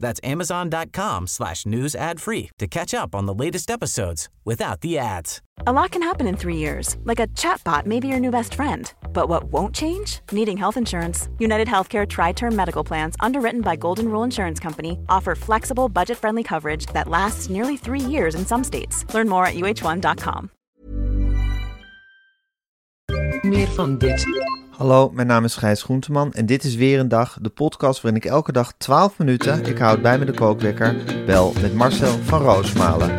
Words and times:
That's 0.00 0.20
amazon.com 0.22 1.26
slash 1.26 1.64
news 1.66 1.94
ad 1.94 2.20
free 2.20 2.50
to 2.58 2.66
catch 2.66 2.94
up 2.94 3.14
on 3.14 3.26
the 3.26 3.34
latest 3.34 3.70
episodes 3.70 4.28
without 4.44 4.80
the 4.80 4.98
ads. 4.98 5.40
A 5.66 5.72
lot 5.72 5.92
can 5.92 6.02
happen 6.02 6.26
in 6.26 6.36
three 6.36 6.56
years, 6.56 6.96
like 7.04 7.20
a 7.20 7.28
chatbot 7.28 7.86
may 7.86 8.00
be 8.00 8.08
your 8.08 8.20
new 8.20 8.30
best 8.30 8.54
friend. 8.54 8.92
But 9.12 9.28
what 9.28 9.44
won't 9.44 9.74
change? 9.74 10.20
Needing 10.32 10.56
health 10.56 10.76
insurance. 10.76 11.28
United 11.38 11.68
Healthcare 11.68 12.08
Tri 12.08 12.32
Term 12.32 12.56
Medical 12.56 12.82
Plans, 12.84 13.16
underwritten 13.20 13.60
by 13.60 13.76
Golden 13.76 14.08
Rule 14.08 14.24
Insurance 14.24 14.58
Company, 14.58 14.98
offer 15.08 15.34
flexible, 15.34 15.88
budget 15.88 16.18
friendly 16.18 16.42
coverage 16.42 16.86
that 16.86 17.08
lasts 17.08 17.48
nearly 17.48 17.76
three 17.76 18.00
years 18.00 18.34
in 18.34 18.44
some 18.44 18.64
states. 18.64 19.04
Learn 19.14 19.28
more 19.28 19.46
at 19.46 19.54
uh1.com. 19.54 20.50
Meer 23.42 23.66
van 23.66 23.98
dit. 23.98 24.26
Hallo, 24.76 25.10
mijn 25.10 25.26
naam 25.26 25.44
is 25.44 25.56
Gijs 25.56 25.82
Groenteman 25.82 26.32
en 26.32 26.46
dit 26.46 26.64
is 26.64 26.74
weer 26.74 26.98
een 26.98 27.08
dag, 27.08 27.38
de 27.40 27.48
podcast 27.48 28.00
waarin 28.00 28.20
ik 28.20 28.30
elke 28.30 28.52
dag 28.52 28.72
12 28.76 29.18
minuten, 29.18 29.64
ik 29.64 29.78
houd 29.78 30.02
bij 30.02 30.18
me 30.18 30.24
de 30.24 30.32
kookwekker, 30.32 30.96
bel 31.26 31.52
met 31.60 31.74
Marcel 31.74 32.18
van 32.18 32.42
Roosmalen. 32.42 33.10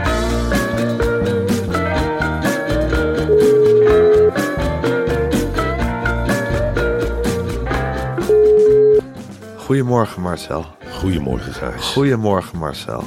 Goedemorgen 9.57 10.21
Marcel. 10.21 10.65
Goedemorgen, 10.91 11.53
Gijs. 11.53 11.91
Goedemorgen 11.91 12.57
Marcel. 12.57 13.03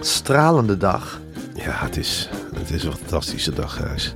Stralende 0.00 0.76
dag. 0.76 1.20
Ja, 1.54 1.72
het 1.72 1.96
is, 1.96 2.28
het 2.54 2.70
is 2.70 2.84
een 2.84 2.92
fantastische 2.92 3.52
dag, 3.52 3.76
Gijs. 3.76 4.14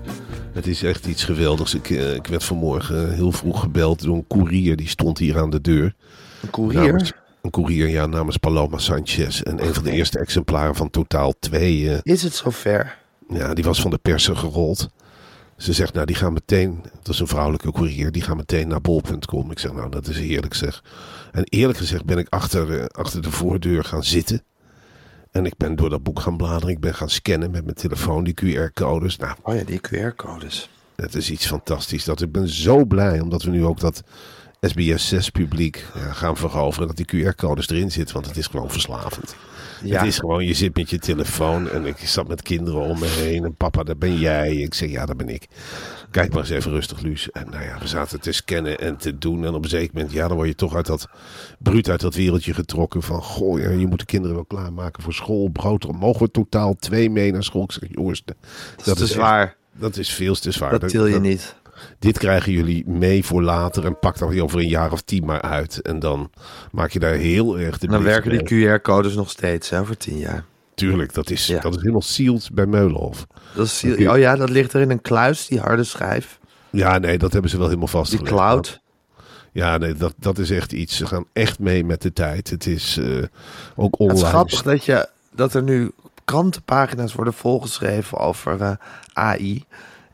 Het 0.53 0.67
is 0.67 0.83
echt 0.83 1.07
iets 1.07 1.25
geweldigs. 1.25 1.75
Ik, 1.75 1.91
eh, 1.91 2.15
ik 2.15 2.27
werd 2.27 2.45
vanmorgen 2.45 3.13
heel 3.15 3.33
vroeg 3.33 3.61
gebeld 3.61 4.03
door 4.03 4.17
een 4.17 4.27
koerier. 4.27 4.77
Die 4.77 4.89
stond 4.89 5.19
hier 5.19 5.39
aan 5.39 5.51
de 5.51 5.61
deur. 5.61 5.95
Een 6.43 6.51
koerier? 6.51 7.21
Een 7.43 7.51
koerier, 7.51 7.89
ja, 7.89 8.07
namens 8.07 8.37
Paloma 8.37 8.79
Sanchez. 8.79 9.41
En 9.41 9.63
een 9.67 9.75
van 9.75 9.85
de 9.85 9.91
eerste 9.91 10.19
exemplaren 10.19 10.75
van 10.75 10.91
totaal 10.91 11.33
twee. 11.39 11.91
eh, 11.91 11.99
Is 12.03 12.23
het 12.23 12.35
zover? 12.35 12.99
ja, 13.29 13.55
die 13.55 13.65
was 13.65 13.81
van 13.81 13.91
de 13.91 13.99
persen 13.99 14.37
gerold. 14.37 14.89
Ze 15.57 15.73
zegt, 15.73 15.95
nou, 15.95 16.07
die 16.07 16.17
gaan 16.17 16.33
meteen... 16.33 16.81
Dat 17.03 17.15
is 17.15 17.21
een 17.21 17.27
vrouwelijke 17.27 17.71
koerier. 17.73 18.13
Die 18.13 18.23
gaan 18.23 18.37
meteen 18.37 18.69
naar 18.69 18.81
bol.com. 18.81 19.51
Ik 19.51 19.59
zeg, 19.59 19.73
nou, 19.73 19.91
dat 19.91 20.07
is 20.09 20.19
heerlijk 20.19 20.55
zeg. 20.55 20.83
En 21.33 21.43
eerlijk 21.45 21.79
gezegd 21.79 22.05
ben 22.05 22.19
ik 22.19 22.27
achter, 22.29 22.79
eh, 22.81 22.85
achter 22.87 23.23
de 23.23 23.31
voordeur 23.31 23.85
gaan 23.85 24.05
zitten. 24.05 24.43
En 25.33 25.47
ik 25.47 25.57
ben 25.57 25.77
door 25.77 25.91
dat 25.91 26.03
boek 26.03 26.21
gaan 26.21 26.37
bladeren. 26.37 26.69
Ik 26.69 26.81
ben 26.81 26.95
gaan 26.95 27.11
scannen 27.11 27.51
met 27.51 27.65
mijn 27.65 27.77
telefoon, 27.77 28.25
die 28.25 28.35
QR-codes. 28.35 29.17
Nou, 29.17 29.35
Oh 29.43 29.55
ja, 29.55 29.65
die 29.65 29.81
QR-codes. 29.89 30.69
het 30.97 31.15
is 31.15 31.31
iets 31.31 31.47
fantastisch. 31.47 32.05
Dat 32.05 32.21
ik 32.21 32.33
ben 32.33 32.49
zo 32.49 32.85
blij, 32.85 33.21
omdat 33.21 33.43
we 33.43 33.51
nu 33.51 33.65
ook 33.65 33.81
dat 33.81 34.03
SBS 34.61 35.09
6 35.09 35.31
publiek 35.31 35.85
ja, 35.95 36.13
gaan 36.13 36.37
veroveren. 36.37 36.87
Dat 36.87 36.97
die 36.97 37.07
QR-codes 37.33 37.69
erin 37.69 37.91
zitten, 37.91 38.15
want 38.15 38.27
het 38.27 38.37
is 38.37 38.47
gewoon 38.47 38.71
verslavend. 38.71 39.35
Ja. 39.85 39.99
Het 39.99 40.07
is 40.07 40.19
gewoon, 40.19 40.47
je 40.47 40.55
zit 40.55 40.77
met 40.77 40.91
je 40.91 40.99
telefoon 40.99 41.71
en 41.71 41.87
ik 41.87 41.99
zat 41.99 42.29
met 42.29 42.43
kinderen 42.43 42.81
om 42.81 42.99
me 42.99 43.07
heen. 43.07 43.45
En 43.45 43.55
papa, 43.55 43.83
daar 43.83 43.97
ben 43.97 44.19
jij. 44.19 44.57
Ik 44.57 44.75
zeg, 44.75 44.91
ja, 44.91 45.07
daar 45.07 45.17
ben 45.17 45.29
ik. 45.29 45.47
Kijk 46.11 46.31
maar 46.31 46.41
eens 46.41 46.51
even 46.51 46.71
rustig, 46.71 47.01
Luus. 47.01 47.31
En 47.31 47.51
nou 47.51 47.65
ja, 47.65 47.79
we 47.79 47.87
zaten 47.87 48.21
te 48.21 48.33
scannen 48.33 48.79
en 48.79 48.97
te 48.97 49.19
doen. 49.19 49.45
En 49.45 49.55
op 49.55 49.65
een 49.65 49.71
zeker 49.71 49.95
moment, 49.95 50.13
ja, 50.13 50.29
dan 50.29 50.37
word 50.37 50.49
je 50.49 50.55
toch 50.55 50.75
uit 50.75 50.87
dat, 50.87 51.09
bruut 51.59 51.89
uit 51.89 52.01
dat 52.01 52.15
wereldje 52.15 52.55
getrokken. 52.55 53.03
Van, 53.03 53.23
goh, 53.23 53.61
ja, 53.61 53.71
je 53.71 53.87
moet 53.87 53.99
de 53.99 54.05
kinderen 54.05 54.37
wel 54.37 54.45
klaarmaken 54.45 55.03
voor 55.03 55.13
school. 55.13 55.49
Brood, 55.49 55.93
mogen 55.93 56.23
we 56.23 56.31
totaal 56.31 56.75
twee 56.75 57.11
mee 57.11 57.33
naar 57.33 57.45
school? 57.45 57.63
Ik 57.63 57.73
zeg, 57.73 57.89
jongens, 57.93 58.23
dat, 58.25 58.37
Dat 58.85 58.87
is 58.87 59.07
te 59.07 59.07
zwaar. 59.07 59.57
dat 59.73 59.97
is 59.97 60.13
veel 60.13 60.35
te 60.35 60.51
zwaar. 60.51 60.79
Dat 60.79 60.91
til 60.91 61.07
je 61.07 61.21
niet. 61.21 61.61
Dit 61.99 62.19
krijgen 62.19 62.53
jullie 62.53 62.87
mee 62.87 63.25
voor 63.25 63.43
later 63.43 63.85
en 63.85 63.99
pak 63.99 64.19
dan 64.19 64.41
over 64.41 64.59
een 64.59 64.69
jaar 64.69 64.93
of 64.93 65.01
tien 65.03 65.25
maar 65.25 65.41
uit. 65.43 65.81
En 65.83 65.99
dan 65.99 66.31
maak 66.73 66.91
je 66.91 66.99
daar 66.99 67.15
heel 67.15 67.59
erg 67.59 67.79
de 67.79 67.87
dan 67.87 68.03
werken 68.03 68.31
mee. 68.31 68.43
die 68.43 68.69
QR-codes 68.79 69.15
nog 69.15 69.31
steeds, 69.31 69.71
hè, 69.71 69.85
voor 69.85 69.97
tien 69.97 70.19
jaar. 70.19 70.45
Tuurlijk, 70.75 71.15
dat 71.15 71.31
is, 71.31 71.47
Ja. 71.47 71.61
dat 71.61 71.73
is 71.75 71.81
helemaal 71.81 72.03
sealed 72.03 72.51
bij 72.53 72.67
Meulenhof. 72.67 73.27
Dat 73.55 73.67
is, 73.67 73.85
oh 74.07 74.19
ja, 74.19 74.37
dat 74.37 74.51
ligt 74.51 74.73
er 74.73 74.81
in 74.81 74.91
een 74.91 75.01
kluis, 75.03 75.47
die 75.47 75.61
harde 75.61 75.85
schijf. 75.85 76.39
Ja, 76.71 76.99
nee, 76.99 77.19
dat 77.19 77.33
hebben 77.33 77.51
ze 77.51 77.57
wel 77.57 77.67
helemaal 77.67 77.89
Die 77.89 77.97
vastgelegd. 77.97 78.29
cloud. 78.35 78.81
Ja, 79.53 79.77
nee, 79.79 79.95
dat, 79.95 80.15
dat 80.19 80.39
is 80.39 80.51
echt 80.51 80.73
iets. 80.73 80.97
Ze 80.97 81.07
gaan 81.07 81.25
echt 81.33 81.59
mee 81.59 81.85
met 81.85 82.03
de 82.03 82.13
tijd. 82.13 82.51
Het 82.51 82.67
is 82.67 82.97
eh, 82.99 83.07
ook 83.77 83.91
Het 83.91 84.01
online. 84.01 84.21
is 84.23 84.29
grappig 84.29 84.63
dat, 84.63 84.85
je, 84.85 85.09
dat 85.31 85.55
er 85.55 85.63
nu 85.63 85.91
krantenpagina's 86.25 87.15
worden 87.15 87.35
volgeschreven 87.35 88.19
over 88.19 88.61
eh, 88.61 88.73
AI 89.13 89.65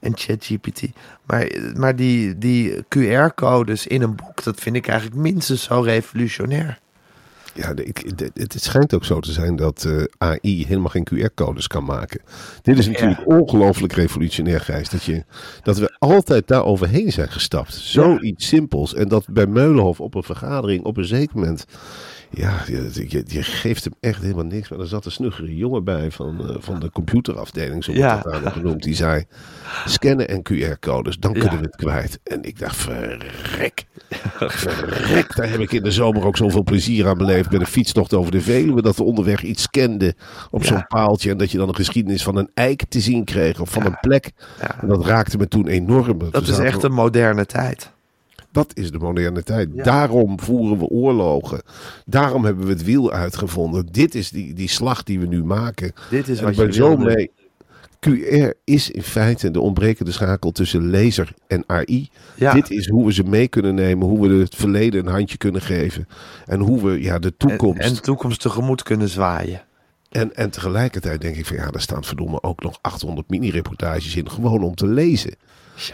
en 0.01 0.13
ChatGPT. 0.15 0.83
Maar, 1.27 1.51
maar 1.77 1.97
die, 1.97 2.39
die 2.39 2.75
QR-codes 2.75 3.87
in 3.87 4.03
een 4.03 4.15
boek, 4.17 4.43
dat 4.45 4.61
vind 4.61 4.77
ik 4.77 4.89
eigenlijk 4.89 5.21
minstens 5.21 5.63
zo 5.63 5.81
revolutionair. 5.81 6.79
Ja, 7.59 7.73
ik, 7.77 8.13
het 8.35 8.63
schijnt 8.63 8.95
ook 8.95 9.05
zo 9.05 9.21
te 9.21 9.33
zijn 9.33 9.57
dat 9.57 9.85
eh, 9.85 10.03
AI 10.19 10.67
helemaal 10.67 10.89
geen 10.89 11.07
QR-codes 11.15 11.67
kan 11.67 11.85
maken. 11.85 12.21
Dit 12.63 12.79
is 12.79 12.87
natuurlijk 12.87 13.27
ongelooflijk 13.27 13.93
revolutionair, 13.93 14.61
Gijs. 14.61 14.89
Dat, 14.89 15.03
je, 15.03 15.25
dat 15.63 15.79
we 15.79 15.97
altijd 15.99 16.49
daar 16.49 16.65
overheen 16.65 17.13
zijn 17.13 17.31
gestapt. 17.31 17.75
Zoiets 17.75 18.47
simpels. 18.47 18.95
En 18.95 19.09
dat 19.09 19.27
bij 19.31 19.47
Meulenhof 19.47 20.01
op 20.01 20.15
een 20.15 20.23
vergadering 20.23 20.85
op 20.85 20.97
een 20.97 21.05
zeker 21.05 21.39
moment... 21.39 21.65
Ja, 22.31 22.63
je, 22.67 22.91
je, 23.09 23.25
je 23.27 23.43
geeft 23.43 23.85
hem 23.85 23.93
echt 24.01 24.23
helemaal 24.23 24.45
niks. 24.45 24.69
Maar 24.69 24.79
er 24.79 24.87
zat 24.87 25.05
een 25.05 25.11
snuggere 25.11 25.57
jongen 25.57 25.85
bij 25.85 26.11
van, 26.11 26.49
eh, 26.49 26.57
van 26.59 26.81
de 26.81 26.91
computerafdeling, 26.91 27.85
zo 27.85 27.93
wordt 27.93 28.25
dat 28.25 28.43
daar 28.43 28.53
genoemd. 28.53 28.83
Die 28.83 28.95
zei, 28.95 29.25
scannen 29.85 30.29
en 30.29 30.43
QR-codes, 30.43 31.19
dan 31.19 31.33
kunnen 31.33 31.59
we 31.59 31.65
het 31.65 31.77
kwijt. 31.77 32.21
En 32.25 32.43
ik 32.43 32.59
dacht, 32.59 32.77
verrek. 32.77 33.87
Verrek, 34.39 35.37
daar 35.37 35.51
heb 35.51 35.61
ik 35.61 35.73
in 35.73 35.83
de 35.83 35.91
zomer 35.91 36.25
ook 36.25 36.37
zoveel 36.37 36.63
plezier 36.63 37.09
aan 37.09 37.19
beleefd. 37.19 37.49
Bij 37.49 37.59
de 37.59 37.67
fietstocht 37.67 38.15
over 38.15 38.33
de 38.33 38.41
Veluwe. 38.41 38.83
Dat 38.83 38.97
we 38.97 39.03
onderweg 39.03 39.43
iets 39.43 39.63
scanden 39.63 40.15
op 40.51 40.65
zo'n 40.65 40.87
paaltje. 40.87 41.31
En 41.31 41.37
dat 41.37 41.51
je 41.51 41.59
dan 41.59 41.69
een 41.69 41.75
geschiedenis 41.75 42.23
van 42.23 42.37
een 42.37 42.51
eik 42.55 42.85
te 42.89 43.01
zien 43.01 43.25
kreeg. 43.25 43.61
Of 43.61 43.71
van 43.71 43.87
een 43.87 43.99
plek. 44.01 44.31
En 44.81 44.89
dat 44.89 45.07
raakte 45.07 45.37
me 45.37 45.49
toen 45.49 45.67
enorm. 45.67 46.19
Dat 46.31 46.49
is 46.49 46.59
echt 46.59 46.83
een 46.83 46.93
moderne 46.93 47.47
tijd. 47.47 47.97
Dat 48.53 48.71
is 48.77 48.91
de 48.91 48.99
moderne 48.99 49.43
tijd. 49.43 49.85
Daarom 49.85 50.41
voeren 50.41 50.79
we 50.79 50.85
oorlogen. 50.85 51.63
Daarom 52.07 52.45
hebben 52.45 52.65
we 52.67 52.73
het 52.73 52.85
wiel 52.85 53.13
uitgevonden. 53.13 53.87
Dit 53.91 54.15
is 54.15 54.31
die, 54.31 54.55
die 54.55 54.69
slag 54.69 55.03
die 55.03 55.21
we 55.21 55.27
nu 55.27 55.45
maken. 55.45 55.93
Dit 56.11 56.29
is 56.29 56.39
En 56.39 56.45
wat 56.45 56.57
je 56.57 56.73
zo 56.73 56.89
wilde. 56.97 57.15
mee. 57.15 57.31
QR 58.01 58.51
is 58.65 58.91
in 58.91 59.03
feite 59.03 59.51
de 59.51 59.61
ontbrekende 59.61 60.13
schakel 60.13 60.51
tussen 60.53 60.91
lezer 60.91 61.35
en 61.47 61.65
AI. 61.67 62.09
Ja. 62.35 62.53
Dit 62.53 62.71
is 62.71 62.89
hoe 62.89 63.07
we 63.07 63.13
ze 63.13 63.23
mee 63.23 63.49
kunnen 63.49 63.75
nemen, 63.75 64.09
hoe 64.09 64.29
we 64.29 64.35
het 64.35 64.55
verleden 64.55 65.07
een 65.07 65.13
handje 65.13 65.37
kunnen 65.37 65.61
geven. 65.63 66.09
En 66.47 66.61
hoe 66.61 66.83
we 66.85 67.01
ja, 67.03 67.19
de 67.19 67.27
En, 67.29 67.49
toekomst. 67.49 67.81
en 67.81 67.95
de 67.95 68.01
toekomst 68.01 68.41
tegemoet 68.41 68.83
kunnen 68.83 69.09
zwaaien. 69.09 69.63
En, 70.11 70.35
en 70.37 70.51
tegelijkertijd 70.51 71.21
denk 71.21 71.37
ik 71.37 71.47
van 71.47 71.57
ja, 71.57 71.71
er 71.71 71.81
staan 71.81 72.05
verdomme 72.05 72.43
ook 72.43 72.63
nog 72.63 72.79
800 72.81 73.31
mini-reportages 73.31 74.17
in, 74.17 74.31
gewoon 74.31 74.63
om 74.63 74.75
te 74.75 74.87
lezen. 74.87 75.35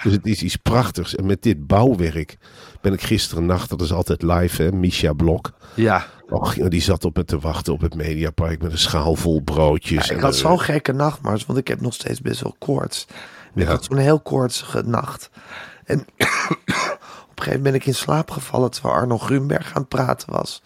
Dus 0.03 0.13
het 0.13 0.27
is 0.27 0.43
iets 0.43 0.57
prachtigs. 0.57 1.15
En 1.15 1.27
met 1.27 1.43
dit 1.43 1.67
bouwwerk 1.67 2.37
ben 2.81 2.93
ik 2.93 3.03
gisteren 3.03 3.47
nacht, 3.47 3.71
dat 3.71 3.81
is 3.81 3.93
altijd 3.93 4.23
live 4.23 4.63
hè, 4.63 4.73
Misha 4.73 5.13
Blok. 5.13 5.53
Ja, 5.75 6.07
Och, 6.29 6.55
die 6.55 6.83
zat 6.83 7.05
op 7.05 7.17
me 7.17 7.25
te 7.25 7.39
wachten 7.39 7.73
op 7.73 7.81
het 7.81 7.95
Mediapark 7.95 8.63
met 8.63 8.73
een 8.73 8.79
schaal 8.79 9.15
vol 9.15 9.41
broodjes. 9.41 10.11
ik 10.11 10.21
had 10.21 10.37
zo'n 10.37 10.61
gekke 10.61 10.93
nachtmars, 10.93 11.47
want 11.47 11.59
ik 11.59 11.69
heb 11.69 11.81
nog 11.81 11.95
steeds 11.95 12.21
best 12.21 12.41
wel 12.41 12.57
koorts. 12.59 13.07
Ik 13.55 13.67
had 13.67 13.85
zo'n 13.85 13.97
heel 13.97 14.21
koortsige 14.21 14.83
nacht. 14.83 15.31
En 15.85 15.99
op 16.01 16.07
een 16.19 17.43
gegeven 17.43 17.45
moment 17.45 17.63
ben 17.63 17.75
ik 17.75 17.87
in 17.87 17.95
slaap 17.95 18.31
gevallen 18.31 18.71
terwijl 18.71 18.95
Arno 18.95 19.19
Grunberg 19.19 19.75
aan 19.75 19.81
het 19.81 19.89
praten 19.89 20.33
was. 20.33 20.63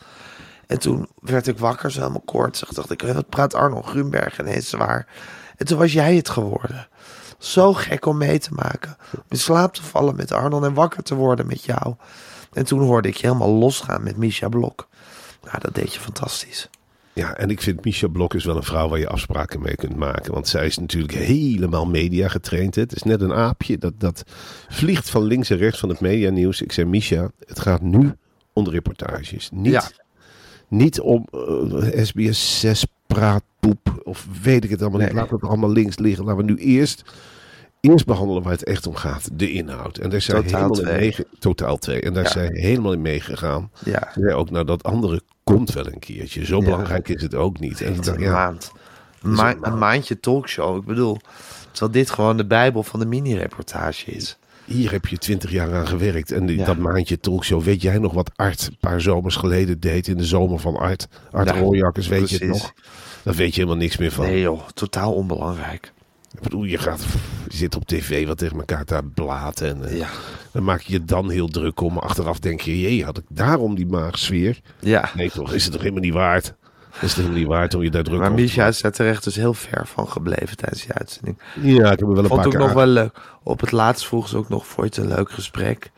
En 0.67 0.79
toen 0.79 1.09
werd 1.21 1.47
ik 1.47 1.59
wakker, 1.59 1.91
zo 1.91 2.01
helemaal 2.01 2.21
koortsig. 2.25 2.69
dacht 2.69 2.91
ik, 2.91 3.03
wat 3.03 3.29
praat 3.29 3.55
Arno 3.55 3.83
Grunberg 3.83 4.41
ineens 4.41 4.69
zwaar. 4.69 5.07
En 5.57 5.67
toen 5.67 5.79
was 5.79 5.93
jij 5.93 6.17
het 6.17 6.29
geworden. 6.29 6.89
Zo 7.39 7.73
gek 7.75 8.07
om 8.07 8.17
mee 8.19 8.39
te 8.39 8.53
maken. 8.55 8.97
Om 9.15 9.23
in 9.29 9.39
slaap 9.39 9.75
te 9.75 9.83
vallen 9.83 10.17
met 10.17 10.33
Arno 10.33 10.63
en 10.63 10.75
wakker 10.75 11.03
te 11.03 11.15
worden 11.15 11.47
met 11.47 11.65
jou. 11.65 11.95
En 12.53 12.65
toen 12.65 12.81
hoorde 12.81 13.09
ik 13.09 13.17
je 13.17 13.27
helemaal 13.27 13.53
losgaan 13.53 14.03
met 14.03 14.17
Misha 14.17 14.49
Blok. 14.49 14.89
Nou, 15.43 15.59
dat 15.61 15.75
deed 15.75 15.95
je 15.95 16.01
fantastisch. 16.01 16.69
Ja, 17.13 17.35
en 17.37 17.51
ik 17.51 17.61
vind 17.63 17.85
Misha 17.85 18.07
Blok 18.07 18.35
is 18.35 18.45
wel 18.45 18.57
een 18.57 18.63
vrouw 18.63 18.89
waar 18.89 18.99
je 18.99 19.09
afspraken 19.09 19.61
mee 19.63 19.75
kunt 19.75 19.97
maken. 19.97 20.33
Want 20.33 20.49
zij 20.49 20.67
is 20.67 20.79
natuurlijk 20.79 21.13
helemaal 21.13 21.87
media 21.87 22.29
getraind. 22.29 22.75
hè. 22.75 22.81
Het 22.83 22.95
is 22.97 23.03
net 23.03 23.21
een 23.21 23.33
aapje 23.33 23.79
dat, 23.79 23.93
dat 23.99 24.23
vliegt 24.69 25.11
van 25.11 25.23
links 25.23 25.51
en 25.51 25.57
rechts 25.57 25.79
van 25.81 25.89
het 25.89 26.01
medianieuws. 26.01 26.63
Ik 26.63 26.73
zei, 26.73 26.87
Misha, 26.87 27.31
het 27.47 27.61
gaat 27.61 27.83
nu 27.83 28.13
om 28.53 28.65
de 28.65 28.71
reportages. 28.71 29.49
Niet, 29.53 29.73
Ja. 29.73 29.91
niet 30.69 31.01
om 31.01 31.29
eh, 31.33 32.05
SBS 32.05 32.61
6 32.61 32.87
praatpoep 33.15 34.01
of 34.03 34.27
weet 34.43 34.65
ik 34.65 34.71
het 34.71 34.81
allemaal 34.81 35.01
niet. 35.01 35.09
Nee. 35.13 35.19
Laat 35.23 35.31
het 35.31 35.43
allemaal 35.43 35.71
links 35.71 35.99
liggen. 35.99 36.25
Laten 36.25 36.45
we 36.47 36.53
nu 36.53 36.59
eerst 36.59 37.03
eerst 37.81 38.07
behandelen 38.07 38.43
waar 38.43 38.53
het 38.53 38.65
echt 38.65 38.87
om 38.87 38.95
gaat. 38.95 39.29
De 39.33 39.53
inhoud. 39.53 39.99
En 39.99 40.11
daar 40.11 40.21
zijn 40.21 40.43
Totaal 40.43 40.59
helemaal 40.59 40.79
in 40.81 40.85
twee. 40.87 40.99
meege- 41.01 41.27
Totaal 41.39 41.77
twee. 41.77 42.01
En 42.01 42.13
daar 42.15 42.23
Ja. 42.25 42.31
zijn 42.31 42.55
helemaal 42.57 42.93
in 42.93 43.03
meegegaan. 43.03 43.71
Ja. 43.85 44.13
Ook, 44.35 44.51
nou 44.51 44.65
dat 44.65 44.83
andere 44.83 45.21
komt 45.45 45.73
wel 45.73 45.87
een 45.87 45.99
keertje. 45.99 46.45
Zo 46.45 46.59
Ja. 46.59 46.65
belangrijk 46.65 47.09
is 47.09 47.23
het 47.23 47.35
ook 47.35 47.59
niet. 47.61 47.81
En 47.81 47.97
een 48.13 48.21
ja, 48.21 48.33
maand. 48.33 48.73
Een, 49.23 49.33
ma- 49.35 49.57
een 49.61 49.79
maandje 49.79 50.21
talkshow. 50.21 50.77
Ik 50.77 50.85
bedoel, 50.85 51.19
terwijl 51.71 51.93
dit 51.93 52.11
gewoon 52.11 52.37
de 52.37 52.47
bijbel 52.47 52.83
van 52.83 53.01
de 53.01 53.07
mini-reportage 53.07 54.11
is. 54.11 54.39
Hier 54.69 54.91
heb 54.91 55.07
je 55.07 55.19
twintig 55.19 55.51
jaar 55.51 55.75
aan 55.75 55.87
gewerkt. 55.87 56.33
En 56.33 56.47
die, 56.47 56.59
Ja. 56.59 56.65
dat 56.65 56.77
maandje 56.79 57.19
talkshow, 57.21 57.63
weet 57.63 57.83
jij 57.83 57.99
nog 57.99 58.13
wat 58.13 58.31
Art 58.37 58.67
een 58.67 58.77
paar 58.81 59.01
zomers 59.01 59.37
geleden 59.37 59.81
deed 59.81 60.09
in 60.09 60.17
de 60.17 60.25
zomer 60.25 60.59
van 60.59 60.77
Art? 60.77 61.09
Art 61.31 61.49
Ja, 61.49 61.55
Rooijakkers, 61.59 62.09
weet 62.09 62.31
je 62.31 62.37
het 62.39 62.49
nog? 62.49 62.73
Daar 63.23 63.35
weet 63.35 63.55
je 63.55 63.61
helemaal 63.61 63.83
niks 63.83 63.97
meer 63.97 64.13
van. 64.13 64.27
Nee 64.27 64.41
joh, 64.41 64.61
totaal 64.75 65.13
onbelangrijk. 65.15 65.93
Ik 66.35 66.41
bedoel, 66.41 66.65
je 66.65 66.79
gaat, 66.79 67.05
je 67.49 67.57
zit 67.57 67.77
op 67.77 67.85
tv 67.87 68.27
wat 68.27 68.39
tegen 68.39 68.59
elkaar 68.59 68.85
te 68.85 69.01
blaten. 69.15 69.69
En, 69.69 69.89
eh, 69.89 69.99
Ja. 69.99 70.09
Dan 70.53 70.65
maak 70.65 70.81
je 70.81 70.93
je 70.93 71.05
dan 71.05 71.31
heel 71.31 71.49
druk 71.49 71.81
om. 71.81 71.93
Maar 71.95 72.03
achteraf 72.03 72.39
denk 72.39 72.61
je, 72.61 72.81
jee, 72.81 73.05
had 73.05 73.19
ik 73.19 73.25
daarom 73.29 73.75
die 73.75 73.87
maagsfeer? 73.87 74.61
Ja. 74.81 75.11
Nee 75.15 75.31
toch, 75.31 75.53
is 75.53 75.63
het 75.63 75.73
toch 75.73 75.83
helemaal 75.83 76.03
niet 76.03 76.13
waard? 76.13 76.55
Is 77.01 77.09
het 77.09 77.17
helemaal 77.17 77.39
niet 77.39 77.47
waard 77.47 77.75
om 77.75 77.83
je 77.83 77.91
daar 77.91 78.03
druk 78.03 78.19
Maar 78.19 78.31
over 78.31 78.41
Misha 78.41 78.67
is 78.67 78.81
daar 78.81 78.93
terecht 78.93 79.25
dus 79.25 79.37
heel 79.37 79.55
ver 79.55 79.87
van 79.87 80.09
gebleven 80.09 80.57
tijdens 80.57 80.83
die 80.83 80.93
uitzending. 80.93 81.39
Ja, 81.61 81.93
ik 81.93 81.99
heb 81.99 82.09
me 82.09 82.15
wel 82.15 82.23
een 82.23 82.29
Vond 82.29 82.29
paar 82.29 82.39
het 82.39 82.47
ook 82.47 82.53
keer 82.53 82.61
nog 82.61 82.73
wel 82.73 82.87
leuk. 82.87 83.19
Op 83.43 83.61
het 83.61 83.73
laatst 83.73 84.07
vroeg 84.07 84.29
ze 84.29 84.37
ook 84.37 84.49
nog, 84.49 84.67
je 84.77 84.83
het 84.83 84.97
een 84.97 85.09
leuk 85.09 85.31
gesprek? 85.31 85.91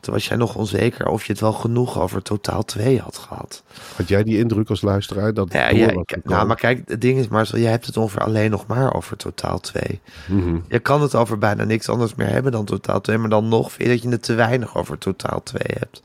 Toen 0.00 0.14
was 0.14 0.28
jij 0.28 0.36
nog 0.36 0.54
onzeker 0.54 1.06
of 1.06 1.24
je 1.24 1.32
het 1.32 1.40
wel 1.40 1.52
genoeg 1.52 2.00
over 2.00 2.22
Totaal 2.22 2.64
2 2.64 3.00
had 3.00 3.18
gehad. 3.18 3.62
Had 3.96 4.08
jij 4.08 4.22
die 4.22 4.38
indruk 4.38 4.70
als 4.70 4.82
luisteraar? 4.82 5.34
Dat 5.34 5.52
Ja, 5.52 5.68
ja, 5.68 5.92
nou, 6.22 6.46
maar 6.46 6.56
kijk, 6.56 6.82
het 6.86 7.00
ding 7.00 7.18
is, 7.18 7.28
Marcel, 7.28 7.58
jij 7.58 7.70
hebt 7.70 7.86
het 7.86 7.96
ongeveer 7.96 8.22
alleen 8.22 8.50
nog 8.50 8.66
maar 8.66 8.94
over 8.94 9.16
Totaal 9.16 9.60
2. 9.60 10.00
Mhm. 10.28 10.58
Je 10.68 10.78
kan 10.78 11.02
het 11.02 11.14
over 11.14 11.38
bijna 11.38 11.64
niks 11.64 11.88
anders 11.88 12.14
meer 12.14 12.28
hebben 12.28 12.52
dan 12.52 12.64
Totaal 12.64 13.00
2, 13.00 13.18
maar 13.18 13.28
dan 13.28 13.48
nog 13.48 13.72
vind 13.72 13.88
je 13.88 13.94
dat 13.94 14.02
je 14.02 14.08
het 14.08 14.22
te 14.22 14.34
weinig 14.34 14.76
over 14.76 14.98
Totaal 14.98 15.42
2 15.42 15.62
hebt. 15.78 16.02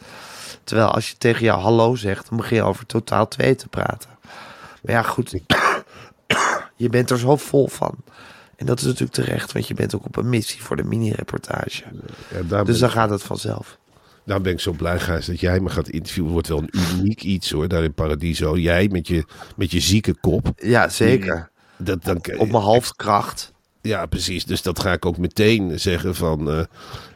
Terwijl 0.64 0.90
als 0.90 1.10
je 1.10 1.18
tegen 1.18 1.44
jou 1.44 1.62
hallo 1.62 1.96
zegt, 1.96 2.30
dan 2.30 2.38
begin 2.38 2.58
je 2.58 2.64
over 2.64 2.86
Totaal 2.86 3.28
2 3.28 3.56
te 3.56 3.68
praten. 3.68 4.10
Maar 4.82 4.96
ja, 4.96 5.02
goed, 5.02 5.40
je 6.76 6.90
bent 6.90 7.10
er 7.10 7.20
zo 7.20 7.36
vol 7.36 7.68
van. 7.68 7.96
En 8.56 8.66
dat 8.66 8.80
is 8.80 8.86
natuurlijk 8.86 9.12
terecht, 9.12 9.52
want 9.52 9.68
je 9.68 9.74
bent 9.74 9.96
ook 9.96 10.06
op 10.06 10.16
een 10.18 10.30
missie 10.30 10.62
voor 10.62 10.76
de 10.76 10.84
mini-reportage. 10.84 11.84
Ja, 12.48 12.64
Dus 12.64 12.80
dan 12.80 12.90
gaat 12.90 13.10
het 13.10 13.24
vanzelf. 13.24 13.78
daar 14.26 14.42
ben 14.42 14.52
ik 14.52 14.60
zo 14.60 14.72
blij, 14.72 15.00
Gijs, 15.00 15.26
dat 15.26 15.40
jij 15.40 15.60
me 15.60 15.70
gaat 15.70 15.90
interviewen. 15.90 16.32
Wordt 16.32 16.48
wel 16.48 16.62
een 16.62 16.74
uniek 17.00 17.24
iets 17.24 17.52
hoor, 17.52 17.68
daar 17.68 17.84
in 17.84 17.94
Paradiso. 17.94 18.58
Jij 18.58 18.88
met 18.88 19.08
je, 19.08 19.26
met 19.56 19.72
je 19.72 19.80
zieke 19.80 20.14
kop. 20.20 20.52
Ja, 20.56 20.90
zeker. 20.90 21.50
Dat, 21.78 22.04
dan, 22.04 22.18
Op 22.38 22.52
mijn 22.52 22.64
halfkracht. 22.64 23.51
Ja, 23.82 24.06
precies. 24.06 24.46
Dus 24.46 24.62
dat 24.62 24.80
ga 24.80 24.92
ik 24.92 25.06
ook 25.06 25.18
meteen 25.18 25.80
zeggen 25.80 26.16
van... 26.16 26.52
eh, 26.52 26.64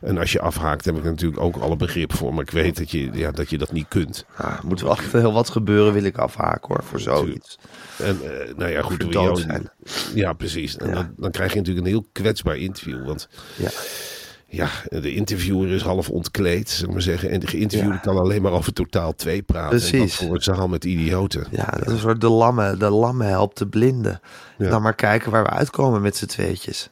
en 0.01 0.17
als 0.17 0.31
je 0.31 0.39
afhaakt, 0.41 0.85
heb 0.85 0.97
ik 0.97 1.03
natuurlijk 1.03 1.41
ook 1.41 1.55
alle 1.57 1.75
begrip 1.75 2.13
voor. 2.13 2.33
Maar 2.33 2.43
ik 2.43 2.51
weet 2.51 2.77
dat 2.77 2.91
je, 2.91 3.09
ja, 3.13 3.31
dat, 3.31 3.49
je 3.49 3.57
dat 3.57 3.71
niet 3.71 3.87
kunt. 3.87 4.25
Ja, 4.37 4.57
er 4.57 4.65
moet 4.67 4.81
wel 4.81 4.91
echt 4.91 5.11
heel 5.11 5.33
wat 5.33 5.49
gebeuren, 5.49 5.93
wil 5.93 6.03
ik 6.03 6.17
afhaken 6.17 6.67
hoor, 6.67 6.83
voor 6.83 6.99
zoiets. 6.99 7.57
En 7.97 8.19
eh, 8.23 8.55
nou 8.55 8.71
ja, 8.71 8.81
goed. 8.81 9.05
Jou- 9.09 9.39
zijn. 9.39 9.69
Ja, 10.13 10.33
precies. 10.33 10.77
En 10.77 10.87
Ja. 10.87 10.93
Dan, 10.93 11.13
dan 11.17 11.31
krijg 11.31 11.51
je 11.53 11.57
natuurlijk 11.57 11.85
een 11.85 11.91
heel 11.91 12.07
kwetsbaar 12.11 12.57
interview. 12.57 13.05
Want 13.05 13.27
Ja. 13.55 13.69
Ja, 14.55 14.69
de 14.89 15.13
interviewer 15.13 15.69
is 15.69 15.81
half 15.81 16.09
ontkleed, 16.09 16.69
zeg 16.69 16.89
maar 16.89 17.01
zeggen. 17.01 17.29
En 17.29 17.39
de 17.39 17.47
geïnterviewde 17.47 17.93
Ja. 17.93 17.99
kan 17.99 18.17
alleen 18.17 18.41
maar 18.41 18.51
over 18.51 18.73
totaal 18.73 19.15
2 19.15 19.41
praten. 19.41 19.71
En 19.77 19.79
dat 19.79 19.89
Precies. 19.89 20.15
voor 20.15 20.35
een 20.35 20.41
zaal 20.41 20.67
met 20.67 20.85
idioten. 20.85 21.47
Ja, 21.51 21.65
dat 21.65 21.85
is 21.87 21.91
een 21.93 21.99
soort 21.99 22.21
de 22.21 22.29
lamme, 22.29 22.77
de 22.77 22.89
lamme 22.89 23.23
helpt 23.23 23.57
de 23.57 23.67
blinden. 23.67 24.19
Ja. 24.57 24.69
Dan 24.69 24.81
maar 24.81 24.95
kijken 24.95 25.31
waar 25.31 25.43
we 25.43 25.49
uitkomen 25.49 26.01
met 26.01 26.17
z'n 26.17 26.25
tweetjes. 26.25 26.89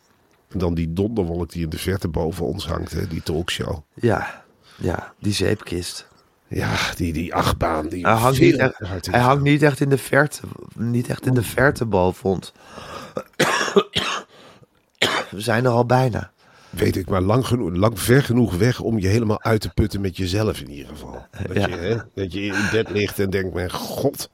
En 0.50 0.60
dan 0.60 0.74
die 0.74 0.94
donderwolk 0.94 1.52
die 1.52 1.64
in 1.64 1.70
de 1.70 1.78
verte 1.78 2.08
boven 2.08 2.46
ons 2.46 2.68
hangt, 2.68 2.92
hè, 2.92 3.08
die 3.08 3.24
talkshow. 3.24 3.78
Ja, 3.94 4.44
ja, 4.76 5.14
die 5.20 5.34
zeepkist. 5.34 6.08
Ja, 6.48 6.76
die, 6.96 7.14
die 7.14 7.34
achtbaan. 7.34 7.88
Die 7.88 8.06
Hij 8.06 8.16
hangt, 8.16 8.40
niet 8.40 8.56
echt, 8.58 8.80
hij 9.12 9.20
hangt 9.20 9.44
niet 9.44 9.64
echt 9.64 9.80
in 9.80 9.90
de 9.90 9.98
verte, 9.98 10.42
niet 10.76 11.08
echt 11.08 11.26
in 11.26 11.34
de 11.34 11.44
verte 11.44 11.86
boven 11.86 12.30
ons. 12.30 12.52
We 15.32 15.42
zijn 15.42 15.66
er 15.66 15.72
al 15.72 15.86
bijna. 15.86 16.32
Weet 16.76 16.96
ik, 16.96 17.10
maar 17.10 17.22
lang, 17.22 17.46
genoeg, 17.48 17.76
lang 17.76 18.00
ver 18.00 18.24
genoeg 18.24 18.56
weg 18.58 18.80
om 18.80 19.00
je 19.00 19.08
helemaal 19.08 19.42
uit 19.44 19.62
te 19.62 19.70
putten 19.70 20.02
met 20.02 20.18
jezelf 20.18 20.60
in 20.60 20.70
ieder 20.70 20.88
geval. 20.88 21.26
Dat, 21.48 21.56
Ja. 21.56 21.68
je, 21.68 21.76
hè, 21.76 21.96
dat 22.16 22.34
je 22.34 22.42
in 22.42 22.68
bed 22.72 22.90
ligt 22.90 23.20
en 23.20 23.30
denkt, 23.30 23.54
mijn 23.54 23.72
god, 23.72 24.30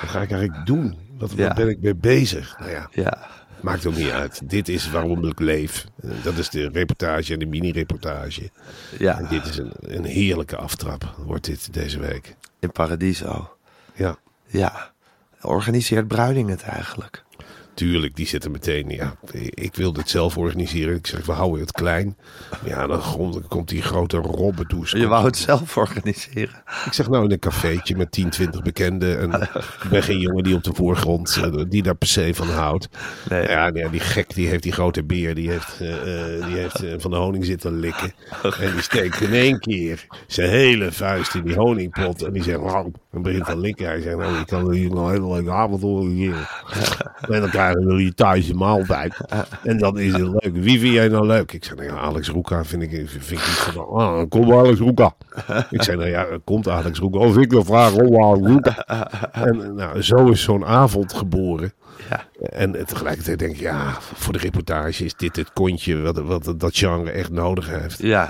wat 0.00 0.10
ga 0.10 0.22
ik 0.22 0.30
eigenlijk 0.30 0.66
doen? 0.66 0.96
Wat, 1.18 1.30
Ja. 1.36 1.46
Waar 1.46 1.54
ben 1.54 1.68
ik 1.68 1.80
mee 1.80 1.94
bezig? 1.94 2.56
Nou 2.58 2.70
ja, 2.70 2.88
Ja, 2.92 3.26
maakt 3.60 3.86
ook 3.86 3.96
niet 3.96 4.10
uit. 4.10 4.50
Dit 4.50 4.68
is 4.68 4.90
waarom 4.90 5.24
ik 5.26 5.40
leef. 5.40 5.86
Dat 6.22 6.36
is 6.38 6.48
de 6.50 6.68
reportage 6.68 7.32
en 7.32 7.38
de 7.38 7.46
mini-reportage. 7.46 8.50
ja. 8.98 9.18
En 9.18 9.26
dit 9.28 9.46
is 9.46 9.56
een, 9.56 9.72
een 9.80 10.04
heerlijke 10.04 10.56
aftrap, 10.56 11.14
wordt 11.18 11.44
dit 11.44 11.72
deze 11.74 11.98
week. 11.98 12.36
in 12.58 12.72
Paradiso. 12.72 13.50
Ja, 13.94 14.16
Ja, 14.46 14.90
organiseert 15.40 16.08
Bruining 16.08 16.48
het 16.48 16.62
eigenlijk? 16.62 17.24
Tuurlijk, 17.80 18.16
die 18.16 18.26
zitten 18.26 18.50
meteen. 18.50 18.88
Ja, 18.88 19.14
ik 19.50 19.74
wil 19.74 19.92
dit 19.92 20.08
zelf 20.08 20.36
organiseren. 20.36 20.94
Ik 20.94 21.06
zeg, 21.06 21.26
we 21.26 21.32
houden 21.32 21.60
het 21.60 21.72
klein. 21.72 22.16
Ja, 22.64 22.86
dan 22.86 23.02
komt, 23.48 23.68
die 23.68 23.82
grote 23.82 24.16
robbedoes. 24.16 24.90
Je 24.90 25.06
wou 25.06 25.24
het 25.24 25.36
zelf 25.36 25.76
organiseren. 25.76 26.62
Ik 26.86 26.92
zeg 26.92 27.08
nou 27.08 27.24
in 27.24 27.30
een 27.30 27.38
cafeetje 27.38 27.96
met 27.96 28.12
10, 28.12 28.30
20 28.30 28.62
bekenden. 28.62 29.20
En 29.20 29.42
ik 29.82 29.90
ben 29.90 30.02
geen 30.02 30.18
jongen 30.18 30.44
die 30.44 30.54
op 30.54 30.64
de 30.64 30.74
voorgrond, 30.74 31.38
eh, 31.42 31.64
die 31.68 31.82
daar 31.82 31.94
per 31.94 32.08
se 32.08 32.34
van 32.34 32.48
houdt. 32.48 32.88
Nee. 33.28 33.48
Ja, 33.48 33.70
die 33.70 34.00
gek 34.00 34.34
die 34.34 34.48
heeft 34.48 34.62
die 34.62 34.72
grote 34.72 35.04
beer, 35.04 35.34
die 35.34 35.50
heeft, 35.50 35.80
eh, 35.80 36.36
eh, 36.36 36.46
die 36.46 36.56
heeft 36.56 36.84
van 37.02 37.10
de 37.10 37.16
honing 37.16 37.44
zitten 37.44 37.78
likken. 37.78 38.12
En 38.42 38.72
die 38.72 38.82
steekt 38.82 39.20
in 39.20 39.32
één 39.32 39.60
keer 39.60 40.06
zijn 40.26 40.50
hele 40.50 40.92
vuist 40.92 41.34
in 41.34 41.44
die 41.44 41.56
honingpot. 41.56 42.22
En 42.22 42.32
die 42.32 42.42
zegt, 42.42 42.60
wauw, 42.60 42.92
en 43.12 43.22
begint 43.22 43.44
te 43.44 43.58
likken. 43.58 43.86
Hij 43.86 44.00
zegt, 44.00 44.16
nou, 44.16 44.38
je 44.38 44.44
kan 44.44 44.72
hier 44.72 44.90
nog 44.90 45.06
een 45.06 45.12
hele 45.12 45.32
leuke 45.32 45.50
avond 45.50 45.82
organiseren. 45.82 46.46
En 47.28 47.40
dan 47.40 47.50
krijgen 47.72 47.94
we 47.94 48.02
hier 48.02 48.14
thuis 48.14 48.48
een 48.48 48.56
maaltijd. 48.56 49.16
En 49.62 49.78
dan 49.78 49.98
is 49.98 50.12
het 50.12 50.20
leuk. 50.20 50.50
Wie 50.52 50.80
vind 50.80 50.94
jij 50.94 51.08
nou 51.08 51.26
leuk? 51.26 51.52
Ik 51.52 51.64
zeg, 51.64 51.76
nou 51.76 51.88
ja, 51.88 51.94
Alex 51.94 52.28
Roeka 52.28 52.64
vind 52.64 52.82
ik, 52.82 52.90
vind 52.90 53.30
ik 53.30 53.30
niet 53.30 53.40
van, 53.40 53.88
ah, 53.88 54.28
komt 54.28 54.52
Alex 54.52 54.78
Roeka. 54.78 55.14
Ik 55.70 55.82
zei, 55.82 55.96
nou 55.96 56.08
ja, 56.08 56.26
komt 56.44 56.68
Alex 56.68 56.98
Roeka. 56.98 57.18
Of 57.18 57.36
ik 57.36 57.50
wil 57.50 57.64
vragen 57.64 58.06
om 58.06 58.22
Alex 58.22 58.46
Roeka. 58.46 58.84
En 59.32 59.74
nou, 59.74 60.02
zo 60.02 60.28
is 60.28 60.42
zo'n 60.42 60.64
avond 60.64 61.12
geboren. 61.12 61.72
Ja. 62.10 62.24
En 62.40 62.86
tegelijkertijd 62.86 63.38
denk 63.38 63.52
ik, 63.52 63.60
ja, 63.60 63.96
voor 64.00 64.32
de 64.32 64.38
reportage 64.38 65.04
is 65.04 65.14
dit 65.14 65.36
het 65.36 65.52
kontje 65.52 66.00
wat, 66.00 66.18
wat 66.18 66.60
dat 66.60 66.76
genre 66.76 67.10
echt 67.10 67.30
nodig 67.30 67.68
heeft. 67.68 68.02
Ja, 68.02 68.24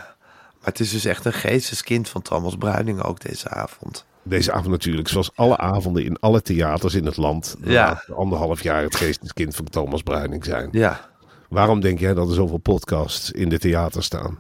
maar 0.61 0.69
het 0.69 0.81
is 0.81 0.91
dus 0.91 1.05
echt 1.05 1.25
een 1.25 1.33
geesteskind 1.33 2.09
van 2.09 2.23
Thomas 2.23 2.57
Bruining 2.57 3.03
ook 3.03 3.21
deze 3.21 3.49
avond. 3.49 4.05
Deze 4.23 4.53
avond 4.53 4.69
natuurlijk, 4.71 5.09
zoals 5.09 5.31
alle 5.35 5.57
avonden 5.57 6.05
in 6.05 6.19
alle 6.19 6.43
theaters 6.43 6.95
in 6.95 7.05
het 7.05 7.17
land. 7.17 7.57
de 7.61 7.71
Ja. 7.71 8.05
anderhalf 8.15 8.63
jaar 8.63 8.83
het 8.83 8.97
geesteskind 8.97 9.57
van 9.57 9.65
Thomas 9.65 10.03
Bruining 10.03 10.45
zijn. 10.45 10.69
Ja, 10.73 11.09
Waarom 11.49 11.81
denk 11.81 11.99
jij 11.99 12.15
dat 12.15 12.29
er 12.29 12.35
zoveel 12.35 12.59
podcasts 12.59 13.31
in 13.31 13.49
de 13.49 13.59
theater 13.59 14.03
staan? 14.03 14.39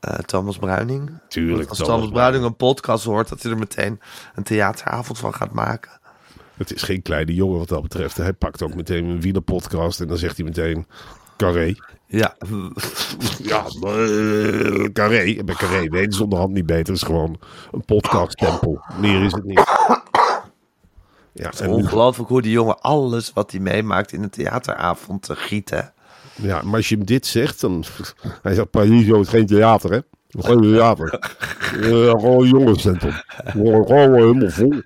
eh, 0.00 0.14
Thomas 0.18 0.58
Bruining. 0.58 1.10
Tuurlijk, 1.28 1.68
Als 1.68 1.78
Thomas 1.78 1.94
Thomas 1.94 2.10
Bruining 2.12 2.44
een 2.44 2.56
podcast 2.56 3.04
hoort, 3.04 3.28
dat 3.28 3.42
hij 3.42 3.52
er 3.52 3.58
meteen 3.58 4.00
een 4.34 4.42
theateravond 4.42 5.18
van 5.18 5.34
gaat 5.34 5.52
maken. 5.52 5.90
Het 6.56 6.72
is 6.74 6.82
geen 6.82 7.02
kleine 7.02 7.34
jongen 7.34 7.58
wat 7.58 7.68
dat 7.68 7.82
betreft. 7.82 8.16
Hij 8.16 8.32
pakt 8.32 8.62
ook 8.62 8.74
meteen 8.74 9.04
een 9.04 9.20
wielerpodcast 9.20 10.00
en 10.00 10.08
dan 10.08 10.16
zegt 10.16 10.36
hij 10.36 10.44
meteen 10.46 10.86
Carré. 11.36 11.74
Ja, 12.12 12.36
Ja, 13.42 13.64
eh, 13.82 14.84
Carré. 14.92 15.44
Bij 15.44 15.54
Carré 15.54 15.88
weet 15.88 16.14
zonder 16.14 16.38
hand 16.38 16.52
niet 16.52 16.66
beter. 16.66 16.86
Het 16.86 16.96
is 16.96 17.02
gewoon 17.02 17.38
een 17.72 17.84
podcasttempel. 17.84 18.84
Meer 19.00 19.22
is 19.24 19.32
het 19.32 19.44
niet. 19.44 19.64
Ja, 21.32 21.50
en 21.58 21.68
nu- 21.68 21.74
ongelooflijk 21.74 22.28
hoe 22.28 22.42
die 22.42 22.52
jongen 22.52 22.80
alles 22.80 23.32
wat 23.32 23.50
hij 23.50 23.60
meemaakt 23.60 24.12
in 24.12 24.22
een 24.22 24.30
theateravond 24.30 25.22
te 25.22 25.36
gieten. 25.36 25.92
ja, 26.34 26.62
maar 26.62 26.74
als 26.76 26.88
je 26.88 26.96
hem 26.96 27.04
dit 27.04 27.26
zegt, 27.26 27.60
dan... 27.60 27.84
Hij 28.42 28.54
zegt, 28.54 28.70
Paradiso 28.70 29.20
is 29.20 29.28
geen 29.28 29.46
theater, 29.46 29.90
hè? 29.92 29.98
Geen 30.28 30.60
theater. 30.60 31.18
Eh, 31.70 31.80
gewoon 32.10 32.42
een 32.42 32.48
jongenscentrum. 32.48 33.12
Gewoon, 33.44 33.86
gewoon 33.86 34.14
helemaal 34.14 34.50
vol. 34.50 34.82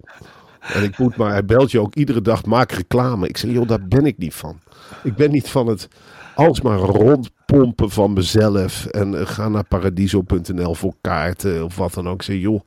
En 0.61 0.83
ik 0.83 0.99
moet 0.99 1.16
maar, 1.16 1.31
hij 1.31 1.45
belt 1.45 1.71
je 1.71 1.81
ook 1.81 1.95
iedere 1.95 2.21
dag, 2.21 2.45
maak 2.45 2.73
reclame. 2.73 3.28
Ik 3.28 3.37
zeg, 3.37 3.50
joh, 3.50 3.69
daar 3.69 3.87
ben 3.88 4.07
ik 4.07 4.19
niet 4.19 4.35
van. 4.35 4.59
Ik 5.02 5.14
ben 5.16 5.31
niet 5.31 5.49
van 5.49 5.66
het 5.66 5.88
alsmaar 6.35 6.79
rondpompen 6.79 7.91
van 7.91 8.12
mezelf. 8.12 8.87
En 8.87 9.19
eh, 9.21 9.26
ga 9.26 9.49
naar 9.49 9.64
paradiso.nl 9.64 10.75
voor 10.75 10.95
kaarten 11.00 11.64
of 11.64 11.76
wat 11.76 11.95
dan 11.95 12.09
ook. 12.09 12.14
Ik 12.14 12.23
zeg, 12.23 12.37
joh, 12.41 12.61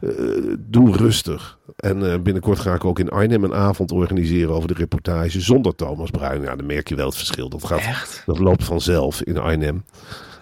eh, 0.00 0.10
doe 0.58 0.96
rustig. 0.96 1.58
En 1.76 2.12
eh, 2.12 2.18
binnenkort 2.20 2.58
ga 2.58 2.74
ik 2.74 2.84
ook 2.84 2.98
in 2.98 3.08
Arnhem 3.08 3.44
een 3.44 3.54
avond 3.54 3.92
organiseren 3.92 4.54
over 4.54 4.68
de 4.68 4.74
reportage 4.74 5.40
zonder 5.40 5.74
Thomas 5.74 6.10
Bruin. 6.10 6.42
Ja, 6.42 6.56
dan 6.56 6.66
merk 6.66 6.88
je 6.88 6.94
wel 6.94 7.06
het 7.06 7.16
verschil. 7.16 7.48
Dat, 7.48 7.64
gaat, 7.64 7.78
Echt? 7.78 8.22
dat 8.26 8.38
loopt 8.38 8.64
vanzelf 8.64 9.22
in 9.22 9.38
Arnhem. 9.38 9.84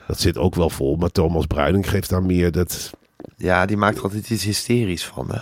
Dat 0.07 0.21
zit 0.21 0.39
ook 0.39 0.55
wel 0.55 0.71
vol, 0.71 0.97
maar 0.97 1.11
Thomas 1.11 1.47
Bruining 1.47 1.89
geeft 1.89 2.09
daar 2.11 2.23
meer 2.23 2.53
dat... 2.53 2.91
Ja, 3.37 3.67
die 3.67 3.77
maakt 3.77 4.03
altijd 4.03 4.31
iets 4.31 4.45
hysterisch 4.45 5.07
van, 5.07 5.27
hè? 5.31 5.41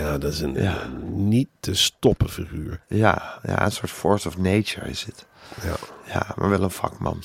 Ja, 0.00 0.18
dat 0.18 0.32
is 0.32 0.40
een 0.40 0.54
Ja. 0.54 0.82
een 0.82 1.28
niet 1.28 1.48
te 1.60 1.74
stoppen 1.74 2.28
figuur. 2.28 2.80
Ja, 2.88 3.38
ja, 3.42 3.64
een 3.64 3.72
soort 3.72 3.90
force 3.90 4.28
of 4.28 4.38
nature 4.38 4.88
is 4.90 5.04
het. 5.04 5.26
Ja. 5.62 5.74
Ja, 6.12 6.26
maar 6.36 6.48
wel 6.48 6.62
een 6.62 6.70
vakman. 6.70 7.22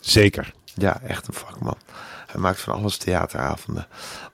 Zeker. 0.00 0.52
Ja, 0.74 1.00
echt 1.00 1.26
een 1.28 1.34
vakman. 1.34 1.76
Hij 2.26 2.40
maakt 2.40 2.60
van 2.60 2.74
alles 2.74 2.96
theateravonden. 2.96 3.86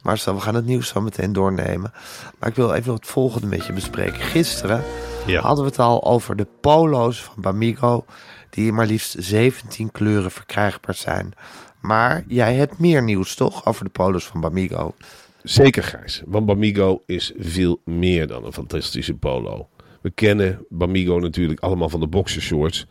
Maar 0.02 0.18
stel, 0.18 0.34
we 0.34 0.40
gaan 0.40 0.54
het 0.54 0.66
nieuws 0.66 0.88
zo 0.88 1.00
meteen 1.00 1.32
doornemen. 1.32 1.92
Maar 2.38 2.48
ik 2.48 2.54
wil 2.54 2.72
even 2.74 2.94
het 2.94 3.06
volgende 3.06 3.46
met 3.46 3.66
je 3.66 3.72
bespreken. 3.72 4.20
Gisteren 4.20 4.84
Ja. 5.26 5.40
hadden 5.40 5.64
we 5.64 5.70
het 5.70 5.78
al 5.78 6.04
over 6.04 6.36
de 6.36 6.46
polo's 6.60 7.22
van 7.22 7.34
Bamigo. 7.42 8.04
Die 8.50 8.72
maar 8.72 8.86
liefst 8.86 9.14
17 9.18 9.90
kleuren 9.92 10.30
verkrijgbaar 10.30 10.94
zijn. 10.94 11.32
Maar 11.80 12.24
jij 12.26 12.54
hebt 12.54 12.78
meer 12.78 13.02
nieuws 13.02 13.34
toch 13.34 13.66
over 13.66 13.84
de 13.84 13.90
polo's 13.90 14.26
van 14.26 14.40
Bamigo? 14.40 14.94
Zeker, 15.42 15.82
Gijs. 15.82 16.22
Want 16.26 16.46
Bamigo 16.46 17.02
is 17.06 17.32
veel 17.38 17.80
meer 17.84 18.26
dan 18.26 18.44
een 18.44 18.52
fantastische 18.52 19.14
polo. 19.14 19.68
We 20.04 20.10
kennen 20.10 20.66
Bamigo 20.68 21.18
natuurlijk 21.18 21.60
allemaal 21.60 21.88
van 21.88 22.00
de 22.00 22.06
boxershorts. 22.06 22.86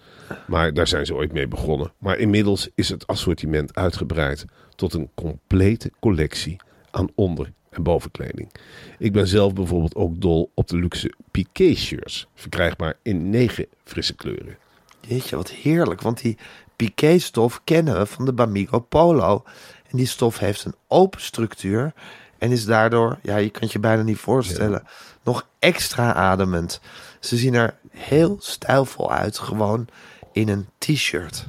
Maar 0.48 0.74
daar 0.74 0.88
zijn 0.88 1.06
ze 1.06 1.16
ooit 1.16 1.32
mee 1.32 1.48
begonnen. 1.48 1.92
Maar 1.98 2.18
inmiddels 2.18 2.70
is 2.76 2.90
het 2.90 3.08
assortiment 3.08 3.76
uitgebreid 3.76 4.46
tot 4.76 4.94
een 4.94 5.10
complete 5.16 5.92
collectie 6.00 6.58
aan 6.92 7.10
onder- 7.16 7.52
en 7.70 7.84
bovenkleding. 7.84 8.52
Ik 9.00 9.12
ben 9.12 9.28
zelf 9.28 9.54
bijvoorbeeld 9.54 9.96
ook 9.96 10.22
dol 10.22 10.52
op 10.54 10.68
de 10.68 10.78
luxe 10.78 11.14
piqué-shirts. 11.32 12.28
Verkrijgbaar 12.36 12.98
in 13.02 13.30
negen 13.30 13.66
frisse 13.84 14.16
kleuren. 14.16 14.58
Jeetje, 15.00 15.36
wat 15.36 15.50
heerlijk. 15.52 16.02
Want 16.02 16.22
die 16.22 16.38
piqué-stof 16.76 17.62
kennen 17.64 17.98
we 18.00 18.06
van 18.06 18.26
de 18.26 18.34
Bamigo 18.34 18.80
Polo. 18.80 19.44
En 19.90 19.98
die 19.98 20.08
stof 20.08 20.40
heeft 20.40 20.66
een 20.66 20.76
open 20.88 21.22
structuur. 21.22 21.94
En 22.38 22.52
is 22.52 22.66
daardoor, 22.66 23.20
ja, 23.22 23.38
je 23.38 23.50
kan 23.50 23.62
het 23.62 23.72
je 23.72 23.80
bijna 23.80 24.02
niet 24.02 24.18
voorstellen, 24.18 24.84
nog 25.24 25.48
extra 25.60 26.14
ademend. 26.14 26.80
Ze 27.20 27.38
zien 27.38 27.54
er 27.54 27.76
heel 27.90 28.38
stijlvol 28.40 29.12
uit, 29.12 29.38
gewoon 29.38 29.88
in 30.32 30.50
een 30.50 30.68
t-shirt. 30.78 31.48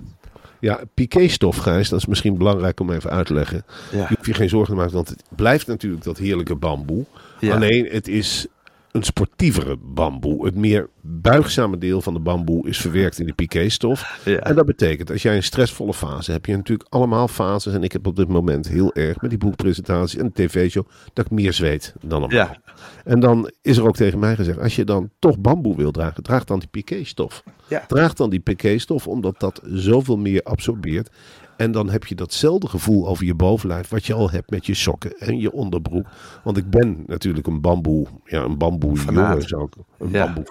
Ja, 0.60 0.80
piqué-stof, 0.94 1.56
Gijs, 1.56 1.88
dat 1.88 1.98
is 1.98 2.06
misschien 2.06 2.38
belangrijk 2.38 2.80
om 2.80 2.90
even 2.90 3.10
uit 3.10 3.26
te 3.26 3.34
leggen. 3.34 3.64
Ja. 3.92 3.98
Je 3.98 4.14
hoeft 4.14 4.26
je 4.26 4.34
geen 4.34 4.48
zorgen 4.48 4.70
te 4.70 4.80
maken, 4.80 4.94
want 4.94 5.08
het 5.08 5.22
blijft 5.28 5.66
natuurlijk 5.66 6.04
dat 6.04 6.18
heerlijke 6.18 6.54
bamboe. 6.54 7.04
Ja. 7.40 7.54
Alleen 7.54 7.88
het 7.90 8.08
is 8.08 8.46
een 8.90 9.02
sportievere 9.02 9.76
bamboe. 9.76 10.44
Het 10.44 10.54
meer 10.54 10.88
buigzame 11.06 11.78
deel 11.78 12.00
van 12.00 12.14
de 12.14 12.20
bamboe 12.20 12.68
is 12.68 12.78
verwerkt 12.78 13.18
in 13.18 13.26
de 13.26 13.32
piqué-stof. 13.32 14.20
Ja. 14.24 14.38
En 14.38 14.54
dat 14.54 14.66
betekent, 14.66 15.10
als 15.10 15.22
jij 15.22 15.36
een 15.36 15.42
stressvolle 15.42 15.94
fase 15.94 16.14
hebt, 16.14 16.26
heb 16.26 16.46
je 16.46 16.56
natuurlijk 16.56 16.92
allemaal 16.92 17.28
fases. 17.28 17.74
En 17.74 17.82
ik 17.82 17.92
heb 17.92 18.06
op 18.06 18.16
dit 18.16 18.28
moment 18.28 18.68
heel 18.68 18.94
erg 18.94 19.20
met 19.20 19.30
die 19.30 19.38
boekpresentatie 19.38 20.18
en 20.18 20.26
de 20.26 20.32
tv-show, 20.32 20.86
dat 21.12 21.24
ik 21.24 21.30
meer 21.30 21.52
zweet 21.52 21.94
dan 22.00 22.20
normaal. 22.20 22.38
Ja. 22.38 22.56
En 23.04 23.20
dan 23.20 23.50
is 23.62 23.76
er 23.76 23.86
ook 23.86 23.96
tegen 23.96 24.18
mij 24.18 24.34
gezegd, 24.36 24.58
als 24.58 24.76
je 24.76 24.84
dan 24.84 25.10
toch 25.18 25.38
bamboe 25.38 25.76
wil 25.76 25.90
dragen, 25.90 26.22
draag 26.22 26.44
dan 26.44 26.58
die 26.58 26.68
piqué-stof. 26.68 27.42
Ja. 27.68 27.84
Draag 27.86 28.12
dan 28.14 28.30
die 28.30 28.40
piqué-stof, 28.40 29.06
omdat 29.06 29.40
dat 29.40 29.60
zoveel 29.64 30.16
meer 30.16 30.42
absorbeert. 30.42 31.10
En 31.56 31.72
dan 31.72 31.90
heb 31.90 32.04
je 32.06 32.14
datzelfde 32.14 32.68
gevoel 32.68 33.08
over 33.08 33.24
je 33.24 33.34
bovenlijf 33.34 33.88
wat 33.88 34.06
je 34.06 34.14
al 34.14 34.30
hebt 34.30 34.50
met 34.50 34.66
je 34.66 34.74
sokken 34.74 35.18
en 35.18 35.38
je 35.38 35.52
onderbroek. 35.52 36.06
Want 36.44 36.56
ik 36.56 36.70
ben 36.70 37.04
natuurlijk 37.06 37.46
een 37.46 37.60
bamboe, 37.60 38.06
ja, 38.24 38.42
een 38.42 38.58
bamboe 38.58 38.98
jongen, 38.98 39.42
zou 39.42 39.64
ik, 39.64 39.74
een 39.98 40.10
Ja. 40.10 40.24
bamboe. 40.24 40.44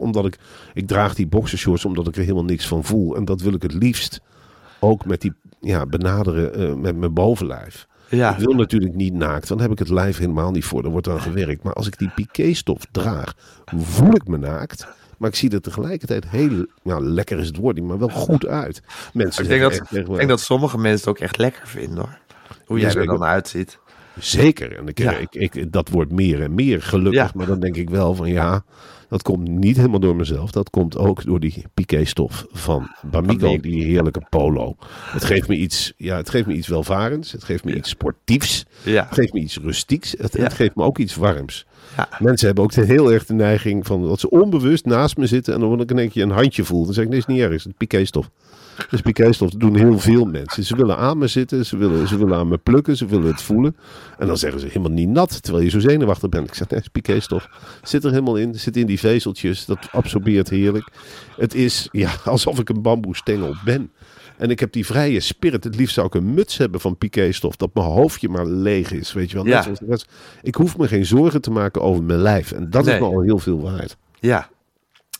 Omdat 0.00 0.24
ik, 0.24 0.38
ik 0.74 0.86
draag 0.86 1.14
die 1.14 1.26
boxershorts 1.26 1.84
omdat 1.84 2.08
ik 2.08 2.16
er 2.16 2.22
helemaal 2.22 2.44
niks 2.44 2.66
van 2.66 2.84
voel. 2.84 3.16
En 3.16 3.24
dat 3.24 3.40
wil 3.40 3.54
ik 3.54 3.62
het 3.62 3.72
liefst 3.74 4.20
ook 4.80 5.04
met 5.04 5.20
die, 5.20 5.32
ja, 5.60 5.86
benaderen 5.86 6.54
eh, 6.54 6.74
met 6.74 6.96
mijn 6.96 7.14
bovenlijf. 7.14 7.86
Ja. 8.08 8.36
Ik 8.36 8.44
wil 8.44 8.54
natuurlijk 8.54 8.94
niet 8.94 9.14
naakt, 9.14 9.48
dan 9.48 9.60
heb 9.60 9.70
ik 9.70 9.78
het 9.78 9.88
lijf 9.88 10.18
helemaal 10.18 10.50
niet 10.50 10.64
voor. 10.64 10.84
Er 10.84 10.90
wordt 10.90 11.08
aan 11.08 11.20
gewerkt. 11.20 11.62
Maar 11.62 11.72
als 11.72 11.86
ik 11.86 11.98
die 11.98 12.10
piqué-stof 12.14 12.86
draag, 12.90 13.34
voel 13.76 14.14
ik 14.14 14.26
me 14.26 14.36
naakt. 14.36 14.86
Maar 15.18 15.28
ik 15.28 15.34
zie 15.34 15.50
er 15.50 15.60
tegelijkertijd 15.60 16.28
heel, 16.28 16.66
nou 16.82 17.04
lekker 17.04 17.38
is 17.38 17.46
het 17.46 17.56
woord 17.56 17.76
niet, 17.76 17.84
maar 17.84 17.98
wel 17.98 18.08
goed 18.08 18.46
uit. 18.46 18.82
Mensen 19.12 19.42
Ik 19.42 19.48
denk, 19.48 19.62
dat, 19.62 19.72
echt 19.72 19.92
ik 19.92 20.06
denk 20.06 20.28
dat 20.28 20.40
sommige 20.40 20.78
mensen 20.78 20.98
het 20.98 21.08
ook 21.08 21.18
echt 21.18 21.38
lekker 21.38 21.66
vinden 21.66 21.98
hoor. 21.98 22.18
Hoe 22.66 22.78
jij 22.78 22.94
er 22.94 23.06
dan 23.06 23.24
uitziet. 23.24 23.78
Zeker. 24.18 24.78
En 24.78 24.88
ik, 24.88 24.98
Ja. 24.98 25.12
ik, 25.12 25.34
ik, 25.34 25.72
dat 25.72 25.88
wordt 25.88 26.12
meer 26.12 26.42
en 26.42 26.54
meer 26.54 26.82
gelukkig. 26.82 27.22
Ja. 27.22 27.30
Maar 27.34 27.46
dan 27.46 27.60
denk 27.60 27.76
ik 27.76 27.90
wel 27.90 28.14
van 28.14 28.28
ja, 28.28 28.64
dat 29.08 29.22
komt 29.22 29.48
niet 29.48 29.76
helemaal 29.76 30.00
door 30.00 30.16
mezelf. 30.16 30.50
Dat 30.50 30.70
komt 30.70 30.96
ook 30.96 31.24
door 31.24 31.40
die 31.40 31.64
piqué-stof 31.74 32.46
van 32.52 32.90
Bamigo, 33.10 33.60
die 33.60 33.84
heerlijke 33.84 34.26
polo. 34.28 34.76
Het 34.88 35.24
geeft 35.24 35.48
me 35.48 35.56
iets, 35.56 35.92
ja, 35.96 36.16
het 36.16 36.30
geeft 36.30 36.46
me 36.46 36.54
iets 36.54 36.68
welvarends. 36.68 37.32
Het 37.32 37.44
geeft 37.44 37.64
me 37.64 37.74
iets 37.76 37.88
sportiefs. 37.88 38.64
Ja. 38.82 39.04
Het 39.04 39.14
geeft 39.14 39.32
me 39.32 39.40
iets 39.40 39.58
rustieks. 39.58 40.14
Het, 40.18 40.54
geeft 40.54 40.74
me 40.74 40.82
ook 40.82 40.98
iets 40.98 41.14
warms. 41.14 41.66
Mensen 42.18 42.46
hebben 42.46 42.64
ook 42.64 42.72
heel 42.72 43.12
erg 43.12 43.26
de 43.26 43.34
neiging 43.34 43.86
van 43.86 44.08
dat 44.08 44.20
ze 44.20 44.30
onbewust 44.30 44.84
naast 44.84 45.16
me 45.16 45.26
zitten 45.26 45.54
en 45.54 45.60
dan 45.60 45.68
word 45.68 45.90
ik 45.90 45.98
één 45.98 46.10
keer 46.10 46.22
een 46.22 46.30
handje 46.30 46.64
voel. 46.64 46.84
Dan 46.84 46.94
zeg 46.94 47.04
ik, 47.04 47.10
nee, 47.10 47.18
is 47.18 47.26
niet 47.26 47.40
erg, 47.40 47.50
het 47.50 47.66
is 47.66 47.72
piqué-stof, 47.76 48.30
dat 49.38 49.54
doen 49.56 49.76
heel 49.76 49.98
veel 49.98 50.24
mensen. 50.24 50.64
Ze 50.64 50.76
willen 50.76 50.96
aan 50.96 51.18
me 51.18 51.26
zitten, 51.26 51.66
ze 51.66 51.76
willen, 51.76 52.08
ze 52.08 52.18
willen 52.18 52.38
aan 52.38 52.48
me 52.48 52.58
plukken, 52.58 52.96
ze 52.96 53.06
willen 53.06 53.26
het 53.26 53.42
voelen. 53.42 53.76
En 54.18 54.26
dan 54.26 54.36
zeggen 54.36 54.60
ze 54.60 54.66
helemaal 54.66 54.90
niet 54.90 55.08
nat, 55.08 55.42
terwijl 55.42 55.64
je 55.64 55.70
zo 55.70 55.78
zenuwachtig 55.80 56.28
bent. 56.28 56.48
Ik 56.48 56.54
zeg, 56.54 56.68
nee, 56.68 56.80
piqué-stof. 56.92 57.48
Zit 57.82 58.04
er 58.04 58.10
helemaal 58.10 58.36
in, 58.36 58.54
zit 58.54 58.76
in 58.76 58.86
die 58.86 58.98
vezeltjes, 58.98 59.64
dat 59.64 59.88
absorbeert 59.92 60.48
heerlijk. 60.48 60.88
Het 61.36 61.54
is 61.54 61.88
ja, 61.92 62.10
alsof 62.24 62.58
ik 62.58 62.68
een 62.68 62.82
bamboestengel 62.82 63.54
ben. 63.64 63.90
En 64.36 64.50
ik 64.50 64.60
heb 64.60 64.72
die 64.72 64.86
vrije 64.86 65.20
spirit. 65.20 65.64
Het 65.64 65.76
liefst 65.76 65.94
zou 65.94 66.06
ik 66.06 66.14
een 66.14 66.34
muts 66.34 66.56
hebben 66.56 66.80
van 66.80 66.96
piqué-stof. 66.98 67.56
Dat 67.56 67.74
mijn 67.74 67.86
hoofdje 67.86 68.28
maar 68.28 68.46
leeg 68.46 68.92
is. 68.92 69.12
Weet 69.12 69.30
je 69.30 69.34
wel. 69.36 69.44
Net 69.44 69.52
Ja. 69.52 69.62
zoals 69.62 69.78
de 69.78 69.86
rest. 69.88 70.08
Ik 70.42 70.54
hoef 70.54 70.78
me 70.78 70.88
geen 70.88 71.06
zorgen 71.06 71.40
te 71.40 71.50
maken 71.50 71.82
over 71.82 72.02
mijn 72.02 72.18
lijf. 72.20 72.52
En 72.52 72.70
dat 72.70 72.84
Nee. 72.84 72.94
is 72.94 73.00
me 73.00 73.06
al 73.06 73.20
heel 73.20 73.38
veel 73.38 73.60
waard. 73.60 73.96
Ja. 74.20 74.48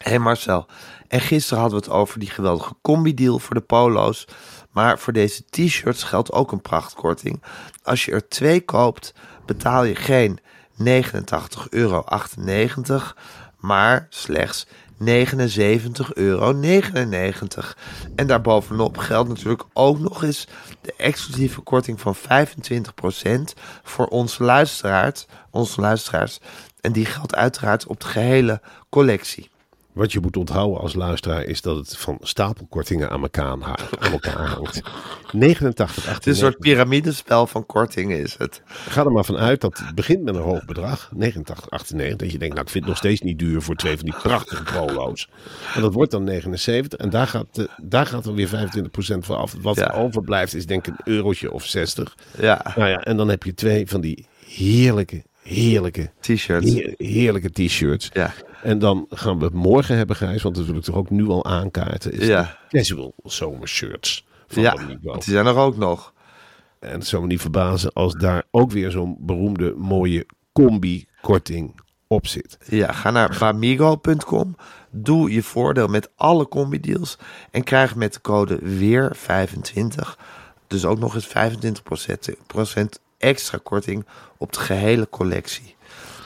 Hé 0.04 0.18
Marcel, 0.18 0.66
en 1.08 1.20
gisteren 1.20 1.60
hadden 1.60 1.80
we 1.80 1.86
het 1.86 1.94
over 1.94 2.18
die 2.18 2.30
geweldige 2.30 2.74
combi-deal 2.82 3.38
voor 3.38 3.54
de 3.54 3.60
polo's. 3.60 4.24
Maar 4.70 4.98
voor 4.98 5.12
deze 5.12 5.44
t-shirts 5.50 6.02
geldt 6.02 6.32
ook 6.32 6.52
een 6.52 6.60
prachtkorting. 6.60 7.42
Als 7.82 8.04
je 8.04 8.12
er 8.12 8.28
twee 8.28 8.60
koopt, 8.60 9.14
betaal 9.46 9.84
je 9.84 9.94
geen 9.94 10.40
89,98 10.78 10.84
euro, 11.70 12.04
maar 13.58 14.06
slechts 14.10 14.66
79,99 14.66 15.06
euro. 16.14 16.60
En 18.16 18.26
daarbovenop 18.26 18.96
geldt 18.96 19.28
natuurlijk 19.28 19.64
ook 19.72 19.98
nog 19.98 20.22
eens 20.22 20.46
de 20.80 20.94
exclusieve 20.96 21.60
korting 21.60 22.00
van 22.00 22.16
25% 22.16 22.18
voor 23.82 24.06
onze 24.06 24.44
luisteraars, 24.44 25.26
onze 25.50 25.80
luisteraars. 25.80 26.38
En 26.80 26.92
die 26.92 27.06
geldt 27.06 27.34
uiteraard 27.34 27.86
op 27.86 28.00
de 28.00 28.06
gehele 28.06 28.60
collectie. 28.90 29.49
Wat 29.92 30.12
je 30.12 30.20
moet 30.20 30.36
onthouden 30.36 30.80
als 30.80 30.94
luisteraar 30.94 31.44
is 31.44 31.62
dat 31.62 31.76
het 31.76 31.96
van 31.96 32.18
stapelkortingen 32.22 33.10
aan 33.10 33.22
elkaar, 33.22 33.46
aan 33.98 34.12
elkaar 34.12 34.46
hangt. 34.48 34.80
89, 35.32 36.06
Het 36.14 36.26
is 36.26 36.32
een 36.32 36.46
soort 36.46 36.58
piramidespel 36.58 37.46
van 37.46 37.66
kortingen 37.66 38.18
is 38.18 38.34
het. 38.38 38.62
Ga 38.66 39.04
er 39.04 39.12
maar 39.12 39.24
vanuit 39.24 39.60
dat 39.60 39.78
het 39.78 39.94
begint 39.94 40.22
met 40.22 40.34
een 40.34 40.40
hoog 40.42 40.64
bedrag. 40.64 41.10
89, 41.14 41.70
98. 41.70 42.16
Dat 42.18 42.32
je 42.32 42.38
denkt, 42.38 42.54
nou 42.54 42.66
ik 42.66 42.72
vind 42.72 42.84
het 42.84 42.92
nog 42.92 43.02
steeds 43.02 43.20
niet 43.20 43.38
duur 43.38 43.62
voor 43.62 43.74
twee 43.74 43.96
van 43.96 44.04
die 44.04 44.14
prachtige 44.22 44.62
polo's. 44.62 45.28
En 45.74 45.80
dat 45.80 45.94
wordt 45.94 46.10
dan 46.10 46.24
79. 46.24 46.98
En 46.98 47.10
daar 47.10 47.26
gaat, 47.26 47.58
eh, 47.58 47.64
daar 47.82 48.06
gaat 48.06 48.26
er 48.26 48.34
weer 48.34 48.48
25% 48.48 49.24
van 49.26 49.36
af. 49.36 49.54
Wat 49.60 49.76
Ja. 49.76 49.90
er 49.92 49.94
overblijft 50.00 50.54
is 50.54 50.66
denk 50.66 50.86
ik 50.86 50.94
een 50.98 51.12
eurotje 51.14 51.52
of 51.52 51.64
60. 51.64 52.14
Ja, 52.38 52.72
Nou 52.76 52.88
ja, 52.88 52.98
en 53.00 53.16
dan 53.16 53.28
heb 53.28 53.42
je 53.42 53.54
twee 53.54 53.86
van 53.88 54.00
die 54.00 54.26
heerlijke, 54.46 55.22
heerlijke, 55.42 56.10
t-shirts. 56.20 56.72
heer- 56.72 56.94
heerlijke 56.96 57.50
t-shirts. 57.50 58.10
Ja. 58.12 58.32
En 58.62 58.78
dan 58.78 59.06
gaan 59.10 59.38
we 59.38 59.50
morgen 59.52 59.96
hebben, 59.96 60.16
Gijs, 60.16 60.42
want 60.42 60.54
dat 60.54 60.66
wil 60.66 60.76
ik 60.76 60.82
toch 60.82 60.94
ook 60.96 61.10
nu 61.10 61.28
al 61.28 61.44
aankaarten. 61.44 62.12
Is 62.12 62.26
Ja. 62.26 62.58
casual 62.68 63.14
zomershirts 63.24 64.26
Ja, 64.48 64.74
die 64.74 64.98
zijn 65.22 65.46
er 65.46 65.56
ook 65.56 65.76
nog. 65.76 66.12
En 66.78 66.90
het 66.92 67.06
zou 67.06 67.22
me 67.22 67.28
niet 67.28 67.40
verbazen 67.40 67.92
als 67.92 68.14
daar 68.14 68.42
ook 68.50 68.70
weer 68.70 68.90
zo'n 68.90 69.16
beroemde 69.20 69.74
mooie 69.76 70.26
combi-korting 70.52 71.80
op 72.06 72.26
zit. 72.26 72.58
Ja, 72.68 72.92
ga 72.92 73.10
naar 73.10 73.36
bamigo.com. 73.38 74.56
Doe 74.90 75.30
je 75.32 75.42
voordeel 75.42 75.86
met 75.86 76.10
alle 76.16 76.48
combi-deals. 76.48 77.18
En 77.50 77.64
krijg 77.64 77.94
met 77.94 78.12
de 78.12 78.20
code 78.20 78.58
WEER25. 78.58 80.16
Dus 80.66 80.84
ook 80.84 80.98
nog 80.98 81.14
eens 81.14 81.26
25% 81.26 82.46
procent 82.46 83.00
extra 83.20 83.58
korting 83.62 84.06
op 84.36 84.52
de 84.52 84.60
gehele 84.60 85.08
collectie. 85.08 85.76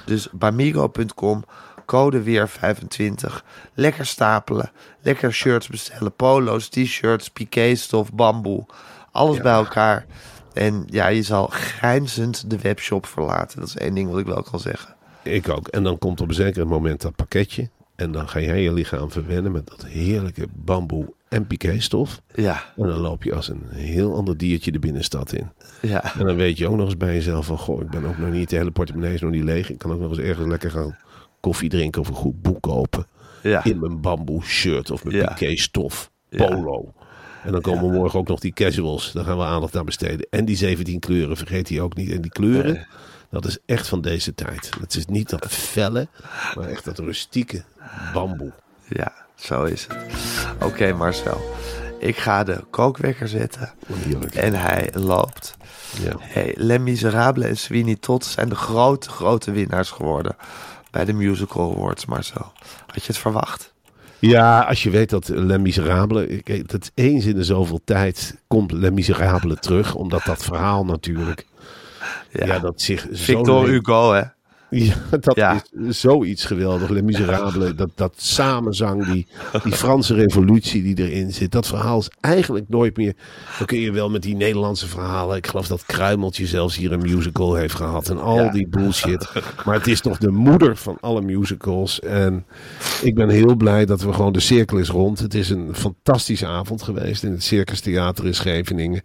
Dus 0.07 0.29
bamigo.com, 0.33 1.45
code 1.87 2.23
WEER25. 2.25 3.35
Lekker 3.75 4.07
stapelen. 4.07 4.71
Lekker 5.01 5.33
shirts 5.33 5.69
bestellen. 5.69 6.13
Polo's, 6.13 6.69
t-shirts, 6.69 7.31
piqué-stof, 7.31 8.13
bamboe. 8.13 8.67
Alles 9.13 9.41
bij 9.41 9.53
elkaar. 9.53 10.07
En 10.53 10.85
ja, 10.87 11.07
je 11.07 11.23
zal 11.23 11.47
grijnzend 11.47 12.51
de 12.51 12.59
webshop 12.59 13.07
verlaten. 13.07 13.61
Dat 13.61 13.69
is 13.69 13.77
één 13.77 13.95
ding 13.95 14.11
wat 14.11 14.19
ik 14.19 14.27
wel 14.27 14.43
kan 14.43 14.61
zeggen. 14.61 14.95
Ik 15.23 15.49
ook. 15.49 15.69
En 15.69 15.83
dan 15.83 15.99
komt 15.99 16.21
op 16.21 16.29
een 16.29 16.35
zeker 16.35 16.67
moment 16.67 17.01
dat 17.01 17.17
pakketje. 17.17 17.71
En 17.97 18.13
dan 18.13 18.29
ga 18.29 18.41
jij 18.41 18.63
je 18.63 18.73
lichaam 18.73 19.11
verwennen 19.11 19.53
met 19.53 19.67
dat 19.67 19.85
heerlijke 19.87 20.47
bamboe 20.53 21.13
en 21.35 21.47
piqué-stof. 21.47 22.21
Ja, 22.35 22.64
En 22.76 22.87
dan 22.88 22.99
loop 22.99 23.23
je 23.23 23.35
als 23.35 23.49
een 23.49 23.62
heel 23.71 24.14
ander 24.17 24.37
diertje 24.37 24.73
de 24.73 24.79
binnenstad 24.79 25.33
in. 25.33 25.50
ja. 25.81 26.14
En 26.19 26.26
dan 26.26 26.37
weet 26.37 26.59
je 26.59 26.69
ook 26.69 26.76
nog 26.76 26.85
eens 26.87 26.97
bij 26.97 27.14
jezelf 27.14 27.47
van... 27.47 27.59
Goh, 27.59 27.81
ik 27.81 27.91
ben 27.91 28.05
ook 28.05 28.19
nog 28.19 28.31
niet, 28.31 28.50
de 28.50 28.57
hele 28.57 28.71
portemonnee 28.71 29.14
is 29.14 29.21
nog 29.21 29.31
niet 29.31 29.45
leeg. 29.45 29.71
Ik 29.71 29.79
kan 29.79 29.93
ook 29.93 30.00
nog 30.00 30.11
eens 30.11 30.19
ergens 30.19 30.47
lekker 30.49 30.71
gaan 30.71 30.97
koffie 31.41 31.69
drinken 31.69 32.00
of 32.00 32.09
een 32.09 32.14
goed 32.14 32.43
boek 32.43 32.61
kopen. 32.62 33.07
Ja. 33.43 33.64
In 33.64 33.81
mijn 33.81 34.00
bamboe 34.00 34.43
shirt 34.43 34.91
of 34.91 35.05
mijn 35.05 35.17
Ja. 35.17 35.26
piqué 35.35 35.57
stof 35.57 36.11
Ja. 36.29 36.47
polo. 36.47 36.93
En 37.45 37.53
dan 37.53 37.61
komen 37.61 37.93
morgen 37.93 38.19
ook 38.19 38.29
nog 38.29 38.41
die 38.41 38.53
casuals. 38.53 39.12
Daar 39.12 39.25
gaan 39.25 39.38
we 39.38 39.45
aandacht 39.45 39.76
aan 39.76 39.85
besteden. 39.85 40.26
En 40.31 40.45
die 40.45 40.57
17 40.57 40.99
kleuren, 41.00 41.37
vergeet 41.37 41.67
die 41.67 41.83
ook 41.83 41.97
niet. 41.97 42.11
En 42.11 42.21
die 42.21 42.31
kleuren, 42.31 42.87
dat 43.31 43.45
is 43.47 43.59
echt 43.67 43.88
van 43.88 44.00
deze 44.00 44.35
tijd. 44.35 44.71
Het 44.81 44.95
is 44.97 45.07
niet 45.07 45.31
dat 45.31 45.47
felle, 45.47 46.09
maar 46.55 46.69
echt 46.69 46.85
dat 46.85 46.99
rustieke 46.99 47.64
bamboe. 48.12 48.53
Ja, 48.88 49.12
zo 49.35 49.64
is 49.64 49.87
het. 49.88 49.97
Oké, 50.68 50.92
Marcel. 50.92 51.40
Ik 51.99 52.16
ga 52.16 52.44
de 52.44 52.64
kookwekker 52.70 53.28
zetten. 53.28 53.73
Heerlijk. 53.87 54.34
En 54.34 54.54
hij 54.54 54.90
loopt. 54.92 55.56
Ja. 56.02 56.12
Hey, 56.18 56.54
Les 56.56 56.78
Miserables 56.78 57.49
en 57.49 57.56
Sweeney 57.56 57.96
Todd 58.00 58.25
zijn 58.25 58.49
de 58.49 58.54
grote, 58.54 59.11
grote 59.11 59.50
winnaars 59.50 59.90
geworden. 59.90 60.37
Bij 60.90 61.04
de 61.04 61.12
Musical 61.12 61.73
Awards, 61.73 62.06
Marcel. 62.06 62.52
Had 62.87 62.94
je 62.94 63.06
het 63.06 63.18
verwacht? 63.18 63.73
Ja, 64.18 64.61
als 64.61 64.82
je 64.82 64.90
weet 64.90 65.11
dat 65.11 65.28
Les 65.28 65.58
Miserables, 65.58 66.40
dat 66.66 66.90
eens 66.94 67.25
in 67.25 67.34
de 67.34 67.44
zoveel 67.44 67.80
tijd 67.84 68.37
komt 68.46 68.73
Les 68.73 68.90
Miserables 68.90 69.56
terug, 69.61 69.94
omdat 69.94 70.25
dat 70.25 70.44
verhaal 70.44 70.84
natuurlijk, 70.84 71.46
ja, 72.32 72.58
dat 72.58 72.80
zich 72.80 73.06
Victor 73.11 73.68
Hugo, 73.68 74.12
hè? 74.12 74.23
Ja, 74.75 74.95
dat 75.21 75.37
Ja. 75.37 75.62
is 75.88 76.00
zoiets 76.00 76.45
geweldig. 76.45 76.88
Les 76.88 77.02
Miserables, 77.02 77.75
dat, 77.76 77.90
dat 77.95 78.14
samenzang, 78.16 79.07
die, 79.12 79.26
die 79.62 79.73
Franse 79.73 80.14
revolutie 80.14 80.83
die 80.83 81.09
erin 81.11 81.33
zit. 81.33 81.52
Dat 81.52 81.66
verhaal 81.66 81.99
is 81.99 82.11
eigenlijk 82.21 82.69
nooit 82.69 82.97
meer... 82.97 83.14
Dan 83.59 83.66
kun 83.66 83.78
je 83.78 83.93
wel 83.93 84.11
met 84.11 84.23
die 84.23 84.37
Nederlandse 84.37 84.87
verhalen... 84.88 85.37
Ik 85.37 85.47
geloof 85.47 85.66
dat 85.66 85.87
Kruimeltje 85.87 86.47
zelfs 86.47 86.76
hier 86.76 86.93
een 86.93 87.00
musical 87.02 87.54
heeft 87.54 87.75
gehad. 87.75 88.09
En 88.09 88.21
al 88.21 88.43
Ja. 88.43 88.50
die 88.50 88.69
bullshit. 88.69 89.28
Maar 89.64 89.75
het 89.75 89.87
is 89.87 90.00
toch 90.00 90.19
de 90.19 90.31
moeder 90.31 90.76
van 90.76 90.97
alle 91.00 91.21
musicals. 91.21 92.00
En 92.00 92.45
ik 93.02 93.14
ben 93.14 93.28
heel 93.28 93.54
blij 93.54 93.85
dat 93.85 94.02
we 94.02 94.12
gewoon... 94.12 94.33
De 94.33 94.40
cirkel 94.40 94.78
is 94.78 94.88
rond. 94.88 95.19
Het 95.19 95.35
is 95.35 95.50
een 95.50 95.75
fantastische 95.75 96.47
avond 96.47 96.83
geweest 96.83 97.23
in 97.23 97.31
het 97.31 97.43
Circus 97.43 97.81
Theater 97.81 98.26
in 98.26 98.35
Scheveningen. 98.35 99.02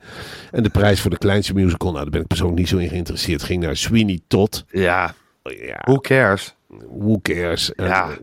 En 0.51 0.63
de 0.63 0.69
prijs 0.69 1.01
voor 1.01 1.09
de 1.11 1.17
kleinste 1.17 1.53
musical... 1.53 1.91
Nou, 1.91 2.01
daar 2.01 2.11
ben 2.11 2.21
ik 2.21 2.27
persoonlijk 2.27 2.59
niet 2.59 2.69
zo 2.69 2.77
in 2.77 2.89
geïnteresseerd. 2.89 3.43
Ging 3.43 3.63
naar 3.63 3.75
Sweeney 3.77 4.19
Todd. 4.27 4.63
Ja, 4.71 5.13
Ja, 5.49 5.79
who 5.81 5.99
cares? 5.99 6.55
who 6.99 7.19
cares? 7.21 7.73
En, 7.75 7.85
Ja. 7.85 8.09
eh, 8.09 8.15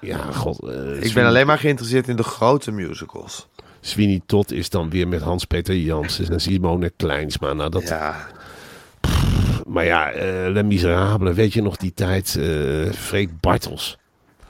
ja, 0.00 0.16
god. 0.18 0.62
eh, 0.62 0.68
Ik 0.68 0.74
Sweeney- 0.94 1.12
ben 1.14 1.24
alleen 1.26 1.46
maar 1.46 1.58
geïnteresseerd 1.58 2.08
in 2.08 2.16
de 2.16 2.22
grote 2.22 2.70
musicals. 2.70 3.48
Sweeney 3.80 4.20
Todd 4.26 4.52
is 4.52 4.70
dan 4.70 4.90
weer 4.90 5.08
met 5.08 5.20
Hans-Peter 5.22 5.76
Jansen 5.76 6.28
en 6.32 6.40
Simone 6.40 6.92
Kleinsma. 6.96 7.52
Nou, 7.52 7.70
dat, 7.70 7.82
Ja, 7.88 8.16
Maar 9.66 9.84
ja, 9.84 10.10
eh 10.10 10.50
Les 10.52 10.62
Miserables, 10.64 11.34
weet 11.34 11.52
je 11.52 11.62
nog 11.62 11.76
die 11.76 11.94
tijd? 11.94 12.36
eh 12.40 12.92
Freek 12.92 13.40
Bartels. 13.40 13.98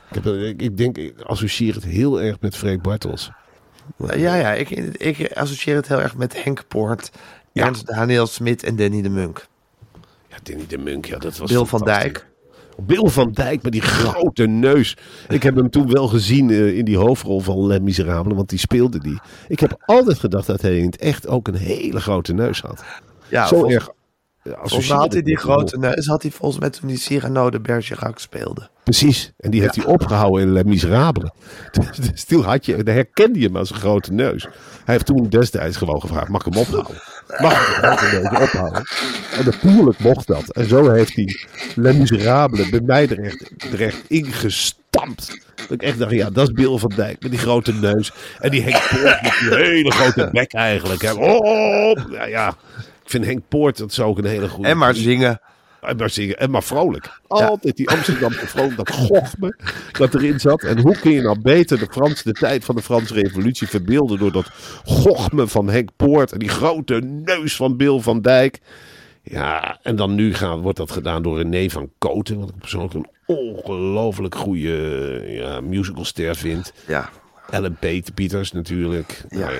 Ik, 0.08 0.14
heb, 0.14 0.26
eh, 0.26 0.48
ik, 0.48 0.62
ik 0.62 0.76
denk, 0.76 0.98
ik 0.98 1.20
associeer 1.20 1.74
het 1.74 1.84
heel 1.84 2.20
erg 2.20 2.40
met 2.40 2.56
Freek 2.56 2.82
Bartels. 2.82 3.30
ja, 4.16 4.34
ja 4.34 4.52
ik, 4.54 4.70
ik 4.96 5.32
associeer 5.32 5.76
het 5.76 5.88
heel 5.88 6.00
erg 6.02 6.16
met 6.16 6.44
Henk 6.44 6.64
Poort, 6.68 7.10
Ja. 7.52 7.64
Ernst 7.64 7.86
Daniel 7.86 8.26
Smit 8.26 8.62
en 8.62 8.76
Danny 8.76 9.02
de 9.02 9.08
Munk. 9.08 9.46
Danny 10.42 10.64
de 10.68 10.78
Munk, 10.78 11.06
ja, 11.06 11.18
dat 11.18 11.38
was 11.38 11.50
Bill 11.50 11.64
van. 11.64 11.84
Dijk. 11.84 12.26
Bill 12.80 13.08
van 13.08 13.32
Dijk 13.32 13.62
met 13.62 13.72
die 13.72 13.80
grote 13.80 14.46
neus. 14.46 14.96
Ik 15.28 15.42
heb 15.42 15.56
hem 15.56 15.70
toen 15.70 15.90
wel 15.90 16.08
gezien 16.08 16.50
eh, 16.50 16.76
in 16.76 16.84
die 16.84 16.96
hoofdrol 16.96 17.40
van 17.40 17.66
Les 17.66 17.80
Miserables, 17.80 18.36
want 18.36 18.48
die 18.48 18.58
speelde 18.58 18.98
die. 18.98 19.18
Ik 19.48 19.60
heb 19.60 19.82
altijd 19.86 20.18
gedacht 20.18 20.46
dat 20.46 20.62
hij 20.62 20.78
in 20.78 20.86
het 20.86 20.96
echt 20.96 21.26
ook 21.26 21.48
een 21.48 21.54
hele 21.54 22.00
grote 22.00 22.32
neus 22.32 22.60
had. 22.60 22.84
Ja, 23.28 23.46
Zo 23.46 23.68
erg. 23.68 23.88
Volgens 24.56 24.88
mij 24.88 24.98
had 24.98 25.12
hij 25.12 25.22
die 25.22 25.36
grote 25.36 25.78
neus, 25.78 26.06
had 26.06 26.22
hij 26.22 26.30
volgens 26.30 26.60
mij 26.60 26.70
toen 26.70 26.88
die 26.88 26.98
Cyrano 26.98 27.50
de 27.50 27.60
Bergerac 27.60 28.18
speelde. 28.18 28.68
Precies. 28.84 29.32
En 29.38 29.50
die 29.50 29.60
heeft 29.60 29.76
hij 29.76 29.84
opgehouden 29.84 30.42
in 30.42 30.52
Les 30.52 30.62
Miserables. 30.62 31.30
Toen 32.28 32.44
had 32.44 32.66
je, 32.66 32.82
dan 32.82 32.94
herkende 32.94 33.38
je 33.38 33.46
hem 33.46 33.56
als 33.56 33.70
een 33.70 33.76
grote 33.76 34.12
neus. 34.12 34.42
Hij 34.84 34.94
heeft 34.94 35.06
toen 35.06 35.28
destijds 35.28 35.76
gewoon 35.76 36.00
gevraagd, 36.00 36.28
mag 36.28 36.46
ik 36.46 36.52
hem 36.52 36.62
ophouden? 36.62 37.02
Mag 37.40 37.76
ik 37.76 37.82
hem 37.82 38.22
beetje 38.22 38.42
ophouden? 38.42 38.82
En 39.38 39.44
natuurlijk 39.44 39.98
mocht 39.98 40.26
dat. 40.26 40.50
En 40.50 40.68
zo 40.68 40.90
heeft 40.90 41.14
hij 41.14 41.36
Les 41.74 41.96
Miserables 41.96 42.68
bij 42.68 42.80
mij 42.80 43.08
er 43.08 43.24
echt, 43.24 43.50
er 43.72 43.82
echt 43.82 44.02
ingestampt. 44.06 45.46
Dat 45.56 45.70
ik 45.70 45.82
echt 45.82 45.98
dacht, 45.98 46.12
ja, 46.12 46.30
dat 46.30 46.48
is 46.48 46.54
Bill 46.54 46.78
van 46.78 46.92
Dijk 46.96 47.22
met 47.22 47.30
die 47.30 47.40
grote 47.40 47.72
neus. 47.72 48.12
En 48.38 48.50
die 48.50 48.62
Henk 48.62 48.88
Poort 48.88 49.22
met 49.22 49.32
die 49.40 49.54
hele 49.54 49.90
grote 49.90 50.28
bek 50.32 50.52
eigenlijk. 50.52 51.02
hè. 51.02 51.12
Oh, 51.12 52.10
ja, 52.10 52.24
ja. 52.24 52.56
Ik 53.08 53.14
vind 53.14 53.26
Henk 53.26 53.42
Poort, 53.48 53.76
dat 53.78 53.90
is 53.90 54.00
ook 54.00 54.18
een 54.18 54.24
hele 54.24 54.48
goede. 54.48 54.68
En 54.68 54.78
maar 54.78 54.94
zingen. 54.94 55.40
En 55.80 55.96
maar 55.96 56.10
zingen. 56.10 56.38
En 56.38 56.50
maar 56.50 56.62
vrolijk. 56.62 57.20
Altijd 57.26 57.76
die 57.76 57.90
Amsterdamse 57.90 58.46
vrolijk, 58.46 58.76
dat 58.76 58.90
gochme 58.90 59.56
dat 59.92 60.14
erin 60.14 60.40
zat. 60.40 60.62
En 60.62 60.80
hoe 60.80 60.98
kun 60.98 61.10
je 61.10 61.20
nou 61.20 61.40
beter 61.40 61.78
de, 61.78 61.86
Frans, 61.90 62.22
de 62.22 62.32
tijd 62.32 62.64
van 62.64 62.74
de 62.74 62.82
Franse 62.82 63.14
revolutie 63.14 63.68
verbeelden 63.68 64.18
door 64.18 64.32
dat 64.32 64.50
gochme 64.84 65.46
van 65.46 65.68
Henk 65.68 65.90
Poort 65.96 66.32
en 66.32 66.38
die 66.38 66.48
grote 66.48 67.00
neus 67.00 67.56
van 67.56 67.76
Bill 67.76 68.00
van 68.00 68.20
Dijk. 68.20 68.60
Ja, 69.22 69.78
en 69.82 69.96
dan 69.96 70.14
nu 70.14 70.34
gaan, 70.34 70.60
wordt 70.60 70.78
dat 70.78 70.90
gedaan 70.90 71.22
door 71.22 71.36
René 71.36 71.68
van 71.68 71.90
Koten, 71.98 72.38
wat 72.38 72.48
ik 72.48 72.58
persoonlijk 72.58 72.94
een 72.94 73.08
ongelooflijk 73.26 74.34
goede 74.34 75.22
ja, 75.26 75.60
musicalster 75.60 76.36
vind. 76.36 76.72
Ja, 76.86 77.10
Ellen 77.50 77.76
Pieters 78.14 78.52
natuurlijk. 78.52 79.24
Ja. 79.28 79.50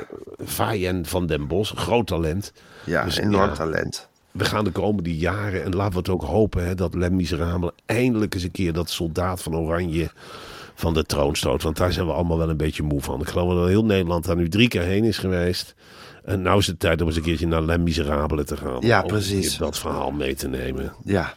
Fayen 0.45 1.07
van 1.07 1.27
den 1.27 1.47
Bos, 1.47 1.73
groot 1.77 2.07
talent. 2.07 2.53
ja 2.85 3.05
Dus 3.05 3.17
enorm 3.19 3.49
ja. 3.49 3.55
talent. 3.55 4.09
We 4.31 4.45
gaan 4.45 4.65
de 4.65 4.71
komende 4.71 5.17
jaren, 5.17 5.65
en 5.65 5.75
laten 5.75 5.93
we 5.93 5.99
het 5.99 6.09
ook 6.09 6.23
hopen, 6.23 6.67
hè, 6.67 6.75
dat 6.75 6.95
Les 6.95 7.11
Miserables 7.11 7.71
eindelijk 7.87 8.35
eens 8.35 8.43
een 8.43 8.51
keer 8.51 8.73
dat 8.73 8.91
soldaat 8.91 9.43
van 9.43 9.57
Oranje 9.57 10.11
van 10.75 10.95
de 10.95 11.05
troon 11.05 11.37
stoot. 11.37 11.63
Want 11.63 11.77
daar 11.77 11.93
zijn 11.93 12.07
we 12.07 12.13
allemaal 12.13 12.39
wel 12.39 12.49
een 12.51 12.57
beetje 12.57 12.83
moe 12.83 13.01
van. 13.01 13.21
Ik 13.21 13.29
geloof 13.29 13.55
dat 13.55 13.69
heel 13.69 13.85
Nederland 13.85 14.25
daar 14.25 14.37
nu 14.37 14.49
drie 14.49 14.69
keer 14.69 14.83
heen 14.83 15.05
is 15.05 15.19
geweest. 15.19 15.75
En 16.25 16.43
nou 16.43 16.59
is 16.59 16.67
het 16.67 16.81
tijd 16.81 17.01
om 17.01 17.07
eens 17.07 17.17
een 17.17 17.23
keertje 17.23 17.47
naar 17.47 17.63
Les 17.63 17.79
Miserables 17.79 18.45
te 18.47 18.57
gaan. 18.57 18.77
Ja, 18.81 19.03
Om 19.03 19.09
precies. 19.09 19.57
dat 19.57 19.79
verhaal 19.79 20.11
mee 20.11 20.35
te 20.35 20.49
nemen. 20.49 20.93
Ja, 21.05 21.35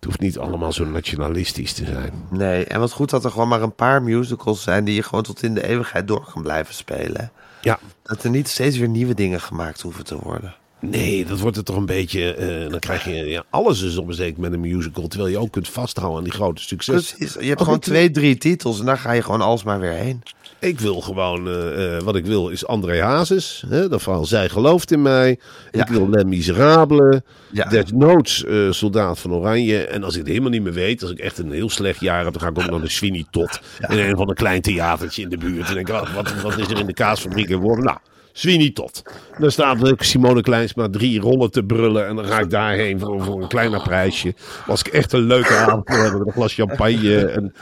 Het 0.00 0.08
hoeft 0.08 0.20
niet 0.20 0.38
allemaal 0.38 0.72
zo 0.72 0.84
nationalistisch 0.84 1.72
te 1.72 1.84
zijn. 1.84 2.12
nee. 2.30 2.64
En 2.64 2.80
wat 2.80 2.92
goed 2.92 3.10
dat 3.10 3.24
er 3.24 3.30
gewoon 3.30 3.48
maar 3.48 3.62
een 3.62 3.74
paar 3.74 4.02
musicals 4.02 4.62
zijn 4.62 4.84
die 4.84 4.94
je 4.94 5.02
gewoon 5.02 5.22
tot 5.22 5.42
in 5.42 5.54
de 5.54 5.68
eeuwigheid 5.68 6.08
door 6.08 6.28
kan 6.32 6.42
blijven 6.42 6.74
spelen. 6.74 7.32
Ja, 7.60 7.78
Dat 8.02 8.22
er 8.22 8.30
niet 8.30 8.48
steeds 8.48 8.76
weer 8.76 8.88
nieuwe 8.88 9.14
dingen 9.14 9.40
gemaakt 9.40 9.80
hoeven 9.80 10.04
te 10.04 10.18
worden. 10.18 10.54
Nee, 10.80 11.24
dat 11.24 11.40
wordt 11.40 11.56
het 11.56 11.64
toch 11.66 11.76
een 11.76 11.86
beetje. 11.86 12.34
eh, 12.34 12.70
dan 12.70 12.78
krijg 12.78 13.04
je. 13.04 13.12
Ja, 13.12 13.44
alles 13.50 13.82
is 13.82 13.96
op 13.96 14.08
een 14.08 14.14
zeker 14.14 14.40
met 14.40 14.52
een 14.52 14.60
musical. 14.60 15.08
Terwijl 15.08 15.30
je 15.30 15.38
ook 15.38 15.52
kunt 15.52 15.68
vasthouden 15.68 16.18
aan 16.18 16.24
die 16.24 16.32
grote 16.32 16.62
succes. 16.62 17.12
Precies. 17.14 17.36
Je 17.40 17.48
hebt 17.48 17.62
gewoon 17.62 17.78
twee, 17.78 18.10
drie 18.10 18.36
titels 18.36 18.80
en 18.80 18.86
daar 18.86 18.98
ga 18.98 19.12
je 19.12 19.22
gewoon 19.22 19.40
alsmaar 19.40 19.80
weer 19.80 19.92
heen. 19.92 20.22
Ik 20.58 20.80
wil 20.80 21.00
gewoon. 21.00 21.48
eh, 21.48 21.96
eh, 21.96 22.02
wat 22.02 22.16
ik 22.16 22.26
wil 22.26 22.48
is 22.48 22.66
André 22.66 23.02
Hazes. 23.02 23.64
Hè, 23.68 23.88
dat 23.88 24.02
verhaal. 24.02 24.24
Zij 24.24 24.48
gelooft 24.48 24.90
in 24.92 25.02
mij. 25.02 25.38
Ja. 25.70 25.80
Ik 25.80 25.88
wil 25.88 26.08
Les 26.08 26.24
Miserables. 26.24 27.20
Ja. 27.52 27.64
Desnoods 27.68 28.44
Soldaat 28.70 29.18
van 29.18 29.32
Oranje. 29.34 29.86
En 29.86 30.04
als 30.04 30.12
ik 30.12 30.18
het 30.18 30.28
helemaal 30.28 30.50
niet 30.50 30.62
meer 30.62 30.72
weet. 30.72 31.02
Als 31.02 31.10
ik 31.10 31.18
echt 31.18 31.38
een 31.38 31.52
heel 31.52 31.70
slecht 31.70 32.00
jaar 32.00 32.24
heb. 32.24 32.32
Dan 32.32 32.42
ga 32.42 32.48
ik 32.48 32.58
ook 32.58 32.70
naar 32.70 32.80
de 32.80 32.88
Sweeney 32.90 33.24
Tot. 33.30 33.60
In 33.88 33.98
een 33.98 34.16
van 34.16 34.28
een 34.28 34.34
klein 34.34 34.60
theatertje 34.60 35.22
in 35.22 35.28
de 35.28 35.36
buurt. 35.38 35.68
En 35.68 35.74
denk 35.74 35.88
ik, 35.88 35.94
wat, 35.94 36.12
wat, 36.12 36.34
wat 36.42 36.58
is 36.58 36.68
er 36.68 36.78
in 36.78 36.86
de 36.86 36.92
kaasfabriek 36.92 37.48
in 37.48 37.58
worden? 37.58 37.84
Nou. 37.84 37.98
Sweeney 38.40 38.70
Tot. 38.70 39.02
Dan 39.38 39.50
staat 39.50 39.90
ook 39.90 40.02
Simone 40.02 40.42
Kleinsma 40.42 40.88
drie 40.90 41.20
rollen 41.20 41.50
te 41.50 41.62
brullen. 41.62 42.06
En 42.06 42.16
dan 42.16 42.24
ga 42.24 42.38
ik 42.38 42.50
daarheen 42.50 43.00
voor, 43.00 43.24
voor 43.24 43.42
een 43.42 43.48
kleiner 43.48 43.82
prijsje. 43.82 44.34
Als 44.66 44.80
ik 44.80 44.86
echt 44.86 45.12
een 45.12 45.20
leuke 45.20 45.54
avond 45.54 45.88
wil 45.88 45.98
hebben 46.02 46.18
met 46.18 46.26
een 46.26 46.32
glas 46.32 46.54
champagne. 46.54 47.26
En, 47.26 47.54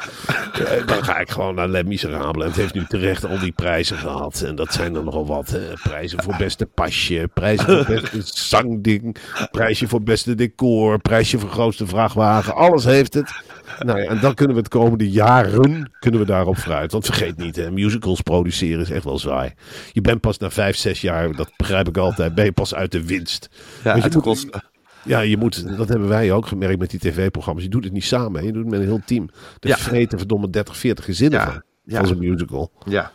eh, 0.52 0.86
dan 0.86 1.04
ga 1.04 1.18
ik 1.18 1.30
gewoon 1.30 1.54
naar 1.54 1.68
Les 1.68 1.82
Miserables. 1.82 2.42
En 2.42 2.48
het 2.50 2.56
heeft 2.60 2.74
nu 2.74 2.84
terecht 2.88 3.26
al 3.26 3.38
die 3.38 3.52
prijzen 3.52 3.96
gehad. 3.96 4.40
En 4.40 4.54
dat 4.54 4.72
zijn 4.72 4.94
er 4.94 5.04
nogal 5.04 5.26
wat. 5.26 5.48
hè. 5.50 5.72
Prijzen 5.82 6.22
voor 6.22 6.34
beste 6.38 6.66
pasje. 6.66 7.28
Prijzen 7.34 7.66
voor 7.66 7.94
beste 7.94 8.20
zangding. 8.48 9.16
Prijsje 9.50 9.88
voor 9.88 10.02
beste 10.02 10.34
decor. 10.34 10.98
Prijsje 10.98 11.38
voor 11.38 11.50
grootste 11.50 11.86
vrachtwagen. 11.86 12.54
Alles 12.54 12.84
heeft 12.84 13.14
het. 13.14 13.30
Nou 13.78 14.00
ja, 14.02 14.08
en 14.10 14.20
dan 14.20 14.34
kunnen 14.34 14.54
we 14.56 14.60
het 14.62 14.70
komende 14.70 15.10
jaren 15.10 15.90
kunnen 15.98 16.20
we 16.20 16.26
daarop 16.26 16.58
vooruit. 16.58 16.92
Want 16.92 17.04
vergeet 17.04 17.36
niet, 17.36 17.56
hè, 17.56 17.70
musicals 17.70 18.20
produceren 18.20 18.80
is 18.80 18.90
echt 18.90 19.04
wel 19.04 19.18
zwaai. 19.18 19.52
Je 19.92 20.00
bent 20.00 20.20
pas 20.20 20.38
na 20.38 20.50
vijf, 20.50 20.76
zes 20.76 21.00
jaar, 21.00 21.32
dat 21.36 21.50
begrijp 21.56 21.88
ik 21.88 21.96
altijd, 21.96 22.34
ben 22.34 22.44
je 22.44 22.52
pas 22.52 22.74
uit 22.74 22.92
de 22.92 23.06
winst. 23.06 23.48
Ja, 23.84 23.92
uit 23.92 24.02
de 24.02 24.10
moet- 24.12 24.22
kosten. 24.22 24.62
Ja, 25.04 25.20
je 25.20 25.36
moet, 25.36 25.76
dat 25.76 25.88
hebben 25.88 26.08
wij 26.08 26.32
ook 26.32 26.46
gemerkt 26.46 26.78
met 26.78 26.90
die 26.90 27.00
tv-programma's. 27.00 27.62
Je 27.62 27.68
doet 27.68 27.84
het 27.84 27.92
niet 27.92 28.04
samen, 28.04 28.40
hè. 28.40 28.46
je 28.46 28.52
doet 28.52 28.62
het 28.62 28.70
met 28.70 28.80
een 28.80 28.86
heel 28.86 29.00
team. 29.04 29.28
Er 29.60 29.68
Ja. 29.68 29.76
vreten 29.76 30.18
verdomme 30.18 30.50
30, 30.50 30.76
40 30.76 31.04
gezinnen 31.04 31.38
Ja, 31.40 31.46
van, 31.46 31.62
ja. 31.84 31.98
van 31.98 32.06
zo'n 32.06 32.18
musical. 32.18 32.70
Ja. 32.84 33.12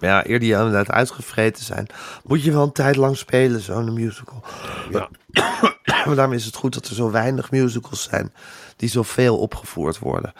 Maar 0.00 0.10
ja, 0.10 0.28
eer 0.28 0.38
die 0.40 0.52
inderdaad 0.52 0.90
uitgevreten 0.90 1.64
zijn, 1.64 1.86
moet 2.24 2.42
je 2.42 2.52
wel 2.52 2.62
een 2.62 2.72
tijd 2.72 2.96
lang 2.96 3.16
spelen, 3.16 3.60
zo'n 3.60 3.92
musical. 3.92 4.44
Ja. 4.90 5.08
Maar 6.06 6.14
daarom 6.16 6.34
is 6.34 6.44
het 6.44 6.56
goed 6.56 6.74
dat 6.74 6.86
er 6.88 6.94
zo 6.94 7.10
weinig 7.10 7.50
musicals 7.50 8.02
zijn 8.02 8.32
die 8.76 8.88
zoveel 8.88 9.38
opgevoerd 9.38 9.98
worden. 9.98 10.32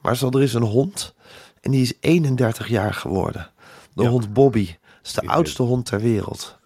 Maar 0.00 0.16
zo, 0.16 0.30
er 0.30 0.42
is 0.42 0.54
een 0.54 0.62
hond 0.62 1.14
en 1.60 1.70
die 1.70 1.82
is 1.82 1.92
31 2.00 2.68
jaar 2.68 2.94
geworden. 2.94 3.50
De 3.94 4.02
Ja. 4.02 4.08
hond 4.08 4.32
Bobby. 4.32 4.66
Dat 4.66 4.76
is 5.02 5.12
de 5.12 5.22
Ik 5.22 5.28
oudste 5.30 5.62
hond 5.62 5.86
ter 5.86 6.00
wereld. 6.00 6.60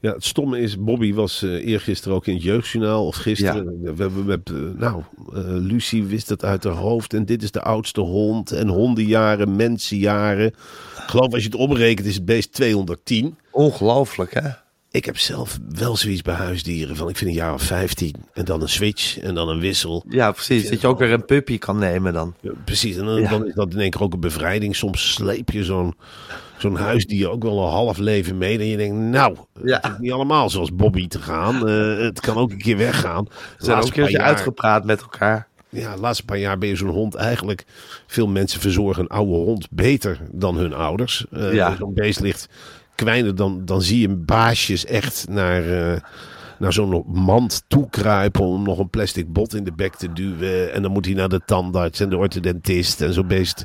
Ja, 0.00 0.12
het 0.12 0.24
stomme 0.24 0.60
is, 0.60 0.78
Bobby 0.78 1.14
was 1.14 1.42
eh 1.42 1.66
eergisteren 1.66 2.16
ook 2.16 2.26
in 2.26 2.34
het 2.34 2.42
jeugdjournaal, 2.42 3.06
of 3.06 3.16
gisteren. 3.16 3.80
We 3.96 4.02
hebben, 4.02 4.42
eh, 4.44 4.54
nou, 4.80 5.02
eh, 5.32 5.40
Lucie 5.44 6.04
wist 6.04 6.28
het 6.28 6.44
uit 6.44 6.64
haar 6.64 6.72
hoofd. 6.72 7.14
En 7.14 7.24
dit 7.24 7.42
is 7.42 7.50
de 7.50 7.62
oudste 7.62 8.00
hond. 8.00 8.52
En 8.52 8.68
hondenjaren, 8.68 9.56
mensenjaren. 9.56 10.46
Ik 10.46 10.54
geloof, 11.06 11.32
als 11.32 11.42
je 11.42 11.48
het 11.48 11.58
omrekent, 11.58 12.06
is 12.06 12.14
het 12.14 12.24
beest 12.24 12.52
210. 12.52 13.38
Ongelooflijk, 13.50 14.34
hè? 14.34 14.48
Ik 14.96 15.04
heb 15.04 15.18
zelf 15.18 15.58
wel 15.68 15.96
zoiets 15.96 16.22
bij 16.22 16.34
huisdieren. 16.34 16.96
Van, 16.96 17.08
ik 17.08 17.16
vind 17.16 17.30
een 17.30 17.36
jaar 17.36 17.52
of 17.54 17.62
15. 17.62 18.14
En 18.32 18.44
dan 18.44 18.62
een 18.62 18.68
switch. 18.68 19.18
En 19.18 19.34
dan 19.34 19.48
een 19.48 19.60
wissel. 19.60 20.04
Ja, 20.08 20.32
precies. 20.32 20.68
Dat 20.70 20.80
je 20.80 20.86
ook 20.86 20.98
weer 20.98 21.12
een 21.12 21.24
puppy 21.24 21.58
kan 21.58 21.78
nemen 21.78 22.12
dan. 22.12 22.34
Ja, 22.40 22.50
precies. 22.64 22.96
En 22.96 23.04
dan, 23.04 23.20
Ja. 23.20 23.28
dan 23.28 23.46
is 23.46 23.54
dat 23.54 23.72
in 23.72 23.80
één 23.80 23.90
keer 23.90 24.00
ook 24.02 24.12
een 24.12 24.20
bevrijding. 24.20 24.76
Soms 24.76 25.12
sleep 25.12 25.50
je 25.50 25.64
zo'n 25.64 25.94
zo'n 26.58 26.76
huisdier 26.76 27.30
ook 27.30 27.42
wel 27.42 27.64
een 27.64 27.70
half 27.70 27.98
leven 27.98 28.38
mee. 28.38 28.58
En 28.58 28.66
je 28.66 28.76
denkt, 28.76 28.96
nou, 28.96 29.36
Ja. 29.64 29.78
het 29.82 29.92
is 29.92 29.98
niet 29.98 30.12
allemaal 30.12 30.50
zoals 30.50 30.74
Bobby 30.74 31.08
te 31.08 31.18
gaan. 31.20 31.68
Eh, 31.68 31.98
het 31.98 32.20
kan 32.20 32.36
ook 32.36 32.50
een 32.50 32.58
keer 32.58 32.76
weggaan. 32.76 33.26
Ze 33.58 33.64
zijn 33.64 33.76
ook 33.78 33.84
een 33.84 33.90
keertje 33.92 34.16
jaar- 34.16 34.26
uitgepraat 34.26 34.84
met 34.84 35.00
elkaar. 35.00 35.48
Ja, 35.68 35.94
de 35.94 36.00
laatste 36.00 36.24
paar 36.24 36.38
jaar 36.38 36.58
ben 36.58 36.68
je 36.68 36.76
zo'n 36.76 36.88
hond 36.88 37.14
eigenlijk... 37.14 37.64
Veel 38.06 38.26
mensen 38.28 38.60
verzorgen 38.60 39.02
een 39.02 39.08
oude 39.08 39.32
hond 39.32 39.66
beter 39.70 40.18
dan 40.32 40.56
hun 40.56 40.74
ouders. 40.74 41.24
Eh, 41.32 41.54
Ja. 41.54 41.76
Zo'n 41.76 41.94
beest 41.94 42.20
ligt 42.20 42.48
kwijner, 42.96 43.34
dan, 43.34 43.62
dan 43.64 43.82
zie 43.82 44.00
je 44.00 44.08
baasjes 44.08 44.84
echt 44.84 45.26
naar... 45.28 45.92
eh, 45.92 46.00
naar 46.58 46.72
zo'n 46.72 47.04
mand 47.06 47.62
toekruipen 47.68 48.42
om 48.42 48.62
nog 48.62 48.78
een 48.78 48.90
plastic 48.90 49.32
bot 49.32 49.54
in 49.54 49.64
de 49.64 49.72
bek 49.72 49.94
te 49.94 50.12
duwen. 50.12 50.72
En 50.72 50.82
dan 50.82 50.90
moet 50.92 51.04
hij 51.04 51.14
naar 51.14 51.28
de 51.28 51.40
tandarts 51.46 52.00
en 52.00 52.08
de 52.08 52.16
orthodontist. 52.16 53.00
En 53.00 53.12
zo'n 53.12 53.26
beest. 53.26 53.64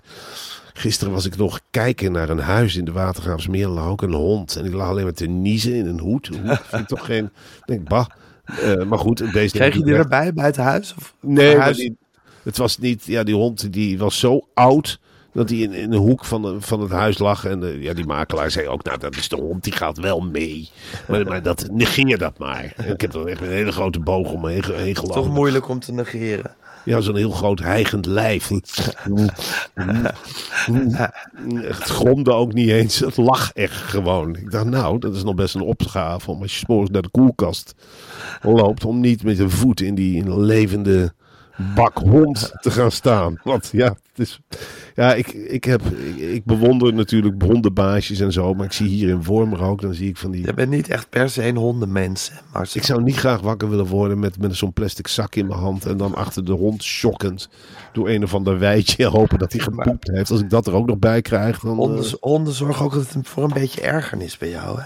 Gisteren 0.73 1.13
was 1.13 1.25
ik 1.25 1.37
nog 1.37 1.59
kijken 1.69 2.11
naar 2.11 2.29
een 2.29 2.39
huis 2.39 2.75
in 2.75 2.85
de 2.85 2.91
Watergraafsmeer. 2.91 3.63
Er 3.63 3.69
lag 3.69 3.87
ook 3.87 4.01
een 4.01 4.13
hond. 4.13 4.55
En 4.55 4.63
die 4.63 4.75
lag 4.75 4.87
alleen 4.87 5.03
maar 5.03 5.13
te 5.13 5.25
niezen 5.27 5.73
in 5.73 5.85
een 5.85 5.99
hoed. 5.99 6.27
Een 6.27 6.47
hoed 6.47 6.61
vind 6.63 6.81
ik 6.81 6.87
toch 6.87 7.05
geen... 7.05 7.25
Ik 7.25 7.63
denk, 7.65 7.87
bah. 7.87 8.05
Eh, 8.45 8.83
maar 8.83 8.99
goed, 8.99 9.19
het 9.19 9.31
beest... 9.31 9.53
Kreeg 9.55 9.73
je 9.75 9.83
die 9.83 9.93
erbij 9.95 10.33
bij 10.33 10.45
het 10.45 10.57
huis? 10.57 10.93
Of 10.97 11.15
Nee, 11.21 11.57
huis? 11.57 11.77
die- 11.77 11.97
het 12.43 12.57
was 12.57 12.77
niet. 12.77 13.05
Ja, 13.05 13.23
die 13.23 13.35
hond 13.35 13.73
die 13.73 13.97
was 13.97 14.19
zo 14.19 14.47
oud. 14.53 14.99
Dat 15.33 15.49
hij 15.49 15.57
in, 15.57 15.73
in 15.73 15.89
de 15.89 15.97
hoek 15.97 16.25
van, 16.25 16.41
de, 16.41 16.55
van 16.59 16.81
het 16.81 16.91
huis 16.91 17.17
lag. 17.17 17.45
En 17.45 17.59
de, 17.59 17.77
ja, 17.79 17.93
die 17.93 18.05
makelaar 18.05 18.51
zei 18.51 18.67
ook: 18.67 18.83
Nou, 18.83 18.97
dat 18.97 19.15
is 19.15 19.29
de 19.29 19.35
hond, 19.35 19.63
die 19.63 19.73
gaat 19.73 19.97
wel 19.97 20.19
mee. 20.21 20.69
Maar, 21.07 21.25
maar 21.25 21.43
dat, 21.43 21.67
negeer 21.71 22.17
dat 22.17 22.37
maar. 22.37 22.73
En 22.75 22.93
ik 22.93 23.01
heb 23.01 23.11
dan 23.11 23.27
echt 23.27 23.41
een 23.41 23.47
hele 23.47 23.71
grote 23.71 23.99
boog 23.99 24.31
om 24.31 24.41
me 24.41 24.51
heen, 24.51 24.63
heen 24.75 24.93
Toch 24.93 25.11
gelopen. 25.11 25.31
moeilijk 25.31 25.69
om 25.69 25.79
te 25.79 25.91
negeren. 25.93 26.55
Ja, 26.85 27.01
zo'n 27.01 27.15
heel 27.15 27.31
groot 27.31 27.59
hijgend 27.59 28.05
lijf. 28.05 28.49
Het 31.53 31.83
gromde 31.83 32.33
ook 32.33 32.53
niet 32.53 32.69
eens. 32.69 32.99
Het 32.99 33.17
lag 33.17 33.51
echt 33.51 33.75
gewoon. 33.75 34.35
Ik 34.35 34.51
dacht, 34.51 34.65
nou, 34.65 34.99
dat 34.99 35.15
is 35.15 35.23
nog 35.23 35.35
best 35.35 35.55
een 35.55 35.61
opgave 35.61 36.31
om 36.31 36.41
als 36.41 36.53
je 36.53 36.59
's 36.59 36.65
morgens 36.67 36.89
naar 36.89 37.01
de 37.01 37.09
koelkast 37.09 37.73
loopt, 38.41 38.85
om 38.85 38.99
niet 38.99 39.23
met 39.23 39.39
een 39.39 39.49
voet 39.49 39.81
in 39.81 39.95
die 39.95 40.39
levende 40.39 41.13
bak 41.75 41.97
hond 41.97 42.51
te 42.61 42.71
gaan 42.71 42.91
staan. 42.91 43.39
Want 43.43 43.69
ja, 43.71 43.87
het 43.87 44.19
is, 44.19 44.39
ja 44.95 45.13
ik, 45.13 45.27
ik, 45.27 45.63
heb, 45.63 45.81
ik, 45.81 46.17
ik 46.17 46.45
bewonder 46.45 46.93
natuurlijk 46.93 47.41
hondenbaasjes 47.43 48.19
en 48.19 48.31
zo, 48.31 48.53
maar 48.53 48.65
ik 48.65 48.71
zie 48.71 48.87
hier 48.87 49.09
in 49.09 49.23
Wormer 49.23 49.63
ook, 49.63 49.81
dan 49.81 49.93
zie 49.93 50.09
ik 50.09 50.17
van 50.17 50.31
die... 50.31 50.45
Je 50.45 50.53
bent 50.53 50.69
niet 50.69 50.89
echt 50.89 51.09
per 51.09 51.29
se 51.29 51.47
een 51.47 51.57
hondenmens, 51.57 52.31
Marcel. 52.53 52.81
Ik 52.81 52.87
zou 52.87 53.03
niet 53.03 53.15
graag 53.15 53.41
wakker 53.41 53.69
willen 53.69 53.85
worden 53.85 54.19
met, 54.19 54.39
met 54.39 54.55
zo'n 54.55 54.73
plastic 54.73 55.07
zak 55.07 55.35
in 55.35 55.47
mijn 55.47 55.59
hand. 55.59 55.85
En 55.85 55.97
dan 55.97 56.15
achter 56.15 56.45
de 56.45 56.51
hond 56.51 56.83
schokkend 56.83 57.49
door 57.93 58.09
een 58.09 58.23
of 58.23 58.33
ander 58.33 58.59
wijtje 58.59 59.05
hopen 59.17 59.39
dat 59.39 59.51
hij 59.51 59.61
gepoept 59.61 60.11
heeft. 60.11 60.31
Als 60.31 60.41
ik 60.41 60.49
dat 60.49 60.67
er 60.67 60.73
ook 60.73 60.87
nog 60.87 60.99
bij 60.99 61.21
krijg, 61.21 61.59
dan... 61.59 61.75
Honden, 61.75 62.05
eh, 62.05 62.13
honden 62.19 62.53
zorgen 62.53 62.85
ook 62.85 63.03
voor 63.23 63.43
een 63.43 63.53
beetje 63.53 63.81
ergernis 63.81 64.37
bij 64.37 64.49
jou, 64.49 64.79
hè? 64.79 64.85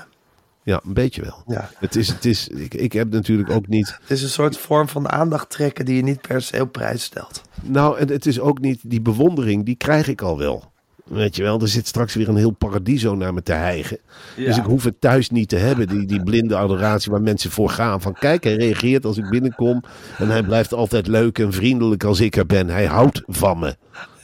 Ja, 0.66 0.82
een 0.86 0.94
beetje 0.94 1.22
wel. 1.22 1.44
Ja. 1.48 1.70
Het 1.78 1.96
is, 1.96 2.08
het 2.08 2.26
is, 2.26 2.48
ik, 2.48 2.74
ik 2.74 2.94
heb 2.94 3.12
natuurlijk 3.12 3.50
ook 3.50 3.68
niet... 3.68 3.98
Het 4.02 4.12
is 4.12 4.24
een 4.24 4.30
soort 4.30 4.58
vorm 4.58 4.88
van 4.88 5.10
aandacht 5.10 5.50
trekken 5.50 5.86
die 5.86 5.96
je 5.96 6.04
niet 6.04 6.22
per 6.22 6.42
se 6.42 6.62
op 6.62 6.72
prijs 6.72 7.04
stelt. 7.04 7.42
Nou, 7.62 7.98
en 7.98 8.10
het 8.10 8.26
is 8.26 8.40
ook 8.40 8.60
niet... 8.60 8.80
Die 8.84 9.02
bewondering, 9.02 9.66
die 9.66 9.76
krijg 9.76 10.08
ik 10.08 10.22
al 10.22 10.38
wel. 10.38 10.72
Weet 11.04 11.36
je 11.36 11.44
wel, 11.44 11.62
er 11.62 11.68
zit 11.68 11.88
straks 11.88 12.14
weer 12.14 12.30
een 12.30 12.36
heel 12.36 12.52
paradiso 12.52 13.16
naar 13.16 13.34
me 13.34 13.44
te 13.44 13.54
hijgen. 13.54 14.00
Dus 14.36 14.58
ik 14.58 14.64
hoef 14.64 14.84
het 14.84 15.02
thuis 15.02 15.30
niet 15.30 15.50
te 15.50 15.56
hebben, 15.56 15.88
die, 15.88 16.06
die 16.06 16.24
blinde 16.24 16.56
adoratie 16.56 17.12
waar 17.12 17.22
mensen 17.22 17.52
voor 17.52 17.70
gaan. 17.70 18.02
Van 18.02 18.14
kijk, 18.14 18.44
hij 18.44 18.56
reageert 18.56 19.06
als 19.06 19.18
ik 19.18 19.30
binnenkom. 19.30 19.84
En 20.18 20.30
hij 20.30 20.44
blijft 20.44 20.74
altijd 20.74 21.08
leuk 21.08 21.40
en 21.40 21.54
vriendelijk 21.54 22.04
als 22.04 22.20
ik 22.20 22.36
er 22.36 22.46
ben. 22.46 22.68
Hij 22.68 22.86
houdt 22.86 23.24
van 23.26 23.60
me. 23.60 23.76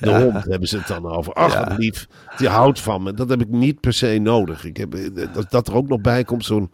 De 0.01 0.21
hond 0.23 0.43
hebben 0.45 0.67
ze 0.67 0.77
het 0.77 0.87
dan 0.87 1.05
over. 1.05 1.33
Ach, 1.33 1.53
Ja. 1.53 1.75
lief. 1.77 2.07
Die 2.37 2.47
houdt 2.47 2.79
van 2.79 3.03
me. 3.03 3.13
Dat 3.13 3.29
heb 3.29 3.41
ik 3.41 3.47
niet 3.49 3.79
per 3.79 3.93
se 3.93 4.17
nodig. 4.21 4.65
Ik 4.65 4.77
heb, 4.77 4.95
dat, 5.33 5.51
dat 5.51 5.67
er 5.67 5.73
ook 5.75 5.87
nog 5.87 6.01
bij 6.01 6.23
komt, 6.23 6.45
zo'n 6.45 6.71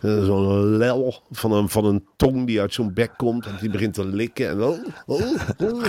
eh, 0.00 0.24
zo'n 0.24 0.64
lel 0.76 1.22
van 1.30 1.52
een, 1.52 1.68
van 1.68 1.84
een 1.84 2.04
tong 2.16 2.46
die 2.46 2.60
uit 2.60 2.74
zo'n 2.74 2.92
bek 2.94 3.10
komt. 3.16 3.46
En 3.46 3.56
die 3.60 3.70
begint 3.70 3.94
te 3.94 4.06
likken. 4.06 4.48
En, 4.48 4.62
oh, 4.62 4.78
oh, 5.06 5.20
oh. 5.58 5.84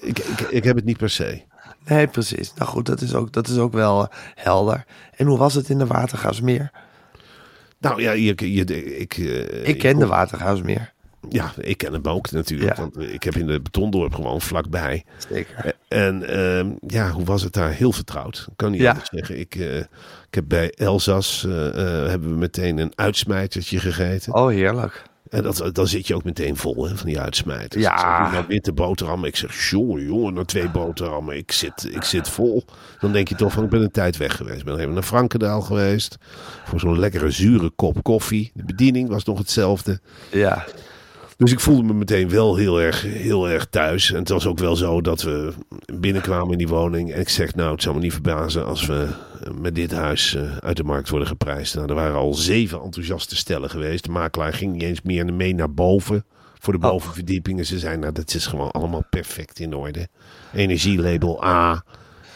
Ik, 0.00 0.18
ik, 0.18 0.40
ik 0.40 0.64
heb 0.64 0.76
het 0.76 0.84
niet 0.84 0.96
per 0.96 1.10
se. 1.10 1.42
Nee, 1.86 2.06
precies. 2.06 2.54
Nou 2.54 2.70
goed, 2.70 2.86
dat 2.86 3.00
is 3.00 3.14
ook, 3.14 3.32
dat 3.32 3.48
is 3.48 3.58
ook 3.58 3.72
wel 3.72 4.02
eh, 4.02 4.16
helder. 4.34 4.84
En 5.16 5.26
hoe 5.26 5.38
was 5.38 5.54
het 5.54 5.68
in 5.68 5.78
de 5.78 5.86
Watergaasmeer? 5.86 6.70
Nou 7.78 8.02
ja, 8.02 8.12
je, 8.12 8.52
je, 8.54 8.64
ik... 8.98 9.16
eh, 9.18 9.68
Ik 9.68 9.78
ken 9.78 9.98
de 9.98 10.06
Watergaasmeer. 10.06 10.91
Ja, 11.28 11.52
ik 11.58 11.78
ken 11.78 11.92
hem 11.92 12.04
ook 12.06 12.30
natuurlijk. 12.30 12.76
Ja. 12.76 12.82
Want 12.82 12.98
ik 12.98 13.22
heb 13.22 13.36
in 13.36 13.46
de 13.46 13.60
betondorp 13.60 14.14
gewoon 14.14 14.40
vlakbij. 14.40 15.04
Zeker. 15.28 15.74
En 15.88 16.28
ehm, 16.28 16.70
ja, 16.86 17.10
hoe 17.10 17.24
was 17.24 17.42
het 17.42 17.52
daar? 17.52 17.70
Heel 17.70 17.92
vertrouwd. 17.92 18.46
Ik 18.50 18.56
kan 18.56 18.70
niet 18.70 18.80
Ja. 18.80 18.90
anders 18.90 19.08
zeggen. 19.12 19.38
Ik, 19.38 19.54
eh, 19.54 19.76
ik 19.78 20.34
heb 20.34 20.44
bij 20.48 20.70
Elzas 20.70 21.44
eh, 21.44 21.66
eh, 21.68 22.08
hebben 22.08 22.30
we 22.30 22.36
meteen 22.36 22.78
een 22.78 22.92
uitsmijtertje 22.94 23.78
gegeten. 23.78 24.34
Oh, 24.34 24.48
heerlijk. 24.48 25.02
En 25.30 25.42
dat, 25.42 25.70
dan 25.72 25.86
zit 25.86 26.06
je 26.06 26.14
ook 26.14 26.24
meteen 26.24 26.56
vol 26.56 26.88
hè, 26.88 26.96
van 26.96 27.06
die 27.06 27.20
uitsmijters. 27.20 27.82
Ja. 27.84 27.92
Ik 28.26 28.30
zeg, 28.32 28.40
doe 28.40 28.48
witte 28.48 28.72
boterhammen. 28.72 29.28
Ik 29.28 29.36
zeg, 29.36 29.68
jongen, 29.70 30.04
jongen, 30.04 30.34
nou 30.34 30.46
twee 30.46 30.68
boterhammen. 30.68 31.36
Ik 31.36 31.52
zit, 31.52 31.88
ik 31.90 32.02
zit 32.02 32.28
vol. 32.28 32.64
Dan 33.00 33.12
denk 33.12 33.28
je 33.28 33.34
toch 33.34 33.52
van, 33.52 33.64
ik 33.64 33.70
ben 33.70 33.82
een 33.82 33.90
tijd 33.90 34.16
weg 34.16 34.36
geweest. 34.36 34.58
Ik 34.58 34.64
ben 34.64 34.78
even 34.78 34.92
naar 34.92 35.02
Frankendaal 35.02 35.60
geweest. 35.60 36.16
Voor 36.64 36.80
zo'n 36.80 36.98
lekkere 36.98 37.30
zure 37.30 37.70
kop 37.70 38.02
koffie. 38.02 38.50
De 38.54 38.64
bediening 38.64 39.08
was 39.08 39.24
nog 39.24 39.38
hetzelfde. 39.38 40.00
Ja. 40.30 40.64
Dus 41.36 41.52
ik 41.52 41.60
voelde 41.60 41.82
me 41.82 41.94
meteen 41.94 42.28
wel 42.28 42.56
heel 42.56 42.80
erg, 42.80 43.02
heel 43.02 43.48
erg 43.48 43.66
thuis. 43.66 44.10
En 44.12 44.18
het 44.18 44.28
was 44.28 44.46
ook 44.46 44.58
wel 44.58 44.76
zo 44.76 45.00
dat 45.00 45.22
we 45.22 45.52
binnenkwamen 45.94 46.52
in 46.52 46.58
die 46.58 46.68
woning. 46.68 47.12
En 47.12 47.20
ik 47.20 47.28
zeg, 47.28 47.54
nou, 47.54 47.72
het 47.72 47.82
zou 47.82 47.94
me 47.94 48.00
niet 48.00 48.12
verbazen 48.12 48.66
als 48.66 48.86
we 48.86 49.08
met 49.60 49.74
dit 49.74 49.92
huis 49.92 50.34
eh, 50.34 50.56
uit 50.56 50.76
de 50.76 50.84
markt 50.84 51.08
worden 51.08 51.28
geprijsd. 51.28 51.74
Nou, 51.74 51.88
er 51.88 51.94
waren 51.94 52.16
al 52.16 52.34
zeven 52.34 52.82
enthousiaste 52.82 53.36
stellen 53.36 53.70
geweest. 53.70 54.04
De 54.04 54.10
makelaar 54.10 54.52
ging 54.52 54.72
niet 54.72 54.82
eens 54.82 55.02
meer 55.02 55.34
mee 55.34 55.54
naar 55.54 55.72
boven 55.74 56.24
voor 56.58 56.72
de 56.78 56.86
Oh. 56.86 56.90
bovenverdiepingen. 56.92 57.66
Ze 57.66 57.78
zeiden, 57.78 58.00
nou, 58.00 58.12
dat 58.12 58.34
is 58.34 58.46
gewoon 58.46 58.70
allemaal 58.70 59.04
perfect 59.10 59.58
in 59.58 59.74
orde. 59.74 60.08
Energielabel 60.52 61.44
A. 61.44 61.84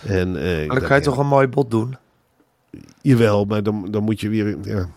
En, 0.06 0.36
eh, 0.36 0.66
Maar 0.66 0.78
dan 0.80 0.88
kan 0.88 0.96
je 0.96 1.02
toch 1.02 1.18
een 1.18 1.26
mooi 1.26 1.46
bod 1.46 1.70
doen? 1.70 1.96
Jawel, 3.02 3.44
maar 3.44 3.62
dan, 3.62 3.90
dan 3.90 4.02
moet 4.02 4.20
je 4.20 4.28
weer. 4.28 4.56
Ja, 4.62 4.88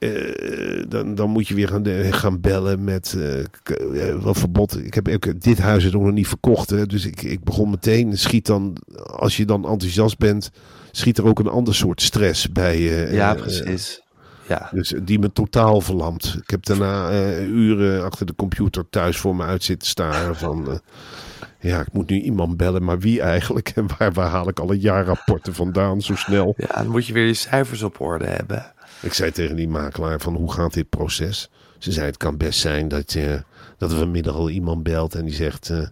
Eh, 0.00 0.84
dan, 0.88 1.14
dan 1.14 1.30
moet 1.30 1.48
je 1.48 1.54
weer 1.54 1.68
gaan, 1.68 1.86
eh, 1.86 2.12
gaan 2.12 2.40
bellen 2.40 2.84
met 2.84 3.16
eh, 3.18 4.14
wat 4.20 4.38
verbod. 4.38 4.84
Ik 4.84 4.94
heb 4.94 5.08
ook 5.08 5.40
dit 5.40 5.58
huis 5.58 5.84
is 5.84 5.92
nog 5.92 6.12
niet 6.12 6.28
verkocht. 6.28 6.70
Hè, 6.70 6.86
dus 6.86 7.06
ik, 7.06 7.22
ik 7.22 7.44
begon 7.44 7.70
meteen. 7.70 8.18
Schiet 8.18 8.46
dan, 8.46 8.76
als 9.06 9.36
je 9.36 9.44
dan 9.44 9.68
enthousiast 9.68 10.18
bent, 10.18 10.50
schiet 10.90 11.18
er 11.18 11.26
ook 11.26 11.38
een 11.38 11.48
ander 11.48 11.74
soort 11.74 12.02
stress 12.02 12.52
bij 12.52 12.80
je. 12.80 13.08
Ja, 13.12 13.34
precies. 13.34 14.02
Ja. 14.48 14.70
dus 14.72 14.94
die 15.02 15.18
me 15.18 15.32
totaal 15.32 15.80
verlamt. 15.80 16.36
Ik 16.42 16.50
heb 16.50 16.64
daarna 16.66 17.12
uren 17.40 18.04
achter 18.04 18.26
de 18.26 18.34
computer 18.34 18.88
thuis 18.90 19.16
voor 19.16 19.36
me 19.36 19.44
uit 19.44 19.64
zitten 19.64 19.88
staren. 19.88 20.36
Van, 20.36 20.80
ja, 21.60 21.80
ik 21.80 21.92
moet 21.92 22.10
nu 22.10 22.20
iemand 22.20 22.56
bellen, 22.56 22.84
maar 22.84 22.98
wie 22.98 23.20
eigenlijk? 23.20 23.68
En 23.74 23.86
waar, 23.98 24.12
waar 24.12 24.28
haal 24.28 24.48
ik 24.48 24.60
alle 24.60 24.78
jaarrapporten 24.78 25.54
vandaan 25.54 26.02
zo 26.02 26.14
snel? 26.14 26.54
ja, 26.56 26.82
dan 26.82 26.88
moet 26.88 27.06
je 27.06 27.12
weer 27.12 27.26
je 27.26 27.34
cijfers 27.34 27.82
op 27.82 28.00
orde 28.00 28.26
hebben. 28.26 28.72
Ik 29.02 29.12
zei 29.12 29.30
tegen 29.30 29.56
die 29.56 29.68
makelaar 29.68 30.20
van 30.20 30.34
hoe 30.34 30.52
gaat 30.52 30.74
dit 30.74 30.88
proces? 30.88 31.50
Ze 31.78 31.92
zei 31.92 32.06
het 32.06 32.16
kan 32.16 32.36
best 32.36 32.60
zijn 32.60 32.88
dat, 32.88 33.12
je, 33.12 33.42
dat 33.78 33.90
er 33.90 33.98
vanmiddag 33.98 34.34
al 34.34 34.50
iemand 34.50 34.82
belt 34.82 35.14
en 35.14 35.24
die 35.24 35.34
zegt... 35.34 35.70
eh, 35.70 35.88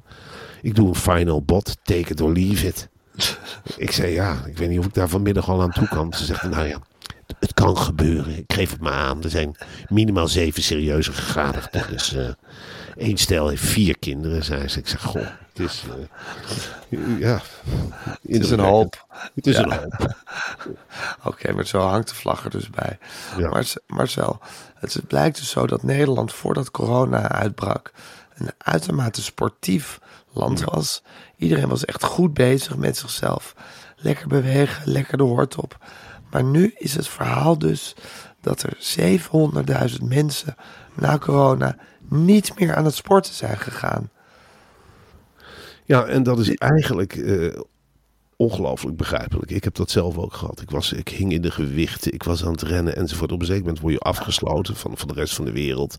ik 0.62 0.74
doe 0.74 0.88
een 0.88 0.94
final 0.94 1.42
bot, 1.42 1.76
take 1.82 2.12
it 2.12 2.20
or 2.20 2.32
leave 2.32 2.66
it. 2.66 2.88
ik 3.76 3.90
zei 3.90 4.12
ja, 4.12 4.44
ik 4.46 4.58
weet 4.58 4.68
niet 4.68 4.78
of 4.78 4.86
ik 4.86 4.94
daar 4.94 5.08
vanmiddag 5.08 5.48
al 5.48 5.62
aan 5.62 5.72
toe 5.72 5.88
kan. 5.88 6.12
Ze 6.12 6.24
zegt 6.24 6.42
nou 6.42 6.66
ja, 6.66 6.80
het, 7.38 7.54
kan 7.54 7.78
gebeuren. 7.78 8.38
Ik 8.38 8.52
geef 8.52 8.70
het 8.70 8.80
maar 8.80 8.92
aan. 8.92 9.22
Er 9.22 9.30
zijn 9.30 9.56
minimaal 9.88 10.28
zeven 10.28 10.62
serieuze 10.62 11.12
gegadigden. 11.12 11.84
Dus 11.90 12.14
eh 12.14 12.28
één 12.98 13.16
stel 13.16 13.48
heeft 13.48 13.62
vier 13.64 13.98
kinderen, 13.98 14.44
zei 14.44 14.68
ze. 14.68 14.78
Ik 14.78 14.88
zeg 14.88 15.02
goh, 15.02 15.22
het 15.52 15.58
is... 15.58 15.82
eh, 16.90 17.18
ja, 17.20 17.40
Het 18.22 18.42
is 18.44 18.50
een 18.50 18.58
hoop. 18.60 19.06
Het 19.34 19.46
is 19.46 19.56
Ja. 19.56 19.62
een 19.64 19.72
hoop. 19.72 20.14
Oké, 21.30 21.52
maar 21.52 21.66
zo 21.66 21.80
hangt 21.80 22.08
de 22.08 22.14
vlag 22.14 22.44
er 22.44 22.50
dus 22.50 22.70
bij. 22.70 22.98
Ja. 23.38 23.48
Marce- 23.48 23.80
Marcel, 23.86 24.40
het 24.74 25.00
blijkt 25.06 25.36
dus 25.36 25.50
zo 25.50 25.66
dat 25.66 25.82
Nederland 25.82 26.32
voordat 26.32 26.70
corona 26.70 27.28
uitbrak 27.28 27.92
een 28.34 28.50
uitermate 28.58 29.22
sportief 29.22 29.98
land 30.32 30.64
was. 30.64 31.02
Iedereen 31.36 31.68
was 31.68 31.84
echt 31.84 32.02
goed 32.04 32.34
bezig 32.34 32.76
met 32.76 32.96
zichzelf. 32.96 33.54
Lekker 33.96 34.28
bewegen, 34.28 34.90
lekker 34.92 35.16
de 35.18 35.22
hort 35.24 35.56
op. 35.56 35.76
Maar 36.30 36.44
nu 36.44 36.74
is 36.76 36.94
het 36.94 37.08
verhaal 37.08 37.58
dus 37.58 37.94
dat 38.40 38.62
er 38.62 38.76
700.000 39.90 39.96
mensen 40.04 40.54
na 40.94 41.18
corona 41.18 41.76
niet 42.08 42.58
meer 42.58 42.74
aan 42.74 42.84
het 42.84 42.94
sporten 42.94 43.34
zijn 43.34 43.58
gegaan. 43.58 44.10
Ja, 45.84 46.04
en 46.04 46.22
dat 46.22 46.38
is 46.38 46.54
eigenlijk 46.54 47.16
eh, 47.16 47.60
ongelooflijk 48.38 48.96
begrijpelijk. 48.96 49.50
Ik 49.50 49.64
heb 49.64 49.74
dat 49.74 49.90
zelf 49.90 50.18
ook 50.18 50.32
gehad. 50.32 50.60
Ik, 50.60 50.70
was, 50.70 50.92
ik 50.92 51.08
hing 51.08 51.32
in 51.32 51.42
de 51.42 51.50
gewichten, 51.50 52.12
ik 52.12 52.22
was 52.22 52.44
aan 52.44 52.52
het 52.52 52.62
rennen 52.62 52.96
enzovoort. 52.96 53.32
Op 53.32 53.40
een 53.40 53.46
zeker 53.46 53.62
moment 53.62 53.80
word 53.80 53.92
je 53.92 54.00
afgesloten 54.00 54.76
van, 54.76 54.96
van 54.96 55.08
de 55.08 55.14
rest 55.14 55.34
van 55.34 55.44
de 55.44 55.52
wereld. 55.52 55.98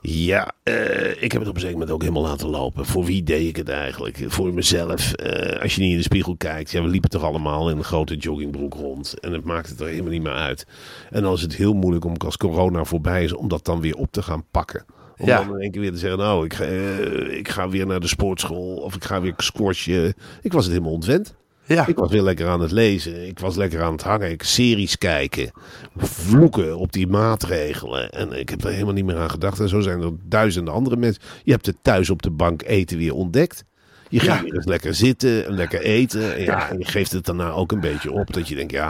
Ja, 0.00 0.52
eh, 0.62 1.22
ik 1.22 1.32
heb 1.32 1.40
het 1.40 1.48
op 1.48 1.54
een 1.54 1.60
zeker 1.60 1.76
moment 1.78 1.90
ook 1.90 2.00
helemaal 2.00 2.22
laten 2.22 2.48
lopen. 2.48 2.86
Voor 2.86 3.04
wie 3.04 3.22
deed 3.22 3.48
ik 3.48 3.56
het 3.56 3.68
eigenlijk? 3.68 4.24
Voor 4.26 4.54
mezelf. 4.54 5.12
Eh, 5.12 5.62
als 5.62 5.74
je 5.74 5.80
niet 5.80 5.90
in 5.90 5.96
de 5.96 6.02
spiegel 6.02 6.36
kijkt. 6.36 6.70
Ja, 6.70 6.82
we 6.82 6.88
liepen 6.88 7.10
toch 7.10 7.22
allemaal 7.22 7.70
in 7.70 7.76
een 7.76 7.84
grote 7.84 8.16
joggingbroek 8.16 8.74
rond. 8.74 9.20
En 9.20 9.32
het 9.32 9.44
maakt 9.44 9.68
het 9.68 9.80
er 9.80 9.86
helemaal 9.86 10.10
niet 10.10 10.22
meer 10.22 10.32
uit. 10.32 10.66
En 11.10 11.22
dan 11.22 11.32
is 11.32 11.42
het 11.42 11.54
heel 11.54 11.74
moeilijk 11.74 12.04
om 12.04 12.16
als 12.16 12.36
corona 12.36 12.84
voorbij 12.84 13.24
is, 13.24 13.32
om 13.32 13.48
dat 13.48 13.64
dan 13.64 13.80
weer 13.80 13.96
op 13.96 14.12
te 14.12 14.22
gaan 14.22 14.44
pakken. 14.50 14.84
Om 15.22 15.28
Ja. 15.28 15.44
dan 15.44 15.54
in 15.54 15.60
één 15.60 15.70
keer 15.70 15.80
weer 15.80 15.92
te 15.92 15.98
zeggen, 15.98 16.18
nou, 16.18 16.44
ik 16.44 16.54
ga, 16.54 16.64
eh, 16.64 17.38
ik 17.38 17.48
ga 17.48 17.68
weer 17.68 17.86
naar 17.86 18.00
de 18.00 18.06
sportschool. 18.06 18.74
Of 18.76 18.94
ik 18.94 19.04
ga 19.04 19.20
weer 19.20 19.34
squashen. 19.36 20.14
Ik 20.42 20.52
was 20.52 20.64
het 20.64 20.72
helemaal 20.72 20.94
ontwend. 20.94 21.34
Ja, 21.66 21.86
Ik 21.86 21.96
was 21.96 22.10
weer 22.10 22.22
lekker 22.22 22.48
aan 22.48 22.60
het 22.60 22.70
lezen. 22.70 23.26
Ik 23.28 23.38
was 23.38 23.56
lekker 23.56 23.82
aan 23.82 23.92
het 23.92 24.02
hangen. 24.02 24.30
Ik 24.30 24.42
series 24.42 24.98
kijken. 24.98 25.50
Vloeken 25.96 26.76
op 26.78 26.92
die 26.92 27.06
maatregelen. 27.06 28.10
En 28.10 28.32
ik 28.32 28.48
heb 28.48 28.64
er 28.64 28.70
helemaal 28.72 28.92
niet 28.94 29.04
meer 29.04 29.16
aan 29.16 29.30
gedacht. 29.30 29.60
En 29.60 29.68
zo 29.68 29.80
zijn 29.80 30.00
er 30.00 30.10
duizenden 30.24 30.74
andere 30.74 30.96
mensen. 30.96 31.22
Je 31.44 31.52
hebt 31.52 31.66
het 31.66 31.76
thuis 31.82 32.10
op 32.10 32.22
de 32.22 32.30
bank 32.30 32.62
eten 32.62 32.98
weer 32.98 33.14
ontdekt. 33.14 33.64
Je 34.12 34.20
gaat 34.20 34.44
Ja. 34.46 34.60
lekker 34.64 34.94
zitten 34.94 35.46
en 35.46 35.54
lekker 35.54 35.80
eten. 35.80 36.34
En, 36.34 36.42
ja, 36.42 36.68
en 36.70 36.78
je 36.78 36.84
geeft 36.84 37.12
het 37.12 37.24
daarna 37.24 37.50
ook 37.50 37.72
een 37.72 37.80
beetje 37.80 38.12
op. 38.12 38.32
Dat 38.32 38.48
je 38.48 38.54
denkt, 38.54 38.72
ja, 38.72 38.88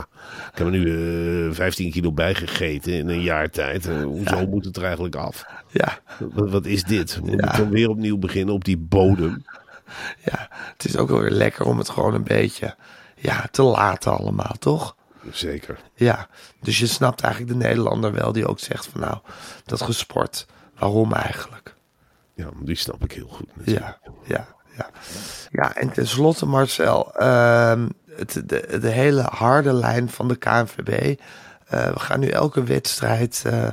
ik 0.53 0.59
heb 0.59 0.67
er 0.67 0.73
nu 0.73 1.47
eh 1.49 1.55
15 1.55 1.91
kilo 1.91 2.13
bijgegeten 2.13 2.93
in 2.93 3.09
een 3.09 3.23
jaar 3.23 3.51
tijd. 3.51 3.87
Eh, 3.87 4.03
hoezo 4.03 4.47
moet 4.47 4.65
het 4.65 4.77
er 4.77 4.85
eigenlijk 4.85 5.17
af? 5.17 5.45
ja, 5.71 5.99
Wat, 6.19 6.51
wat 6.51 6.67
is 6.67 6.83
dit? 6.85 7.21
Moet 7.21 7.33
ik 7.33 7.57
dan 7.57 7.71
weer 7.71 7.89
opnieuw 7.89 8.19
beginnen 8.19 8.55
op 8.55 8.65
die 8.65 8.77
bodem? 8.79 9.45
ja. 10.25 10.49
Het 10.73 10.85
is 10.85 10.97
ook 10.97 11.09
wel 11.09 11.21
weer 11.21 11.31
lekker 11.31 11.65
om 11.67 11.79
het 11.79 11.89
gewoon 11.89 12.15
een 12.15 12.25
beetje 12.25 12.75
ja, 13.17 13.47
te 13.51 13.63
laten 13.63 14.17
allemaal, 14.19 14.55
toch? 14.59 14.97
Zeker. 15.31 15.79
Ja, 15.95 16.29
dus 16.61 16.79
je 16.79 16.87
snapt 16.87 17.21
eigenlijk 17.21 17.53
de 17.61 17.67
Nederlander 17.67 18.13
wel 18.13 18.33
die 18.33 18.47
ook 18.47 18.59
zegt 18.59 18.87
van 18.87 19.01
nou, 19.01 19.19
dat 19.65 19.83
gesport, 19.83 20.47
waarom 20.79 21.13
eigenlijk? 21.13 21.75
Ja, 22.35 22.49
die 22.63 22.77
snap 22.77 23.05
ik 23.05 23.13
heel 23.13 23.29
goed. 23.29 23.57
natuurlijk. 23.57 23.87
Ja, 24.05 24.13
ja, 24.27 24.47
ja. 24.77 24.91
Ja, 25.51 25.75
en 25.75 25.93
tenslotte 25.93 26.47
Marcel, 26.47 27.15
ehm, 27.15 27.89
het, 28.17 28.43
de, 28.47 28.79
de 28.81 28.89
hele 28.89 29.23
harde 29.23 29.73
lijn 29.73 30.09
van 30.09 30.29
de 30.29 30.37
KNVB. 30.37 31.19
eh, 31.67 31.93
we 31.93 31.99
gaan 31.99 32.21
nu 32.21 32.29
elke 32.29 32.63
wedstrijd 32.63 33.43
eh, 33.47 33.67
eh, 33.67 33.73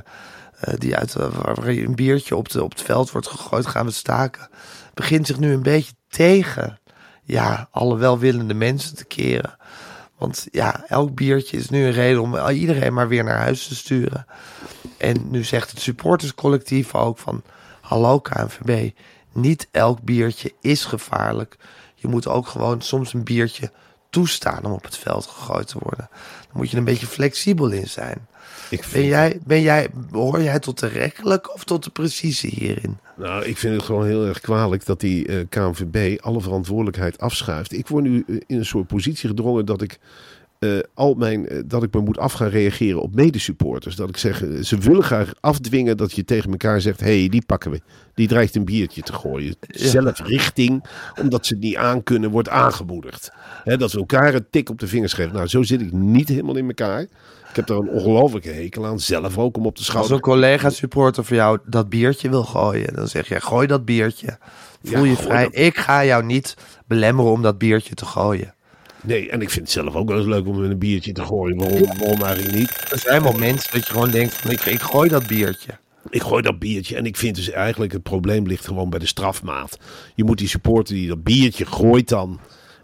die 0.59 0.95
uit, 0.95 1.13
waar 1.13 1.67
een 1.67 1.95
biertje 1.95 2.35
op, 2.35 2.55
op 2.55 2.69
het 2.69 2.81
veld 2.81 3.11
wordt 3.11 3.27
gegooid, 3.27 3.65
gaan 3.65 3.85
we 3.85 3.91
staken. 3.91 4.49
Begint 4.93 5.27
zich 5.27 5.39
nu 5.39 5.53
een 5.53 5.63
beetje 5.63 5.93
tegen 6.09 6.79
ja, 7.23 7.67
alle 7.71 7.97
welwillende 7.97 8.53
mensen 8.53 8.95
te 8.95 9.05
keren. 9.05 9.57
Want 10.17 10.47
ja, 10.51 10.83
elk 10.87 11.15
biertje 11.15 11.57
is 11.57 11.69
nu 11.69 11.85
een 11.85 11.91
reden 11.91 12.21
om 12.21 12.47
iedereen 12.47 12.93
maar 12.93 13.07
weer 13.07 13.23
naar 13.23 13.37
huis 13.37 13.67
te 13.67 13.75
sturen. 13.75 14.25
En 14.97 15.29
nu 15.29 15.43
zegt 15.43 15.69
het 15.69 15.79
supporterscollectief 15.79 16.95
ook 16.95 17.17
van... 17.17 17.43
Hallo 17.81 18.19
KNVB, 18.19 18.91
niet 19.39 19.67
elk 19.71 20.01
biertje 20.01 20.53
is 20.61 20.85
gevaarlijk. 20.85 21.57
Je 21.95 22.07
moet 22.07 22.27
ook 22.27 22.47
gewoon 22.47 22.81
soms 22.81 23.13
een 23.13 23.23
biertje 23.23 23.71
toestaan 24.09 24.65
om 24.65 24.71
op 24.71 24.83
het 24.83 24.97
veld 24.97 25.25
gegooid 25.25 25.67
te 25.67 25.77
worden. 25.79 26.09
Dan 26.09 26.53
moet 26.53 26.65
je 26.65 26.71
er 26.71 26.77
een 26.77 26.83
beetje 26.83 27.07
flexibel 27.07 27.69
in 27.69 27.87
zijn. 27.87 28.27
Ik 28.69 28.87
Ben 28.91 29.05
jij, 29.05 29.39
ben 29.45 29.61
jij, 29.61 29.87
hoor 30.11 30.41
jij 30.41 30.59
tot 30.59 30.79
de 30.79 30.87
rechtelijk 30.87 31.53
of 31.53 31.63
tot 31.63 31.83
de 31.83 31.89
precisie 31.89 32.53
hierin? 32.55 32.97
nou, 33.15 33.45
ik 33.45 33.57
vind 33.57 33.75
het 33.75 33.85
gewoon 33.85 34.05
heel 34.05 34.25
erg 34.25 34.39
kwalijk 34.39 34.85
dat 34.85 34.99
die 34.99 35.27
eh, 35.27 35.45
KNVB 35.49 36.21
alle 36.21 36.41
verantwoordelijkheid 36.41 37.19
afschuift. 37.19 37.71
Ik 37.73 37.87
word 37.87 38.03
nu 38.03 38.23
eh, 38.27 38.35
in 38.47 38.57
een 38.57 38.65
soort 38.65 38.87
positie 38.87 39.29
gedrongen 39.29 39.65
dat 39.65 39.81
ik 39.81 39.99
eh, 40.59 40.69
al 40.93 41.13
mijn, 41.13 41.47
eh, 41.47 41.59
dat 41.65 41.83
ik 41.83 41.93
me 41.93 41.99
moet 42.01 42.17
af 42.17 42.33
gaan 42.33 42.49
reageren 42.49 43.01
op 43.01 43.15
medesupporters. 43.15 43.95
Dat 43.95 44.09
ik 44.09 44.17
zeg, 44.17 44.43
eh, 44.43 44.59
ze 44.63 44.77
willen 44.77 45.03
graag 45.03 45.31
afdwingen 45.39 45.97
dat 45.97 46.11
je 46.11 46.25
tegen 46.25 46.51
elkaar 46.51 46.81
zegt, 46.81 46.99
hé, 46.99 47.19
hey, 47.19 47.29
die 47.29 47.43
pakken 47.45 47.71
we. 47.71 47.81
Die 48.13 48.27
dreigt 48.27 48.55
een 48.55 48.65
biertje 48.65 49.01
te 49.01 49.13
gooien. 49.13 49.55
Zelfrichting, 49.69 50.83
omdat 51.21 51.45
ze 51.45 51.53
het 51.53 51.63
niet 51.63 51.75
aankunnen, 51.75 52.29
wordt 52.31 52.49
aangemoedigd. 52.49 53.31
Hè, 53.63 53.77
dat 53.77 53.91
we 53.91 53.99
elkaar 53.99 54.33
een 54.33 54.45
tik 54.49 54.69
op 54.69 54.79
de 54.79 54.87
vingers 54.87 55.13
geven. 55.13 55.33
Nou, 55.33 55.47
zo 55.47 55.63
zit 55.63 55.81
ik 55.81 55.91
niet 55.91 56.27
helemaal 56.27 56.55
in 56.57 56.67
elkaar. 56.67 57.01
Ik 57.49 57.55
heb 57.55 57.67
daar 57.67 57.77
een 57.77 57.89
ongelofelijke 57.89 58.49
hekel 58.49 58.85
aan. 58.85 58.99
Zelf 58.99 59.37
ook 59.37 59.57
om 59.57 59.65
op 59.65 59.73
de 59.73 59.77
Als 59.79 59.87
schouder 59.87 60.13
een 60.13 60.19
collega-supporter 60.21 61.25
voor 61.25 61.35
jou 61.35 61.59
dat 61.65 61.89
biertje 61.89 62.29
wil 62.29 62.43
gooien, 62.43 62.93
dan 62.93 63.07
zeg 63.07 63.27
je: 63.27 63.41
gooi 63.41 63.67
dat 63.67 63.85
biertje. 63.85 64.37
Voel 64.83 65.03
Ja, 65.03 65.09
je 65.09 65.15
vrij. 65.15 65.43
dat- 65.43 65.55
Ik 65.55 65.77
ga 65.77 66.05
jou 66.05 66.23
niet 66.25 66.53
belemmeren 66.87 67.31
om 67.31 67.41
dat 67.41 67.57
biertje 67.57 67.93
te 67.95 68.05
gooien. 68.05 68.53
Nee, 69.03 69.29
en 69.29 69.41
ik 69.41 69.49
vind 69.49 69.65
het 69.65 69.73
zelf 69.73 69.95
ook 69.95 70.09
wel 70.09 70.17
eens 70.17 70.27
leuk 70.27 70.47
om 70.47 70.59
met 70.61 70.69
een 70.69 70.77
biertje 70.77 71.11
te 71.11 71.25
gooien. 71.25 71.57
Waarom, 71.57 71.85
waarom 71.97 72.21
eigenlijk 72.21 72.57
niet? 72.57 72.91
Er 72.91 72.99
zijn 72.99 73.23
wel 73.23 73.33
mensen 73.33 73.71
dat 73.71 73.87
je 73.87 73.93
gewoon 73.93 74.11
denkt: 74.11 74.33
van, 74.33 74.51
ik, 74.51 74.61
ik 74.61 74.81
gooi 74.81 75.09
dat 75.09 75.27
biertje. 75.27 75.71
Ik 76.09 76.21
gooi 76.21 76.41
dat 76.41 76.59
biertje 76.59 76.95
en 76.95 77.05
ik 77.05 77.17
vind 77.17 77.35
dus 77.35 77.49
eigenlijk 77.49 77.91
het 77.91 78.03
probleem 78.03 78.47
ligt 78.47 78.65
gewoon 78.65 78.89
bij 78.89 78.99
de 78.99 79.05
strafmaat. 79.05 79.79
Je 80.15 80.23
moet 80.23 80.37
die 80.37 80.47
supporter 80.47 80.95
die 80.95 81.07
dat 81.07 81.23
biertje 81.23 81.65
gooit 81.65 82.09
dan 82.09 82.39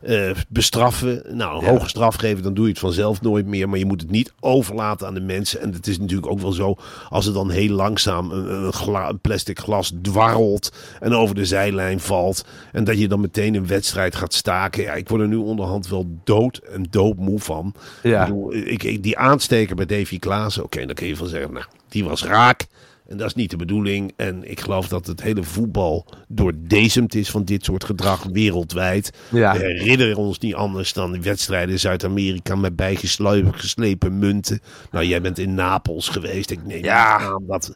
eh, 0.05 0.31
bestraffen. 0.49 1.21
Nou, 1.31 1.57
een 1.59 1.65
Ja. 1.65 1.71
hoge 1.71 1.89
straf 1.89 2.15
geven, 2.15 2.43
dan 2.43 2.53
doe 2.53 2.63
je 2.65 2.69
het 2.71 2.79
vanzelf 2.79 3.21
nooit 3.21 3.45
meer. 3.45 3.69
Maar 3.69 3.79
je 3.79 3.85
moet 3.85 4.01
het 4.01 4.09
niet 4.11 4.33
overlaten 4.39 5.07
aan 5.07 5.13
de 5.13 5.19
mensen. 5.21 5.61
En 5.61 5.71
het 5.73 5.87
is 5.87 5.99
natuurlijk 5.99 6.31
ook 6.31 6.39
wel 6.39 6.51
zo, 6.51 6.75
als 7.09 7.25
het 7.25 7.33
dan 7.33 7.49
heel 7.49 7.69
langzaam 7.75 8.31
een, 8.31 8.53
een, 8.65 8.73
gla- 8.73 9.09
een 9.09 9.19
plastic 9.19 9.59
glas 9.59 9.93
dwarrelt 10.01 10.71
en 10.99 11.13
over 11.13 11.35
de 11.35 11.45
zijlijn 11.45 11.99
valt. 11.99 12.45
En 12.71 12.83
dat 12.83 12.99
je 12.99 13.07
dan 13.07 13.19
meteen 13.21 13.55
een 13.55 13.67
wedstrijd 13.67 14.15
gaat 14.15 14.33
staken. 14.33 14.83
Ja, 14.83 14.93
ik 14.93 15.09
word 15.09 15.21
er 15.21 15.27
nu 15.27 15.35
onderhand 15.35 15.87
wel 15.87 16.07
dood 16.23 16.57
en 16.57 16.85
doodmoe 16.89 17.39
van. 17.39 17.73
Ja. 18.03 18.21
Ik 18.21 18.27
bedoel, 18.27 18.53
ik, 18.53 18.83
ik- 18.83 19.03
die 19.03 19.17
aansteker 19.17 19.75
bij 19.75 19.85
Davy 19.85 20.19
Klaassen, 20.19 20.63
oké, 20.63 20.85
dan 20.85 20.95
kun 20.95 21.07
je 21.07 21.15
van 21.15 21.27
zeggen, 21.27 21.53
nou, 21.53 21.65
die 21.89 22.03
was 22.03 22.23
raak. 22.23 22.65
En 23.07 23.17
dat 23.17 23.27
is 23.27 23.33
niet 23.33 23.49
de 23.49 23.57
bedoeling. 23.57 24.13
En 24.15 24.49
ik 24.51 24.59
geloof 24.59 24.87
dat 24.87 25.07
het 25.07 25.21
hele 25.21 25.43
voetbal 25.43 26.05
doordezemd 26.27 27.15
is 27.15 27.29
van 27.29 27.43
dit 27.43 27.63
soort 27.65 27.83
gedrag 27.83 28.23
wereldwijd. 28.31 29.11
Ja. 29.31 29.53
We 29.53 29.59
herinneren 29.59 30.15
ons 30.17 30.39
niet 30.39 30.55
anders 30.55 30.93
dan 30.93 31.21
wedstrijden 31.21 31.69
in 31.69 31.79
Zuid-Amerika 31.79 32.55
met 32.55 32.75
bijgeslepen 32.75 33.53
geslepen 33.53 34.19
munten. 34.19 34.59
Nou, 34.91 35.05
jij 35.05 35.21
bent 35.21 35.39
in 35.39 35.53
Napels 35.53 36.09
geweest. 36.09 36.51
Ik 36.51 36.65
neem 36.65 36.83
Ja. 36.83 37.17
aan 37.19 37.43
dat, 37.47 37.75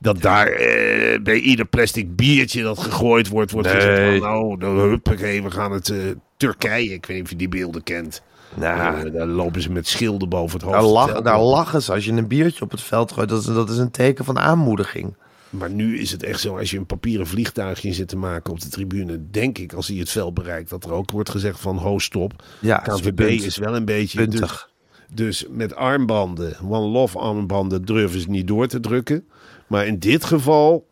dat 0.00 0.22
daar 0.22 0.46
eh, 0.46 1.22
bij 1.22 1.38
ieder 1.38 1.66
plastic 1.66 2.16
biertje 2.16 2.62
dat 2.62 2.78
gegooid 2.78 3.28
wordt, 3.28 3.50
wordt 3.50 3.68
Nee. 3.68 3.76
gezegd 3.76 4.10
van, 4.10 4.20
nou, 4.30 4.58
dan 4.58 4.78
huppakee, 4.78 5.42
we 5.42 5.50
gaan 5.50 5.72
het 5.72 5.88
eh, 5.88 5.98
Turkije. 6.36 6.92
Ik 6.92 7.06
weet 7.06 7.16
niet 7.16 7.24
of 7.24 7.30
je 7.30 7.36
die 7.36 7.48
beelden 7.48 7.82
kent. 7.82 8.22
Nou, 8.54 9.06
Eh, 9.06 9.12
daar 9.12 9.26
lopen 9.26 9.62
ze 9.62 9.70
met 9.70 9.86
schilden 9.88 10.28
boven 10.28 10.52
het 10.58 10.62
hoofd. 10.62 10.76
daar, 10.80 10.86
lachen, 10.90 11.24
daar 11.24 11.40
lachen 11.42 11.82
ze 11.82 11.92
als 11.92 12.04
je 12.04 12.12
een 12.12 12.26
biertje 12.28 12.64
op 12.64 12.70
het 12.70 12.80
veld 12.80 13.12
gooit. 13.12 13.28
Dat 13.28 13.40
is, 13.40 13.46
dat 13.46 13.70
is 13.70 13.78
een 13.78 13.90
teken 13.90 14.24
van 14.24 14.38
aanmoediging. 14.38 15.14
Maar 15.50 15.70
nu 15.70 15.98
is 15.98 16.10
het 16.10 16.22
echt 16.22 16.40
zo, 16.40 16.58
als 16.58 16.70
je 16.70 16.78
een 16.78 16.86
papieren 16.86 17.26
vliegtuigje 17.26 17.92
zit 17.92 18.08
te 18.08 18.16
maken 18.16 18.52
op 18.52 18.60
de 18.60 18.68
tribune, 18.68 19.20
denk 19.30 19.58
ik, 19.58 19.72
als 19.72 19.88
hij 19.88 19.96
het 19.96 20.10
veld 20.10 20.34
bereikt, 20.34 20.70
dat 20.70 20.84
er 20.84 20.92
ook 20.92 21.10
wordt 21.10 21.30
gezegd 21.30 21.60
van, 21.60 21.76
ho, 21.76 21.98
stop. 21.98 22.32
Ja, 22.60 22.76
KNVB 22.76 23.14
punt- 23.14 23.44
is 23.44 23.56
wel 23.56 23.76
een 23.76 23.84
beetje... 23.84 24.18
puntig. 24.18 24.70
Dus, 25.08 25.40
dus 25.42 25.46
met 25.50 25.74
armbanden, 25.74 26.56
One 26.68 26.86
Love 26.86 27.18
armbanden, 27.18 27.84
durven 27.84 28.20
ze 28.20 28.30
niet 28.30 28.46
door 28.46 28.66
te 28.66 28.80
drukken. 28.80 29.24
Maar 29.66 29.86
in 29.86 29.98
dit 29.98 30.24
geval 30.24 30.86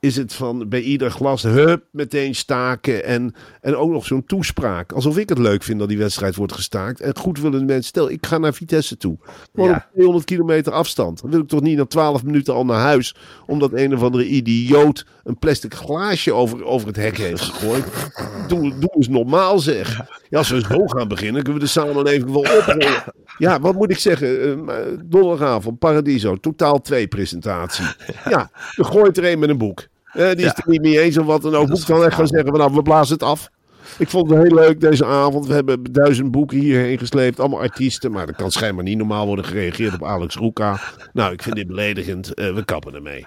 is 0.00 0.16
het 0.16 0.32
van 0.32 0.68
bij 0.68 0.80
ieder 0.80 1.10
glas, 1.10 1.42
hup, 1.42 1.84
meteen 1.92 2.34
staken. 2.34 3.04
En, 3.04 3.34
en 3.60 3.76
ook 3.76 3.90
nog 3.90 4.06
zo'n 4.06 4.24
toespraak. 4.24 4.92
Alsof 4.92 5.18
ik 5.18 5.28
het 5.28 5.38
leuk 5.38 5.62
vind 5.62 5.78
dat 5.78 5.88
die 5.88 5.98
wedstrijd 5.98 6.36
wordt 6.36 6.52
gestaakt. 6.52 7.00
En 7.00 7.16
goed 7.16 7.40
willen 7.40 7.64
mensen, 7.64 7.84
stel, 7.84 8.10
ik 8.10 8.26
ga 8.26 8.38
naar 8.38 8.54
Vitesse 8.54 8.96
toe. 8.96 9.16
Gewoon 9.54 9.68
Ja. 9.68 9.74
op 9.76 9.92
200 9.92 10.24
kilometer 10.24 10.72
afstand. 10.72 11.20
Dan 11.20 11.30
wil 11.30 11.40
ik 11.40 11.48
toch 11.48 11.60
niet 11.60 11.76
na 11.76 11.84
12 11.86 12.24
minuten 12.24 12.54
al 12.54 12.64
naar 12.64 12.80
huis. 12.80 13.14
Omdat 13.46 13.72
een 13.72 13.94
of 13.94 14.02
andere 14.02 14.26
idioot 14.26 15.06
een 15.24 15.38
plastic 15.38 15.74
glaasje 15.74 16.32
over, 16.32 16.64
over 16.64 16.86
het 16.86 16.96
hek 16.96 17.16
heeft 17.16 17.42
gegooid. 17.42 17.84
Doe, 18.48 18.78
doe 18.78 18.90
eens 18.96 19.08
normaal 19.08 19.58
zeg. 19.58 20.00
Ja, 20.28 20.38
als 20.38 20.48
we 20.50 20.60
zo 20.60 20.86
gaan 20.86 21.08
beginnen, 21.08 21.42
kunnen 21.42 21.60
we 21.60 21.66
de 21.66 21.72
samenleving 21.72 22.30
wel 22.30 22.58
oprollen. 22.58 23.02
Ja, 23.38 23.60
wat 23.60 23.74
moet 23.74 23.90
ik 23.90 23.98
zeggen? 23.98 24.58
Donderdagavond, 25.04 25.78
Paradiso, 25.78 26.36
totaal 26.36 26.80
2 26.80 27.06
presentatie. 27.08 27.84
Ja, 28.28 28.50
dan 28.76 28.86
gooit 28.86 29.16
er 29.18 29.24
een 29.32 29.38
met 29.38 29.48
een 29.48 29.58
boek. 29.58 29.88
Eh, 30.12 30.28
die 30.30 30.36
is 30.36 30.44
het 30.44 30.58
er 30.58 30.68
niet 30.70 30.80
mee 30.82 31.00
eens 31.00 31.18
of 31.18 31.26
wat 31.26 31.42
dan 31.42 31.54
ook. 31.54 31.68
Moet 31.68 31.80
ik 31.80 31.86
dan 31.86 32.04
echt 32.04 32.14
gaan 32.14 32.26
zeggen, 32.26 32.52
nou, 32.52 32.74
we 32.74 32.82
blazen 32.82 33.12
het 33.14 33.22
af. 33.22 33.50
Ik 33.98 34.08
vond 34.08 34.30
het 34.30 34.42
heel 34.42 34.54
leuk 34.54 34.80
deze 34.80 35.04
avond. 35.04 35.46
We 35.46 35.54
hebben 35.54 35.82
duizend 35.92 36.30
boeken 36.30 36.58
hierheen 36.58 36.98
gesleept. 36.98 37.40
Allemaal 37.40 37.60
artiesten. 37.60 38.12
Maar 38.12 38.28
er 38.28 38.34
kan 38.34 38.50
schijnbaar 38.50 38.84
niet 38.84 38.96
normaal 38.98 39.26
worden 39.26 39.44
gereageerd 39.44 39.94
op 39.94 40.04
Alex 40.04 40.34
Roeka. 40.34 40.80
Nou, 41.12 41.32
ik 41.32 41.42
vind 41.42 41.54
dit 41.56 41.66
beledigend. 41.66 42.34
Eh, 42.34 42.54
we 42.54 42.64
kappen 42.64 42.94
ermee. 42.94 43.24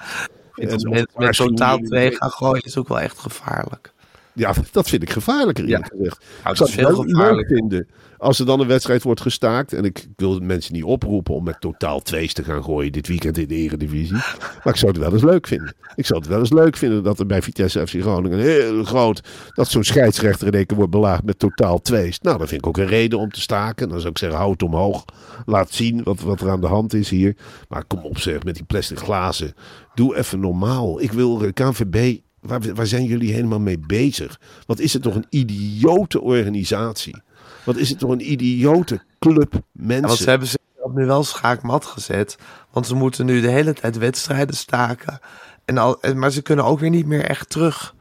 Mensen 0.55 0.89
met 0.89 1.09
waarschuwing- 1.13 1.57
totaal 1.57 1.77
twee 1.77 2.15
gaan 2.15 2.29
gooien 2.29 2.63
is 2.63 2.77
ook 2.77 2.87
wel 2.87 2.99
echt 2.99 3.19
gevaarlijk. 3.19 3.91
Ja, 4.33 4.53
dat 4.71 4.89
vind 4.89 5.01
ik 5.01 5.09
gevaarlijker 5.09 5.67
Ja. 5.67 5.79
gezegd. 5.83 6.19
dat 6.43 6.51
ik 6.51 6.57
zou 6.57 6.69
is 6.69 6.75
het 6.75 6.85
veel 6.87 6.97
leuk 7.03 7.09
gevaarlijker. 7.09 7.55
vinden 7.57 7.87
als 8.23 8.39
er 8.39 8.45
dan 8.45 8.59
een 8.59 8.67
wedstrijd 8.67 9.03
wordt 9.03 9.21
gestaakt. 9.21 9.73
En 9.73 9.83
ik, 9.83 10.07
wil 10.15 10.39
mensen 10.39 10.73
niet 10.73 10.83
oproepen 10.83 11.33
om 11.33 11.43
met 11.43 11.61
totaal 11.61 12.01
twees 12.01 12.33
te 12.33 12.43
gaan 12.43 12.63
gooien 12.63 12.91
dit 12.91 13.07
weekend 13.07 13.37
in 13.37 13.47
de 13.47 13.55
Eredivisie. 13.55 14.13
Maar 14.63 14.73
ik 14.73 14.75
zou 14.75 14.91
het 14.91 15.01
wel 15.01 15.13
eens 15.13 15.23
leuk 15.23 15.47
vinden. 15.47 15.75
Ik 15.95 16.05
zou 16.05 16.19
het 16.19 16.29
wel 16.29 16.39
eens 16.39 16.51
leuk 16.51 16.77
vinden 16.77 17.03
dat 17.03 17.19
er 17.19 17.25
bij 17.25 17.41
Vitesse 17.41 17.87
FC 17.87 18.01
Groningen 18.01 18.39
heel 18.39 18.83
groot... 18.83 19.21
dat 19.49 19.67
zo'n 19.69 19.83
scheidsrechter 19.83 20.47
in 20.47 20.53
één 20.53 20.65
keer 20.65 20.77
wordt 20.77 20.91
belaagd 20.91 21.23
met 21.23 21.39
totaal 21.39 21.81
twees. 21.81 22.19
Nou, 22.19 22.37
dat 22.37 22.47
vind 22.47 22.61
ik 22.61 22.67
ook 22.67 22.77
een 22.77 22.87
reden 22.87 23.19
om 23.19 23.29
te 23.29 23.41
staken. 23.41 23.89
Dan 23.89 23.99
zou 23.99 24.11
ik 24.11 24.17
zeggen, 24.17 24.39
houd 24.39 24.63
omhoog. 24.63 25.05
Laat 25.45 25.71
zien 25.71 26.03
wat, 26.03 26.21
wat 26.21 26.41
er 26.41 26.49
aan 26.49 26.61
de 26.61 26.67
hand 26.67 26.93
is 26.93 27.09
hier. 27.09 27.35
Maar 27.69 27.85
kom 27.85 27.99
op 27.99 28.17
zeg, 28.17 28.43
met 28.43 28.55
die 28.55 28.63
plastic 28.63 28.97
glazen. 28.97 29.53
Doe 29.93 30.17
even 30.17 30.39
normaal. 30.39 31.01
Ik 31.01 31.11
wil 31.11 31.37
de 31.37 31.51
KNVB... 31.51 32.19
Waar, 32.39 32.61
waar 32.73 32.87
zijn 32.87 33.05
jullie 33.05 33.33
helemaal 33.33 33.59
mee 33.59 33.79
bezig? 33.79 34.39
Wat 34.65 34.79
is 34.79 34.93
het 34.93 35.01
toch 35.01 35.15
een 35.15 35.25
idiote 35.29 36.21
organisatie? 36.21 37.21
Wat 37.63 37.77
is 37.77 37.89
het 37.89 37.99
toch 37.99 38.11
een 38.11 38.31
idiote 38.31 39.01
club 39.19 39.53
Ja, 39.53 39.59
mensen? 39.71 40.07
want 40.07 40.19
ze 40.19 40.29
hebben 40.29 40.47
zich 40.47 40.59
nu 40.93 41.05
wel 41.05 41.23
schaakmat 41.23 41.85
gezet. 41.85 42.37
Want 42.71 42.87
ze 42.87 42.95
moeten 42.95 43.25
nu 43.25 43.41
de 43.41 43.49
hele 43.49 43.73
tijd 43.73 43.97
wedstrijden 43.97 44.55
staken. 44.55 45.19
En 45.65 45.77
al, 45.77 45.99
maar 46.15 46.31
ze 46.31 46.41
kunnen 46.41 46.65
ook 46.65 46.79
weer 46.79 46.89
niet 46.89 47.05
meer 47.05 47.23
echt 47.23 47.49
terug. 47.49 47.95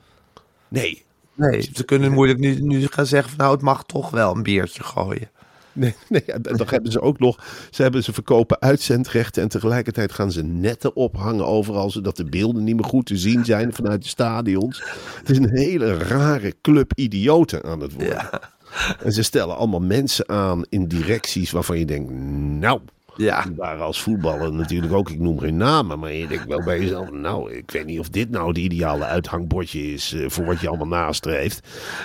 Nee, 0.68 1.04
Nee, 1.34 1.70
ze 1.74 1.84
kunnen 1.84 2.12
moeilijk 2.12 2.38
nu, 2.38 2.60
nu 2.60 2.86
gaan 2.86 3.06
zeggen 3.06 3.28
van 3.30 3.38
nou, 3.38 3.52
het 3.52 3.62
mag 3.62 3.84
toch 3.84 4.10
wel 4.10 4.34
een 4.36 4.42
biertje 4.42 4.82
gooien. 4.82 5.30
nee, 5.72 5.94
nee. 6.08 6.22
en 6.22 6.42
Dan 6.42 6.66
hebben 6.66 6.92
ze 6.92 7.00
ook 7.00 7.18
nog. 7.18 7.44
Ze 7.70 7.82
hebben 7.82 8.04
ze 8.04 8.12
verkopen 8.12 8.60
uitzendrechten. 8.60 9.42
En 9.42 9.48
tegelijkertijd 9.48 10.12
gaan 10.12 10.32
ze 10.32 10.42
netten 10.42 10.96
ophangen 10.96 11.46
overal. 11.46 11.90
Zodat 11.90 12.16
de 12.16 12.24
beelden 12.24 12.64
niet 12.64 12.76
meer 12.76 12.84
goed 12.84 13.06
te 13.06 13.16
zien 13.16 13.44
zijn 13.44 13.72
vanuit 13.72 14.02
de 14.02 14.08
stadions. 14.08 14.82
Het 15.18 15.30
is 15.30 15.36
een 15.38 15.56
hele 15.56 15.96
rare 15.98 16.54
club 16.62 16.92
idioten 16.94 17.64
aan 17.64 17.80
het 17.80 17.92
worden. 17.92 18.28
En 19.04 19.12
ze 19.12 19.22
stellen 19.22 19.56
allemaal 19.56 19.80
mensen 19.80 20.28
aan 20.28 20.64
in 20.68 20.86
directies 20.86 21.50
waarvan 21.50 21.78
je 21.78 21.84
denkt. 21.84 22.10
Nou. 22.60 22.80
Ja. 23.16 23.42
Die 23.42 23.54
waren 23.56 23.84
als 23.84 24.02
voetballer 24.02 24.52
natuurlijk 24.52 24.92
ook, 24.92 25.10
ik 25.10 25.18
noem 25.18 25.38
geen 25.38 25.56
namen, 25.56 25.98
maar 25.98 26.12
je 26.12 26.26
denkt 26.26 26.46
wel 26.46 26.62
bij 26.64 26.80
jezelf, 26.80 27.10
nou, 27.10 27.52
ik 27.52 27.70
weet 27.70 27.84
niet 27.86 27.98
of 27.98 28.08
dit 28.08 28.30
nou 28.30 28.48
het 28.48 28.58
ideale 28.58 29.04
uithangbordje 29.04 29.92
is 29.92 30.12
eh, 30.12 30.24
voor 30.28 30.44
wat 30.44 30.60
je 30.60 30.68
allemaal 30.68 30.86
nastreeft. 30.86 31.60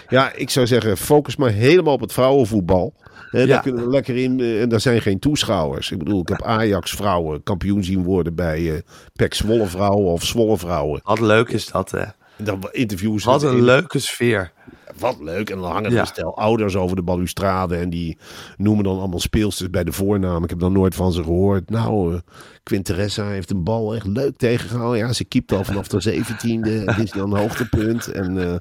Ja, 0.09 0.33
ik 0.33 0.49
zou 0.49 0.67
zeggen, 0.67 0.97
focus 0.97 1.35
maar 1.35 1.51
helemaal 1.51 1.93
op 1.93 1.99
het 2.01 2.13
vrouwenvoetbal. 2.13 2.93
Hè, 3.31 3.39
Daar 3.39 3.47
Ja. 3.47 3.59
kunnen 3.59 3.83
we 3.83 3.89
lekker 3.89 4.15
in, 4.15 4.39
eh, 4.39 4.61
en 4.61 4.69
daar 4.69 4.79
zijn 4.79 5.01
geen 5.01 5.19
toeschouwers. 5.19 5.91
Ik 5.91 5.97
bedoel, 5.97 6.21
ik 6.21 6.27
heb 6.29 6.43
Ajax 6.43 6.91
vrouwen 6.91 7.43
kampioen 7.43 7.83
zien 7.83 8.03
worden 8.03 8.35
bij 8.35 8.73
eh 8.73 8.79
PEC 9.13 9.33
Zwolle 9.33 9.65
vrouwen 9.65 10.11
of 10.11 10.23
Zwolle 10.25 10.57
vrouwen. 10.57 11.01
Wat 11.03 11.19
leuk 11.19 11.49
is 11.49 11.67
dat, 11.67 11.91
hè? 11.91 12.03
En 12.37 12.43
dan 12.45 12.67
interviews 12.71 13.23
Wat 13.23 13.43
een 13.43 13.61
leuke 13.63 13.99
sfeer. 13.99 14.51
Wat 14.99 15.17
leuk. 15.21 15.49
En 15.49 15.57
dan 15.57 15.71
hangen 15.71 15.91
er 15.91 15.99
een 15.99 16.07
stel 16.07 16.37
ouders 16.37 16.75
over 16.75 16.95
de 16.95 17.01
balustrade. 17.01 17.75
En 17.75 17.89
die 17.89 18.17
noemen 18.57 18.83
dan 18.83 18.99
allemaal 18.99 19.19
speelsters 19.19 19.69
bij 19.69 19.83
de 19.83 19.91
voornaam. 19.91 20.43
Ik 20.43 20.49
heb 20.49 20.59
dan 20.59 20.73
nooit 20.73 20.95
van 20.95 21.13
ze 21.13 21.23
gehoord. 21.23 21.69
Nou, 21.69 22.13
eh 22.13 22.19
Quinteressa 22.67 23.27
heeft 23.27 23.51
een 23.51 23.63
bal 23.63 23.95
echt 23.95 24.07
leuk 24.07 24.37
tegengehouden. 24.37 24.99
Ja, 24.99 25.13
ze 25.13 25.23
keept 25.23 25.51
al 25.51 25.63
vanaf 25.63 25.87
de 25.87 26.01
zeventiende. 26.01 26.83
Dit 26.85 26.97
is 26.97 27.11
dan 27.11 27.33
een 27.33 27.39
hoogtepunt. 27.39 28.11
En 28.11 28.37
eh, 28.37 28.55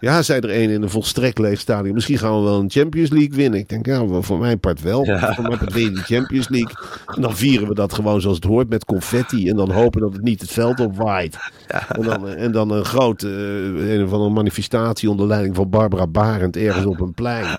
ja, 0.00 0.22
zij 0.22 0.40
er 0.40 0.62
een 0.62 0.70
in 0.70 0.82
een 0.82 0.90
volstrekt 0.90 1.38
leeg 1.38 1.60
stadion. 1.60 1.94
Misschien 1.94 2.18
gaan 2.18 2.36
we 2.36 2.44
wel 2.44 2.60
een 2.60 2.70
Champions 2.70 3.10
League 3.10 3.34
winnen. 3.34 3.58
Ik 3.58 3.68
denk, 3.68 3.86
ja, 3.86 4.06
voor 4.20 4.38
mijn 4.38 4.60
part 4.60 4.82
wel. 4.82 5.04
Ja. 5.04 5.34
Voor 5.34 5.44
mijn 5.44 5.58
part 5.58 5.72
win 5.72 5.94
de 5.94 6.00
Champions 6.00 6.48
League. 6.48 6.74
En 7.06 7.22
dan 7.22 7.36
vieren 7.36 7.68
we 7.68 7.74
dat 7.74 7.92
gewoon 7.92 8.20
zoals 8.20 8.36
het 8.36 8.44
hoort 8.44 8.68
met 8.68 8.84
confetti. 8.84 9.48
En 9.48 9.56
dan 9.56 9.70
hopen 9.70 10.00
dat 10.00 10.12
het 10.12 10.22
niet 10.22 10.40
het 10.40 10.50
veld 10.50 10.80
opwaait. 10.80 11.36
En, 11.88 12.02
dan, 12.02 12.28
en 12.28 12.52
dan 12.52 12.70
een 12.70 12.84
grote 12.84 13.28
eh, 13.28 13.94
een 13.94 14.04
of 14.04 14.12
andere 14.12 14.30
manifestatie 14.30 15.10
onder 15.10 15.26
leiding 15.26 15.54
van 15.54 15.69
Barbara 15.70 16.06
Barend 16.06 16.56
ergens 16.56 16.86
op 16.86 17.00
een 17.00 17.14
plein. 17.14 17.58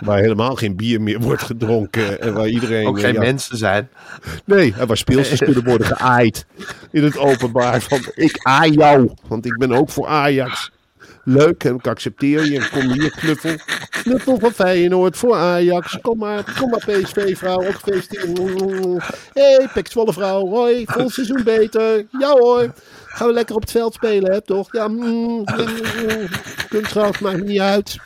Waar 0.00 0.18
helemaal 0.18 0.54
geen 0.54 0.76
bier 0.76 1.00
meer 1.00 1.20
wordt 1.20 1.42
gedronken. 1.42 2.20
En 2.20 2.34
waar 2.34 2.48
iedereen. 2.48 2.86
Ook 2.86 2.96
eh, 2.96 3.04
geen 3.04 3.12
ja, 3.12 3.20
mensen 3.20 3.56
zijn. 3.56 3.88
Nee, 4.44 4.74
en 4.78 4.86
waar 4.86 4.96
speelsters 4.96 5.40
kunnen 5.40 5.64
worden 5.64 5.86
geaaid. 5.86 6.46
In 6.90 7.04
het 7.04 7.18
openbaar. 7.18 7.80
Van 7.80 8.00
ik 8.14 8.38
aai 8.42 8.72
jou. 8.72 9.10
Want 9.28 9.46
ik 9.46 9.56
ben 9.56 9.72
ook 9.72 9.90
voor 9.90 10.06
Ajax. 10.06 10.70
Leuk, 11.28 11.64
ik 11.64 11.86
accepteer 11.86 12.44
je. 12.44 12.68
Kom 12.72 12.92
hier, 12.92 13.10
knuffel. 13.10 13.56
Knuffel 13.90 14.38
van 14.38 14.52
Feyenoord 14.52 15.16
voor 15.16 15.34
Ajax. 15.34 15.98
Kom 16.00 16.18
maar, 16.18 16.54
kom 16.58 16.70
maar 16.70 16.84
PSV-vrouw. 16.86 17.66
Ook. 17.66 17.80
Hé, 19.32 19.56
hey, 19.72 19.84
Zwolle 19.90 20.12
vrouw. 20.12 20.48
Hoi, 20.48 20.84
vol 20.86 21.10
seizoen 21.10 21.42
beter. 21.44 22.06
Ja 22.18 22.30
hoor. 22.30 22.72
Gaan 23.06 23.26
we 23.26 23.32
lekker 23.32 23.54
op 23.54 23.60
het 23.60 23.70
veld 23.70 23.94
spelen, 23.94 24.32
hè, 24.32 24.40
toch? 24.40 24.72
Ja, 24.72 24.88
mm, 24.88 24.98
mm, 25.00 25.44
mm. 25.44 26.28
kunstgras 26.68 27.18
maakt 27.18 27.44
niet 27.44 27.60
uit. 27.60 27.96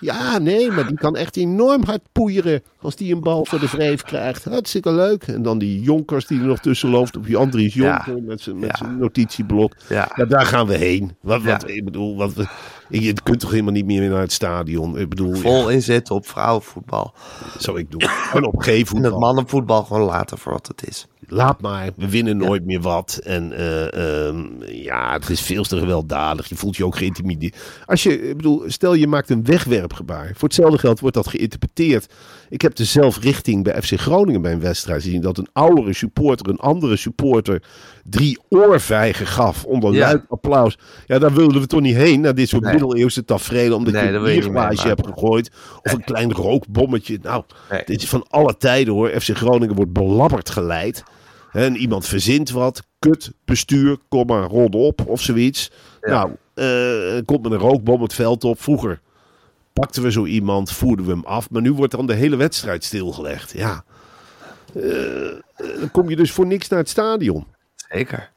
Ja, 0.00 0.38
nee, 0.38 0.70
maar 0.70 0.86
die 0.86 0.96
kan 0.96 1.16
echt 1.16 1.36
enorm 1.36 1.84
hard 1.84 2.00
poeieren 2.12 2.62
als 2.80 2.96
die 2.96 3.14
een 3.14 3.20
bal 3.20 3.44
voor 3.44 3.58
de 3.60 3.68
wreef 3.70 4.02
krijgt. 4.02 4.44
Hartstikke 4.44 4.92
leuk. 4.92 5.22
En 5.22 5.42
dan 5.42 5.58
die 5.58 5.80
Jonkers 5.80 6.26
die 6.26 6.40
er 6.40 6.46
nog 6.46 6.58
tussen 6.58 6.88
loopt 6.90 7.16
op 7.16 7.26
die 7.26 7.36
Andries 7.36 7.74
Jonker 7.74 8.22
met 8.22 8.40
zijn 8.40 8.60
Ja. 8.60 8.86
notitieblok. 8.98 9.74
Ja. 9.88 10.12
Ja, 10.14 10.24
daar 10.24 10.46
gaan 10.46 10.66
we 10.66 10.76
heen. 10.76 11.16
Wat, 11.20 11.42
wat. 11.42 11.68
Ik 11.68 11.84
bedoel, 11.84 12.16
wat, 12.16 12.32
je 12.88 13.12
kunt 13.22 13.40
toch 13.40 13.50
helemaal 13.50 13.72
niet 13.72 13.86
meer 13.86 14.10
naar 14.10 14.20
het 14.20 14.32
stadion. 14.32 14.98
Ik 14.98 15.08
bedoel, 15.08 15.34
Vol 15.34 15.68
inzetten 15.70 16.14
op 16.14 16.26
vrouwenvoetbal. 16.26 17.14
ja, 17.14 17.60
zou 17.60 17.78
ik 17.78 17.90
doen. 17.90 18.02
En 18.32 18.44
op 18.44 18.62
En 18.66 19.02
het 19.04 19.18
mannenvoetbal 19.18 19.82
gewoon 19.84 20.02
laten 20.06 20.38
voor 20.38 20.52
wat 20.52 20.66
het 20.66 20.88
is. 20.88 21.06
Laat 21.30 21.60
maar, 21.60 21.90
we 21.96 22.08
winnen 22.08 22.36
nooit 22.36 22.64
meer 22.64 22.80
wat. 22.80 23.20
En 23.24 23.52
eh, 23.52 24.26
ehm, 24.28 24.46
ja, 24.64 25.12
het 25.12 25.28
is 25.28 25.40
veel 25.40 25.62
te 25.64 25.78
gewelddadig. 25.78 26.48
Je 26.48 26.54
voelt 26.56 26.76
je 26.76 26.84
ook 26.84 26.96
geïntimideerd. 26.96 27.56
Als 27.84 28.02
je, 28.02 28.28
ik 28.28 28.36
bedoel, 28.36 28.62
stel 28.66 28.94
je 28.94 29.06
maakt 29.06 29.30
een 29.30 29.44
wegwerpgebaar. 29.44 30.30
Voor 30.34 30.48
hetzelfde 30.48 30.78
geld 30.78 31.00
wordt 31.00 31.16
dat 31.16 31.26
geïnterpreteerd. 31.28 32.12
Ik 32.48 32.62
heb 32.62 32.74
de 32.74 32.84
zelfrichting 32.84 33.64
bij 33.64 33.82
FC 33.82 33.98
Groningen 34.00 34.42
bij 34.42 34.52
een 34.52 34.60
wedstrijd 34.60 35.02
gezien. 35.02 35.20
Dat 35.20 35.38
een 35.38 35.48
oudere 35.52 35.92
supporter 35.94 36.48
een 36.48 36.58
andere 36.58 36.96
supporter 36.96 37.62
drie 38.04 38.38
oorvijgen 38.48 39.26
gaf. 39.26 39.64
Onder 39.64 39.92
Ja. 39.92 39.98
luid 40.00 40.22
applaus. 40.28 40.78
Ja, 41.06 41.18
daar 41.18 41.34
wilden 41.34 41.60
we 41.60 41.66
toch 41.66 41.80
niet 41.80 41.96
heen. 41.96 42.20
Naar 42.20 42.34
dit 42.34 42.48
soort 42.48 42.62
Nee. 42.62 42.72
middeleeuwse 42.72 43.24
tafereelen. 43.24 43.76
Omdat 43.76 43.92
Nee, 43.92 44.06
je 44.06 44.12
een 44.12 44.24
bierglaasje 44.24 44.88
hebt 44.88 45.06
gegooid. 45.06 45.50
Of 45.82 45.92
een 45.92 46.04
klein 46.04 46.32
rookbommetje. 46.32 47.18
Nou, 47.22 47.42
Nee. 47.70 47.82
dit 47.84 48.02
is 48.02 48.08
van 48.08 48.26
alle 48.28 48.56
tijden 48.56 48.94
hoor. 48.94 49.08
FC 49.20 49.36
Groningen 49.36 49.74
wordt 49.74 49.92
belabberd 49.92 50.50
geleid. 50.50 51.04
En 51.52 51.76
iemand 51.76 52.06
verzint 52.06 52.50
wat. 52.50 52.82
Kut, 52.98 53.32
bestuur, 53.44 53.96
kom 54.08 54.26
maar, 54.26 54.42
rond 54.42 54.74
op 54.74 55.06
of 55.06 55.20
zoiets. 55.20 55.70
Ja. 56.00 56.10
Nou, 56.10 56.30
eh, 56.54 57.24
komt 57.24 57.42
met 57.42 57.52
een 57.52 57.58
rookbom 57.58 58.02
het 58.02 58.14
veld 58.14 58.44
op. 58.44 58.62
Vroeger 58.62 59.00
pakten 59.72 60.02
we 60.02 60.12
zo 60.12 60.24
iemand, 60.24 60.72
voerden 60.72 61.06
we 61.06 61.12
hem 61.12 61.24
af. 61.24 61.50
Maar 61.50 61.62
nu 61.62 61.72
wordt 61.72 61.92
dan 61.92 62.06
de 62.06 62.14
hele 62.14 62.36
wedstrijd 62.36 62.84
stilgelegd. 62.84 63.52
Ja. 63.52 63.84
Eh, 64.74 64.82
dan 65.56 65.90
kom 65.92 66.08
je 66.08 66.16
dus 66.16 66.32
voor 66.32 66.46
niks 66.46 66.68
naar 66.68 66.78
het 66.78 66.88
stadion. 66.88 67.46
Zeker. 67.88 68.30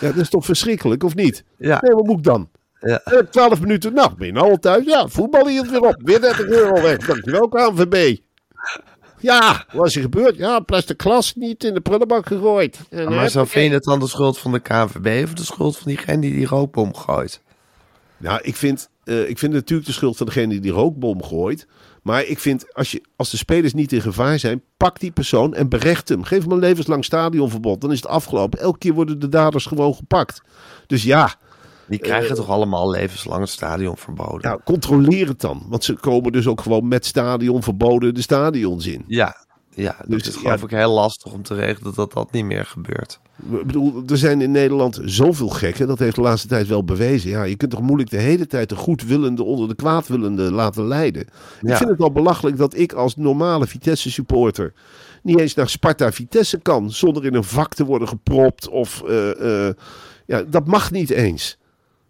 Ja, 0.00 0.08
dat 0.08 0.16
is 0.16 0.28
toch 0.28 0.44
verschrikkelijk, 0.44 1.04
of 1.04 1.14
niet? 1.14 1.44
Ja. 1.58 1.78
Nee, 1.82 1.94
wat 1.94 2.04
moet 2.04 2.18
ik 2.18 2.24
dan? 2.24 2.48
Ja. 2.80 3.00
Eh, 3.04 3.18
12 3.18 3.60
minuten, 3.60 3.94
nou, 3.94 4.14
ben 4.16 4.26
je 4.26 4.32
nou 4.32 4.50
al 4.50 4.58
thuis? 4.58 4.84
Ja, 4.84 5.08
voetbal 5.08 5.48
hield 5.48 5.70
weer 5.70 5.80
op. 5.80 6.00
Weer 6.04 6.20
30 6.20 6.46
euro 6.46 6.82
weg. 6.82 6.98
Dankjewel, 6.98 7.48
KNVB. 7.48 8.18
Ja, 9.22 9.64
wat 9.72 9.86
is 9.86 9.96
er 9.96 10.02
gebeurd? 10.02 10.36
Ja, 10.36 10.60
plastic 10.60 11.02
glas 11.02 11.34
niet 11.34 11.64
in 11.64 11.74
de 11.74 11.80
prullenbak 11.80 12.26
gegooid. 12.26 12.80
En, 12.90 13.08
Maar 13.08 13.24
eh, 13.24 13.30
zo 13.30 13.44
vind 13.44 13.68
je 13.68 13.74
het 13.74 13.84
dan 13.84 14.00
de 14.00 14.08
schuld 14.08 14.38
van 14.38 14.52
de 14.52 14.60
KNVB 14.60 15.24
of 15.24 15.34
de 15.34 15.44
schuld 15.44 15.76
van 15.76 15.86
diegene 15.86 16.20
die 16.20 16.34
die 16.34 16.46
rookbom 16.46 16.94
gooit? 16.94 17.40
Nou, 18.16 18.40
ik 18.42 18.56
vind, 18.56 18.88
eh, 19.04 19.20
ik 19.20 19.38
vind 19.38 19.52
het 19.52 19.52
natuurlijk 19.52 19.88
de 19.88 19.94
schuld 19.94 20.16
van 20.16 20.26
degene 20.26 20.48
die 20.48 20.60
die 20.60 20.70
rookbom 20.70 21.22
gooit. 21.22 21.66
Maar 22.02 22.24
ik 22.24 22.38
vind, 22.38 22.74
als, 22.74 22.90
je, 22.90 23.02
als 23.16 23.30
de 23.30 23.36
spelers 23.36 23.74
niet 23.74 23.92
in 23.92 24.00
gevaar 24.00 24.38
zijn, 24.38 24.62
pak 24.76 25.00
die 25.00 25.10
persoon 25.10 25.54
en 25.54 25.68
berecht 25.68 26.08
hem. 26.08 26.22
Geef 26.22 26.42
hem 26.42 26.52
een 26.52 26.58
levenslang 26.58 27.04
stadionverbod. 27.04 27.80
Dan 27.80 27.92
is 27.92 28.00
het 28.00 28.10
afgelopen. 28.10 28.58
Elke 28.58 28.78
keer 28.78 28.92
worden 28.92 29.18
de 29.18 29.28
daders 29.28 29.66
gewoon 29.66 29.94
gepakt. 29.94 30.42
Dus 30.86 31.02
ja, 31.02 31.34
Die 31.86 31.98
krijgen 31.98 32.34
toch 32.34 32.48
allemaal 32.48 32.90
levenslang 32.90 33.40
het 33.40 33.50
stadion 33.50 33.96
verboden? 33.96 34.50
ja, 34.50 34.58
controleer 34.64 35.28
het 35.28 35.40
dan. 35.40 35.62
Want 35.68 35.84
ze 35.84 35.94
komen 35.94 36.32
dus 36.32 36.46
ook 36.46 36.60
gewoon 36.60 36.88
met 36.88 37.06
stadionverboden 37.06 38.14
de 38.14 38.22
stadions 38.22 38.86
in. 38.86 39.04
Ja, 39.06 39.46
ja 39.70 39.96
dat 39.98 40.08
Dus, 40.08 40.28
is 40.28 40.36
geloof 40.36 40.58
ja. 40.58 40.64
ik 40.64 40.70
heel 40.70 40.92
lastig 40.92 41.32
om 41.32 41.42
te 41.42 41.54
regelen 41.54 41.94
dat 41.94 42.12
dat 42.12 42.32
niet 42.32 42.44
meer 42.44 42.64
gebeurt. 42.64 43.20
Ik 43.50 43.66
bedoel, 43.66 44.02
er 44.06 44.18
zijn 44.18 44.40
in 44.40 44.50
Nederland 44.50 45.00
zoveel 45.04 45.48
gekken. 45.48 45.86
Dat 45.86 45.98
heeft 45.98 46.14
de 46.14 46.20
laatste 46.20 46.48
tijd 46.48 46.66
wel 46.66 46.84
bewezen. 46.84 47.30
Ja, 47.30 47.42
je 47.42 47.56
kunt 47.56 47.70
toch 47.70 47.80
moeilijk 47.80 48.10
de 48.10 48.16
hele 48.16 48.46
tijd 48.46 48.68
de 48.68 48.76
goedwillende 48.76 49.42
onder 49.42 49.68
de 49.68 49.74
kwaadwillende 49.74 50.52
laten 50.52 50.86
leiden. 50.86 51.26
Ja. 51.60 51.70
Ik 51.70 51.76
vind 51.76 51.90
het 51.90 52.00
al 52.00 52.12
belachelijk 52.12 52.56
dat 52.56 52.76
ik 52.76 52.92
als 52.92 53.16
normale 53.16 53.66
Vitesse 53.66 54.10
supporter 54.10 54.72
niet 55.22 55.38
eens 55.38 55.54
naar 55.54 55.68
Sparta 55.68 56.12
Vitesse 56.12 56.58
kan. 56.58 56.90
Zonder 56.90 57.24
in 57.24 57.34
een 57.34 57.44
vak 57.44 57.74
te 57.74 57.84
worden 57.84 58.08
gepropt. 58.08 58.68
Of, 58.68 59.02
eh, 59.02 59.66
eh, 59.68 59.74
ja, 60.26 60.42
dat 60.42 60.66
mag 60.66 60.90
niet 60.90 61.10
eens. 61.10 61.58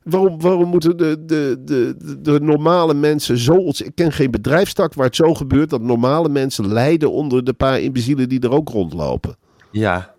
Waarom, 0.05 0.41
waarom 0.41 0.69
moeten 0.69 0.97
de, 0.97 1.25
de, 1.25 1.61
de, 1.65 1.95
de, 2.21 2.41
normale 2.41 2.95
mensen 2.95 3.39
zo... 3.39 3.57
Ik 3.69 3.91
ken 3.95 4.13
geen 4.13 4.31
bedrijfstak 4.31 4.95
waar 4.95 5.07
het 5.07 5.17
zo 5.17 5.35
gebeurt... 5.35 5.71
dat 5.71 5.81
normale 5.83 6.29
mensen 6.29 6.73
lijden 6.73 7.13
onder 7.13 7.45
de 7.45 7.53
paar 7.53 7.81
imbecielen 7.81 8.29
die 8.29 8.41
er 8.41 8.51
ook 8.53 8.69
rondlopen. 8.69 9.37
Ja, 9.71 10.15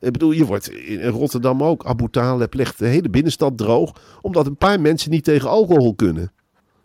Ik 0.00 0.12
bedoel, 0.12 0.30
je 0.30 0.44
wordt 0.46 0.70
in 0.70 1.08
Rotterdam 1.08 1.62
ook. 1.62 1.84
Abu 1.86 2.08
Taleb 2.10 2.54
legt 2.54 2.78
de 2.78 2.86
hele 2.86 3.08
binnenstad 3.10 3.58
droog. 3.58 3.92
Omdat 4.20 4.46
een 4.46 4.56
paar 4.56 4.80
mensen 4.80 5.10
niet 5.10 5.24
tegen 5.24 5.48
alcohol 5.48 5.94
kunnen. 5.94 6.32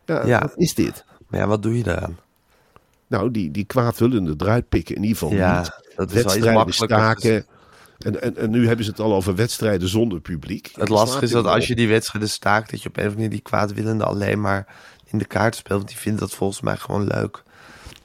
Ja, 0.05 0.25
Ja. 0.25 0.39
wat 0.39 0.53
is 0.57 0.73
dit? 0.75 1.05
Maar 1.27 1.39
ja, 1.39 1.47
wat 1.47 1.63
doe 1.63 1.77
je 1.77 1.83
daaraan? 1.83 2.17
Nou, 3.07 3.31
die, 3.31 3.51
die 3.51 3.65
kwaadwillende 3.65 4.33
eruit 4.37 4.69
pikken 4.69 4.95
in 4.95 5.01
ieder 5.03 5.17
geval 5.17 5.33
Ja, 5.35 5.57
niet. 5.59 5.65
dat 5.65 5.79
is 5.85 5.95
wel 5.95 6.05
iets 6.05 6.13
Wedstrijden 6.13 6.53
makkelijker. 6.53 6.97
staken. 6.97 7.45
En, 7.97 8.21
en, 8.21 8.37
en 8.37 8.49
nu 8.49 8.67
hebben 8.67 8.85
ze 8.85 8.91
het 8.91 8.99
al 8.99 9.13
over 9.15 9.35
wedstrijden 9.35 9.87
zonder 9.87 10.19
publiek. 10.19 10.71
Het 10.73 10.89
lastige 10.89 11.23
is 11.23 11.31
dat 11.31 11.45
als 11.45 11.67
je 11.67 11.75
die 11.75 11.87
wedstrijden 11.87 12.29
staakt, 12.29 12.71
dat 12.71 12.81
je 12.81 12.89
op 12.89 12.97
een 12.97 13.03
of 13.03 13.07
andere 13.09 13.23
manier 13.27 13.41
die 13.43 13.49
kwaadwillende 13.51 14.03
alleen 14.05 14.41
maar 14.41 14.67
in 15.05 15.17
de 15.17 15.25
kaart 15.25 15.55
speelt. 15.55 15.77
Want 15.77 15.87
die 15.91 15.97
vinden 15.97 16.19
dat 16.21 16.33
volgens 16.33 16.61
mij 16.61 16.77
gewoon 16.77 17.07
leuk 17.07 17.43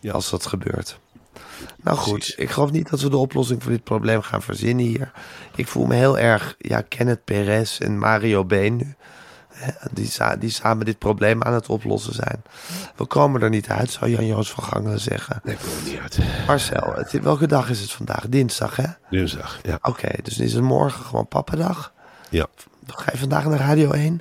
Ja. 0.01 0.13
als 0.13 0.31
dat 0.31 0.47
gebeurt. 0.47 0.99
Nou 1.83 1.97
goed, 1.97 2.13
Precies. 2.13 2.35
ik 2.35 2.51
geloof 2.51 2.71
niet 2.71 2.91
dat 2.91 3.01
we 3.01 3.11
de 3.11 3.17
oplossing 3.17 3.63
voor 3.63 3.73
dit 3.73 3.85
probleem 3.85 4.23
gaan 4.23 4.43
verzinnen 4.43 4.85
hier. 4.85 5.13
Ik 5.57 5.67
voel 5.69 5.87
me 5.87 5.95
heel 5.95 6.19
erg, 6.19 6.55
ja, 6.59 6.81
Kenneth 6.81 7.25
Perez 7.25 7.81
en 7.81 7.99
Mario 7.99 8.45
Been 8.45 8.77
nu. 8.77 8.95
Die, 9.93 10.11
die 10.39 10.51
samen 10.51 10.85
dit 10.85 10.99
probleem 10.99 11.43
aan 11.43 11.53
het 11.53 11.69
oplossen 11.69 12.15
zijn. 12.15 12.43
We 12.97 13.05
komen 13.05 13.43
er 13.43 13.51
niet 13.51 13.69
uit, 13.69 13.91
zou 13.91 14.11
Jan-Joos 14.11 14.51
van 14.51 14.65
Gangelen 14.65 15.01
zeggen. 15.01 15.41
Nee, 15.45 15.57
komt 15.57 15.85
niet 15.85 15.99
uit. 15.99 16.19
Marcel, 16.47 16.93
het, 16.95 17.13
welke 17.13 17.47
dag 17.47 17.71
is 17.71 17.81
het 17.81 17.91
vandaag? 17.93 18.29
Dinsdag, 18.29 18.77
hè? 18.77 18.87
Dinsdag, 19.11 19.59
ja. 19.63 19.79
Oké, 19.83 20.09
dus 20.23 20.39
is 20.39 20.53
het 20.53 20.63
morgen 20.63 21.05
gewoon 21.05 21.29
pappendag? 21.29 21.93
ja. 22.31 22.47
Ga 22.87 23.13
je 23.13 23.19
vandaag 23.19 23.45
naar 23.47 23.59
Radio 23.59 23.91
1? 23.91 24.21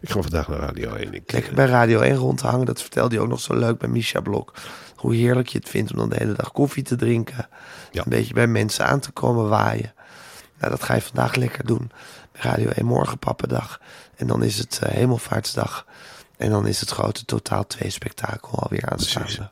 Ik 0.00 0.10
ga 0.10 0.20
vandaag 0.20 0.48
naar 0.48 0.58
Radio 0.58 0.94
1. 0.94 1.14
Ik, 1.14 1.32
Lekker 1.32 1.54
bij 1.54 1.66
Radio 1.66 2.00
1 2.00 2.16
rond 2.16 2.38
te 2.38 2.46
hangen. 2.46 2.66
Dat 2.66 2.80
vertelde 2.80 3.14
hij 3.14 3.24
ook 3.24 3.30
nog 3.30 3.40
zo 3.40 3.54
leuk 3.54 3.78
bij 3.78 3.88
Misha 3.88 4.20
Blok. 4.20 4.52
Hoe 4.96 5.14
heerlijk 5.14 5.48
je 5.48 5.58
het 5.58 5.68
vindt 5.68 5.90
om 5.90 5.96
dan 5.98 6.08
de 6.08 6.16
hele 6.18 6.32
dag 6.32 6.52
koffie 6.52 6.82
te 6.82 6.96
drinken. 6.96 7.48
Ja. 7.90 8.02
Een 8.02 8.08
beetje 8.08 8.34
bij 8.34 8.46
mensen 8.46 8.86
aan 8.86 9.00
te 9.00 9.10
komen 9.10 9.48
waaien. 9.48 9.94
Nou, 10.58 10.70
dat 10.70 10.82
ga 10.82 10.94
je 10.94 11.02
vandaag 11.02 11.34
lekker 11.34 11.66
doen. 11.66 11.90
Radio 12.32 12.68
1 12.68 12.86
morgen 12.86 13.18
pappendag. 13.18 13.80
En 14.16 14.26
dan 14.26 14.42
is 14.42 14.58
het 14.58 14.78
eh, 14.82 14.92
hemelvaartsdag. 14.92 15.86
En 16.36 16.50
dan 16.50 16.66
is 16.66 16.80
het 16.80 16.90
grote 16.90 17.24
Totaal 17.24 17.66
2 17.66 17.90
spektakel 17.90 18.58
alweer 18.58 18.90
aanstaande. 18.90 19.50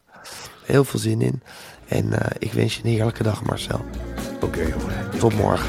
Heel 0.65 0.85
veel 0.85 1.01
zin 1.01 1.21
in. 1.21 1.43
En 1.89 2.13
eh, 2.21 2.31
ik 2.39 2.53
wens 2.53 2.77
je 2.77 2.83
een 2.83 2.91
heerlijke 2.91 3.23
dag 3.23 3.43
Marcel. 3.43 3.85
Oké, 4.41 4.61
jongen. 4.61 5.19
Tot 5.19 5.35
morgen. 5.35 5.69